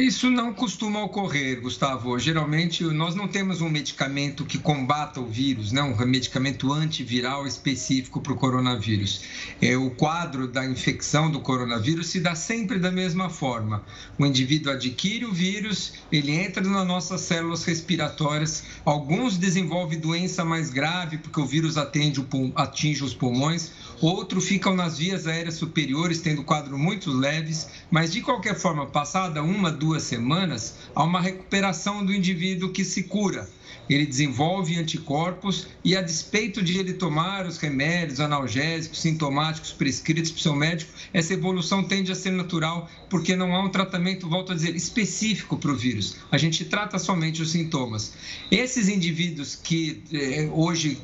Isso 0.00 0.30
não 0.30 0.54
costuma 0.54 1.02
ocorrer, 1.02 1.60
Gustavo. 1.60 2.18
Geralmente, 2.18 2.82
nós 2.84 3.14
não 3.14 3.28
temos 3.28 3.60
um 3.60 3.68
medicamento 3.68 4.44
que 4.44 4.56
combata 4.56 5.20
o 5.20 5.26
vírus, 5.26 5.70
né? 5.70 5.82
um 5.82 5.94
medicamento 6.06 6.72
antiviral 6.72 7.46
específico 7.46 8.20
para 8.20 8.32
o 8.32 8.36
coronavírus. 8.36 9.22
É, 9.60 9.76
o 9.76 9.90
quadro 9.90 10.48
da 10.48 10.64
infecção 10.64 11.30
do 11.30 11.40
coronavírus 11.40 12.06
se 12.06 12.20
dá 12.20 12.34
sempre 12.34 12.78
da 12.78 12.90
mesma 12.90 13.28
forma. 13.28 13.84
O 14.18 14.24
indivíduo 14.24 14.72
adquire 14.72 15.26
o 15.26 15.32
vírus, 15.32 15.92
ele 16.10 16.32
entra 16.32 16.62
nas 16.62 16.86
nossas 16.86 17.20
células 17.20 17.64
respiratórias, 17.64 18.64
alguns 18.84 19.36
desenvolvem 19.36 19.98
doença 19.98 20.44
mais 20.44 20.70
grave, 20.70 21.18
porque 21.18 21.40
o 21.40 21.46
vírus 21.46 21.76
atende, 21.76 22.24
atinge 22.54 23.04
os 23.04 23.14
pulmões, 23.14 23.72
outros 24.00 24.46
ficam 24.46 24.74
nas 24.74 24.98
vias 24.98 25.26
aéreas 25.26 25.54
superiores, 25.54 26.20
tendo 26.20 26.42
quadros 26.42 26.78
muito 26.78 27.10
leves, 27.12 27.68
mas 27.90 28.12
de 28.12 28.20
qualquer 28.20 28.58
forma, 28.58 28.86
passada 28.86 29.42
uma, 29.42 29.70
duas 29.82 30.04
semanas, 30.04 30.76
há 30.94 31.02
uma 31.02 31.20
recuperação 31.20 32.04
do 32.06 32.14
indivíduo 32.14 32.70
que 32.70 32.84
se 32.84 33.02
cura. 33.02 33.50
Ele 33.90 34.06
desenvolve 34.06 34.78
anticorpos 34.78 35.66
e, 35.84 35.96
a 35.96 36.00
despeito 36.00 36.62
de 36.62 36.78
ele 36.78 36.92
tomar 36.92 37.46
os 37.46 37.58
remédios 37.58 38.20
analgésicos, 38.20 39.00
sintomáticos 39.00 39.72
prescritos 39.72 40.30
por 40.30 40.40
seu 40.40 40.54
médico, 40.54 40.92
essa 41.12 41.34
evolução 41.34 41.82
tende 41.82 42.12
a 42.12 42.14
ser 42.14 42.30
natural, 42.30 42.88
porque 43.10 43.34
não 43.34 43.56
há 43.56 43.60
um 43.60 43.68
tratamento, 43.68 44.28
volto 44.28 44.52
a 44.52 44.54
dizer, 44.54 44.76
específico 44.76 45.58
para 45.58 45.72
o 45.72 45.76
vírus. 45.76 46.16
A 46.30 46.38
gente 46.38 46.64
trata 46.64 46.96
somente 46.96 47.42
os 47.42 47.50
sintomas. 47.50 48.12
Esses 48.52 48.88
indivíduos 48.88 49.56
que 49.56 50.00
eh, 50.12 50.48
hoje 50.52 50.96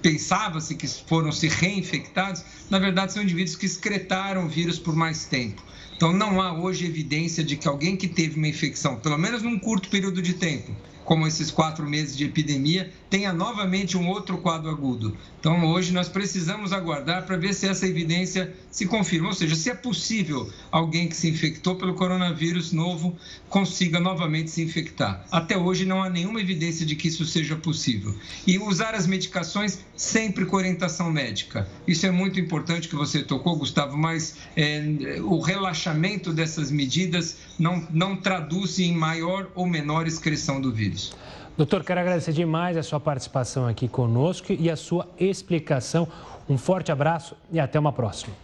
pensava-se 0.00 0.76
que 0.76 0.86
foram 0.86 1.32
se 1.32 1.48
reinfectados, 1.48 2.44
na 2.70 2.78
verdade 2.78 3.12
são 3.12 3.22
indivíduos 3.22 3.56
que 3.56 3.66
excretaram 3.66 4.46
o 4.46 4.48
vírus 4.48 4.78
por 4.78 4.94
mais 4.94 5.24
tempo. 5.24 5.60
Então, 6.02 6.12
não 6.12 6.42
há 6.42 6.52
hoje 6.52 6.84
evidência 6.84 7.44
de 7.44 7.56
que 7.56 7.68
alguém 7.68 7.96
que 7.96 8.08
teve 8.08 8.36
uma 8.36 8.48
infecção, 8.48 8.96
pelo 8.96 9.16
menos 9.16 9.40
num 9.40 9.56
curto 9.56 9.88
período 9.88 10.20
de 10.20 10.34
tempo, 10.34 10.74
como 11.04 11.26
esses 11.26 11.50
quatro 11.50 11.86
meses 11.88 12.16
de 12.16 12.24
epidemia, 12.24 12.90
tenha 13.10 13.32
novamente 13.32 13.96
um 13.96 14.08
outro 14.08 14.38
quadro 14.38 14.70
agudo. 14.70 15.16
Então, 15.38 15.66
hoje 15.66 15.92
nós 15.92 16.08
precisamos 16.08 16.72
aguardar 16.72 17.26
para 17.26 17.36
ver 17.36 17.52
se 17.52 17.66
essa 17.66 17.86
evidência 17.86 18.54
se 18.70 18.86
confirma, 18.86 19.28
ou 19.28 19.34
seja, 19.34 19.56
se 19.56 19.68
é 19.68 19.74
possível 19.74 20.50
alguém 20.70 21.08
que 21.08 21.16
se 21.16 21.28
infectou 21.28 21.74
pelo 21.74 21.94
coronavírus 21.94 22.72
novo 22.72 23.16
consiga 23.48 23.98
novamente 23.98 24.50
se 24.50 24.62
infectar. 24.62 25.26
Até 25.30 25.58
hoje 25.58 25.84
não 25.84 26.02
há 26.02 26.08
nenhuma 26.08 26.40
evidência 26.40 26.86
de 26.86 26.94
que 26.94 27.08
isso 27.08 27.26
seja 27.26 27.56
possível. 27.56 28.14
E 28.46 28.58
usar 28.58 28.94
as 28.94 29.06
medicações 29.06 29.80
sempre 29.96 30.46
com 30.46 30.56
orientação 30.56 31.10
médica. 31.10 31.68
Isso 31.86 32.06
é 32.06 32.10
muito 32.10 32.40
importante 32.40 32.88
que 32.88 32.94
você 32.94 33.22
tocou, 33.22 33.56
Gustavo, 33.56 33.96
mas 33.96 34.36
é, 34.56 35.18
o 35.22 35.40
relaxamento 35.40 36.32
dessas 36.32 36.70
medidas 36.70 37.36
não, 37.58 37.86
não 37.90 38.16
traduz 38.16 38.78
em 38.78 38.94
maior 38.94 39.50
ou 39.54 39.66
menor 39.66 40.06
excreção 40.06 40.60
do 40.60 40.72
vírus. 40.72 41.01
Doutor, 41.56 41.84
quero 41.84 42.00
agradecer 42.00 42.32
demais 42.32 42.76
a 42.76 42.82
sua 42.82 42.98
participação 42.98 43.66
aqui 43.66 43.86
conosco 43.86 44.52
e 44.52 44.70
a 44.70 44.76
sua 44.76 45.08
explicação. 45.18 46.08
Um 46.48 46.56
forte 46.56 46.90
abraço 46.90 47.36
e 47.50 47.60
até 47.60 47.78
uma 47.78 47.92
próxima. 47.92 48.34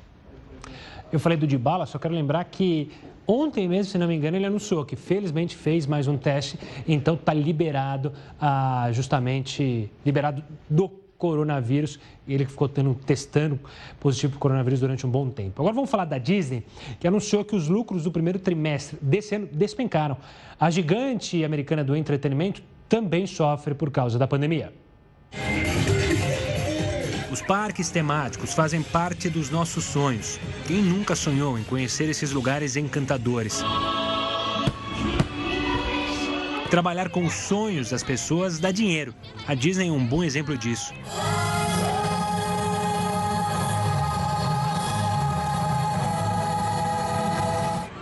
Eu 1.11 1.19
falei 1.19 1.39
do 1.39 1.47
Dibala, 1.47 1.87
só 1.87 1.99
quero 1.99 2.15
lembrar 2.15 2.45
que 2.45 2.91
ontem 3.27 3.67
mesmo, 3.67 3.93
se 3.93 3.99
não 3.99 4.07
me 4.07 4.15
engano, 4.15 4.37
ele 4.37 4.47
anunciou 4.47 4.85
que 4.85 4.95
felizmente 4.95 5.57
fez 5.57 5.87
mais 5.87 6.07
um 6.07 6.19
teste, 6.19 6.59
então 6.87 7.15
está 7.15 7.33
liberado, 7.33 8.13
ah, 8.41 8.91
justamente 8.93 9.91
liberado 10.05 10.45
do 10.69 10.91
coronavírus. 11.19 11.99
Ele 12.27 12.47
ficou 12.47 12.69
tendo, 12.69 12.95
testando 12.95 13.59
positivo 14.01 14.33
para 14.33 14.41
coronavírus 14.41 14.81
durante 14.81 15.07
um 15.07 15.11
bom 15.11 15.29
tempo. 15.29 15.61
Agora 15.61 15.75
vamos 15.75 15.91
falar 15.91 16.05
da 16.05 16.17
Disney, 16.17 16.65
que 16.99 17.07
anunciou 17.07 17.45
que 17.45 17.57
os 17.57 17.69
lucros 17.69 18.05
do 18.05 18.11
primeiro 18.11 18.39
trimestre 18.39 18.97
desse 19.03 19.35
ano 19.35 19.49
despencaram. 19.53 20.17
A 20.59 20.71
gigante 20.71 21.45
americana 21.45 21.85
do 21.85 21.97
entretenimento 21.97 22.63
também 22.89 23.27
sofre 23.27 23.75
por 23.75 23.91
causa 23.91 24.19
da 24.19 24.27
pandemia. 24.27 24.73
Os 27.31 27.43
parques 27.43 27.91
temáticos 27.91 28.55
fazem 28.55 28.83
parte 28.83 29.29
dos 29.29 29.51
nossos 29.51 29.85
sonhos. 29.85 30.41
Quem 30.67 30.83
nunca 30.83 31.15
sonhou 31.15 31.59
em 31.59 31.63
conhecer 31.63 32.09
esses 32.09 32.33
lugares 32.33 32.75
encantadores? 32.75 33.63
Trabalhar 36.71 37.09
com 37.09 37.25
os 37.25 37.35
sonhos 37.35 37.91
das 37.91 38.03
pessoas 38.03 38.59
dá 38.59 38.71
dinheiro. 38.71 39.15
A 39.47 39.55
Disney 39.55 39.89
é 39.89 39.93
um 39.93 40.05
bom 40.05 40.23
exemplo 40.23 40.57
disso. 40.57 40.93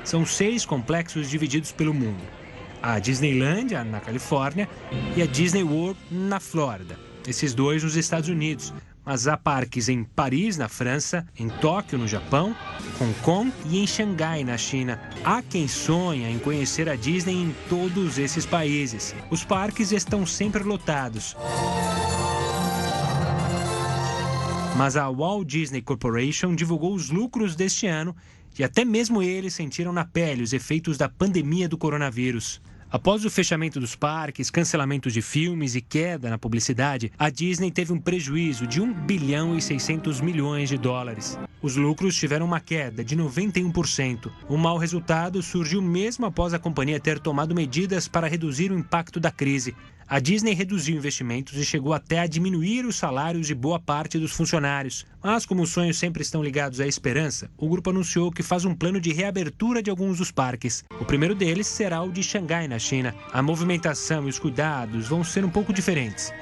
São 0.05 0.25
seis 0.25 0.64
complexos 0.64 1.29
divididos 1.29 1.73
pelo 1.73 1.93
mundo 1.93 2.37
a 2.87 3.01
Disneylandia, 3.01 3.83
na 3.83 3.99
Califórnia, 3.99 4.69
e 5.17 5.23
a 5.23 5.27
Disney 5.27 5.64
World, 5.64 5.99
na 6.09 6.39
Flórida. 6.39 6.97
Esses 7.27 7.53
dois 7.53 7.83
nos 7.83 7.97
Estados 7.97 8.29
Unidos. 8.29 8.73
Mas 9.07 9.29
há 9.29 9.37
parques 9.37 9.89
em 9.89 10.03
Paris, 10.03 10.57
na 10.57 10.69
França, 10.69 11.25
em 11.39 11.49
Tóquio, 11.49 11.97
no 11.97 12.09
Japão, 12.09 12.57
Hong 13.01 13.15
Kong 13.23 13.53
e 13.71 13.79
em 13.79 13.87
Xangai, 13.87 14.43
na 14.43 14.59
China. 14.59 15.01
Há 15.25 15.41
quem 15.43 15.69
sonha 15.69 16.29
em 16.29 16.41
conhecer 16.41 16.89
a 16.89 16.97
Disney 16.97 17.37
em 17.37 17.55
todos 17.69 18.19
esses 18.19 18.45
países. 18.45 19.15
Os 19.31 19.45
parques 19.45 19.93
estão 19.93 20.27
sempre 20.27 20.65
lotados. 20.65 21.37
Mas 24.77 24.97
a 24.97 25.09
Walt 25.09 25.47
Disney 25.47 25.83
Corporation 25.83 26.57
divulgou 26.57 26.93
os 26.93 27.09
lucros 27.09 27.55
deste 27.55 27.87
ano 27.87 28.15
e 28.59 28.65
até 28.65 28.85
mesmo 28.85 29.23
eles 29.23 29.55
sentiram 29.55 29.93
na 29.93 30.05
pele 30.05 30.43
os 30.43 30.53
efeitos 30.53 30.99
da 30.99 31.09
pandemia 31.09 31.69
do 31.69 31.79
coronavírus. 31.79 32.61
Após 32.97 33.27
o 33.27 33.31
fechamento 33.31 33.79
dos 33.79 33.95
parques, 33.95 34.51
cancelamento 34.51 35.11
de 35.11 35.21
filmes 35.21 35.75
e 35.75 35.83
queda 35.83 36.31
na 36.31 36.39
publicidade, 36.39 37.13
a 37.19 37.29
Disney 37.29 37.71
teve 37.71 37.93
um 37.93 38.01
prejuízo 38.01 38.67
de 38.67 38.81
1 38.81 38.91
bilhão 39.05 39.55
e 39.55 39.61
600 39.61 40.23
milhões 40.23 40.71
de 40.71 40.79
dólares. 40.79 41.39
Os 41.61 41.77
lucros 41.77 42.17
tiveram 42.17 42.47
uma 42.47 42.59
queda 42.59 43.05
de 43.05 43.15
91%. 43.15 44.31
O 44.49 44.57
mau 44.57 44.79
resultado 44.79 45.43
surgiu 45.43 45.83
mesmo 45.83 46.25
após 46.25 46.55
a 46.55 46.59
companhia 46.59 46.99
ter 46.99 47.21
tomado 47.21 47.55
medidas 47.55 48.09
para 48.09 48.29
reduzir 48.29 48.73
o 48.73 48.79
impacto 48.79 49.21
da 49.21 49.31
crise. 49.31 49.77
A 50.09 50.21
Disney 50.21 50.55
reduziu 50.55 50.97
investimentos 50.97 51.59
e 51.59 51.65
chegou 51.65 51.93
até 51.93 52.21
a 52.21 52.29
diminuir 52.29 52.87
os 52.87 52.95
salários 52.95 53.49
de 53.49 53.57
boa 53.57 53.81
parte 53.81 54.21
dos 54.21 54.31
funcionários. 54.31 55.05
Mas, 55.21 55.45
como 55.45 55.63
os 55.63 55.71
sonhos 55.71 55.99
sempre 55.99 56.23
estão 56.23 56.45
ligados 56.45 56.79
à 56.79 56.87
esperança, 56.87 57.51
o 57.59 57.69
grupo 57.69 57.91
anunciou 57.91 58.31
que 58.31 58.41
faz 58.41 58.65
um 58.65 58.73
plano 58.73 59.01
de 59.01 59.13
reabertura 59.13 59.83
de 59.83 59.91
alguns 59.91 60.19
dos 60.19 60.31
parques. 60.31 60.85
O 61.01 61.05
primeiro 61.05 61.35
deles 61.35 61.67
será 61.67 62.01
o 62.03 62.13
de 62.13 62.23
Xangai, 62.23 62.69
na 62.69 62.79
China. 62.79 63.13
A 63.33 63.43
movimentação 63.43 64.27
e 64.27 64.31
os 64.31 64.39
cuidados 64.39 65.09
vão 65.09 65.25
ser 65.25 65.45
um 65.45 65.51
pouco 65.51 65.73
diferentes. 65.73 66.33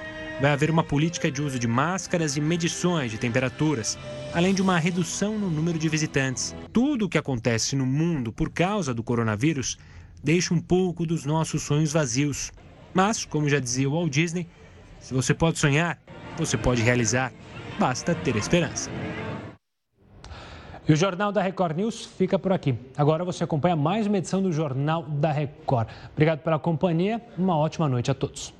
Vai 0.43 0.51
haver 0.51 0.71
uma 0.71 0.85
política 0.85 1.31
de 1.31 1.41
uso 1.41 1.59
de 1.59 1.67
máscaras 1.67 2.37
e 2.37 2.43
medições 2.43 3.13
de 3.13 3.17
temperaturas, 3.17 3.97
além 4.35 4.53
de 4.53 4.61
uma 4.61 4.79
redução 4.79 5.39
no 5.39 5.49
número 5.49 5.79
de 5.79 5.89
visitantes. 5.89 6.55
Tudo 6.71 7.07
o 7.07 7.09
que 7.09 7.17
acontece 7.17 7.75
no 7.77 7.87
mundo 7.87 8.31
por 8.31 8.51
causa 8.51 8.93
do 8.93 9.03
coronavírus 9.03 9.79
deixa 10.23 10.53
um 10.53 10.61
pouco 10.61 11.07
dos 11.07 11.25
nossos 11.25 11.63
sonhos 11.63 11.93
vazios. 11.93 12.53
Mas, 12.95 13.25
como 13.25 13.49
já 13.49 13.59
dizia 13.59 13.91
o 13.91 13.93
Walt 13.93 14.11
Disney, 14.11 14.47
se 15.01 15.13
você 15.13 15.35
pode 15.35 15.59
sonhar, 15.59 15.99
você 16.39 16.57
pode 16.57 16.81
realizar. 16.81 17.33
Basta 17.79 18.15
ter 18.15 18.37
esperança. 18.37 18.89
E 20.87 20.93
o 20.93 20.97
Jornal 20.97 21.33
da 21.33 21.43
Record 21.43 21.77
News 21.77 22.07
fica 22.07 22.39
por 22.39 22.53
aqui. 22.53 22.75
Agora 22.97 23.25
você 23.25 23.43
acompanha 23.43 23.75
mais 23.75 24.07
uma 24.07 24.19
edição 24.19 24.41
do 24.41 24.53
Jornal 24.53 25.03
da 25.03 25.33
Record. 25.33 25.89
Obrigado 26.13 26.41
pela 26.41 26.59
companhia. 26.59 27.21
Uma 27.37 27.57
ótima 27.57 27.89
noite 27.89 28.11
a 28.11 28.15
todos. 28.15 28.55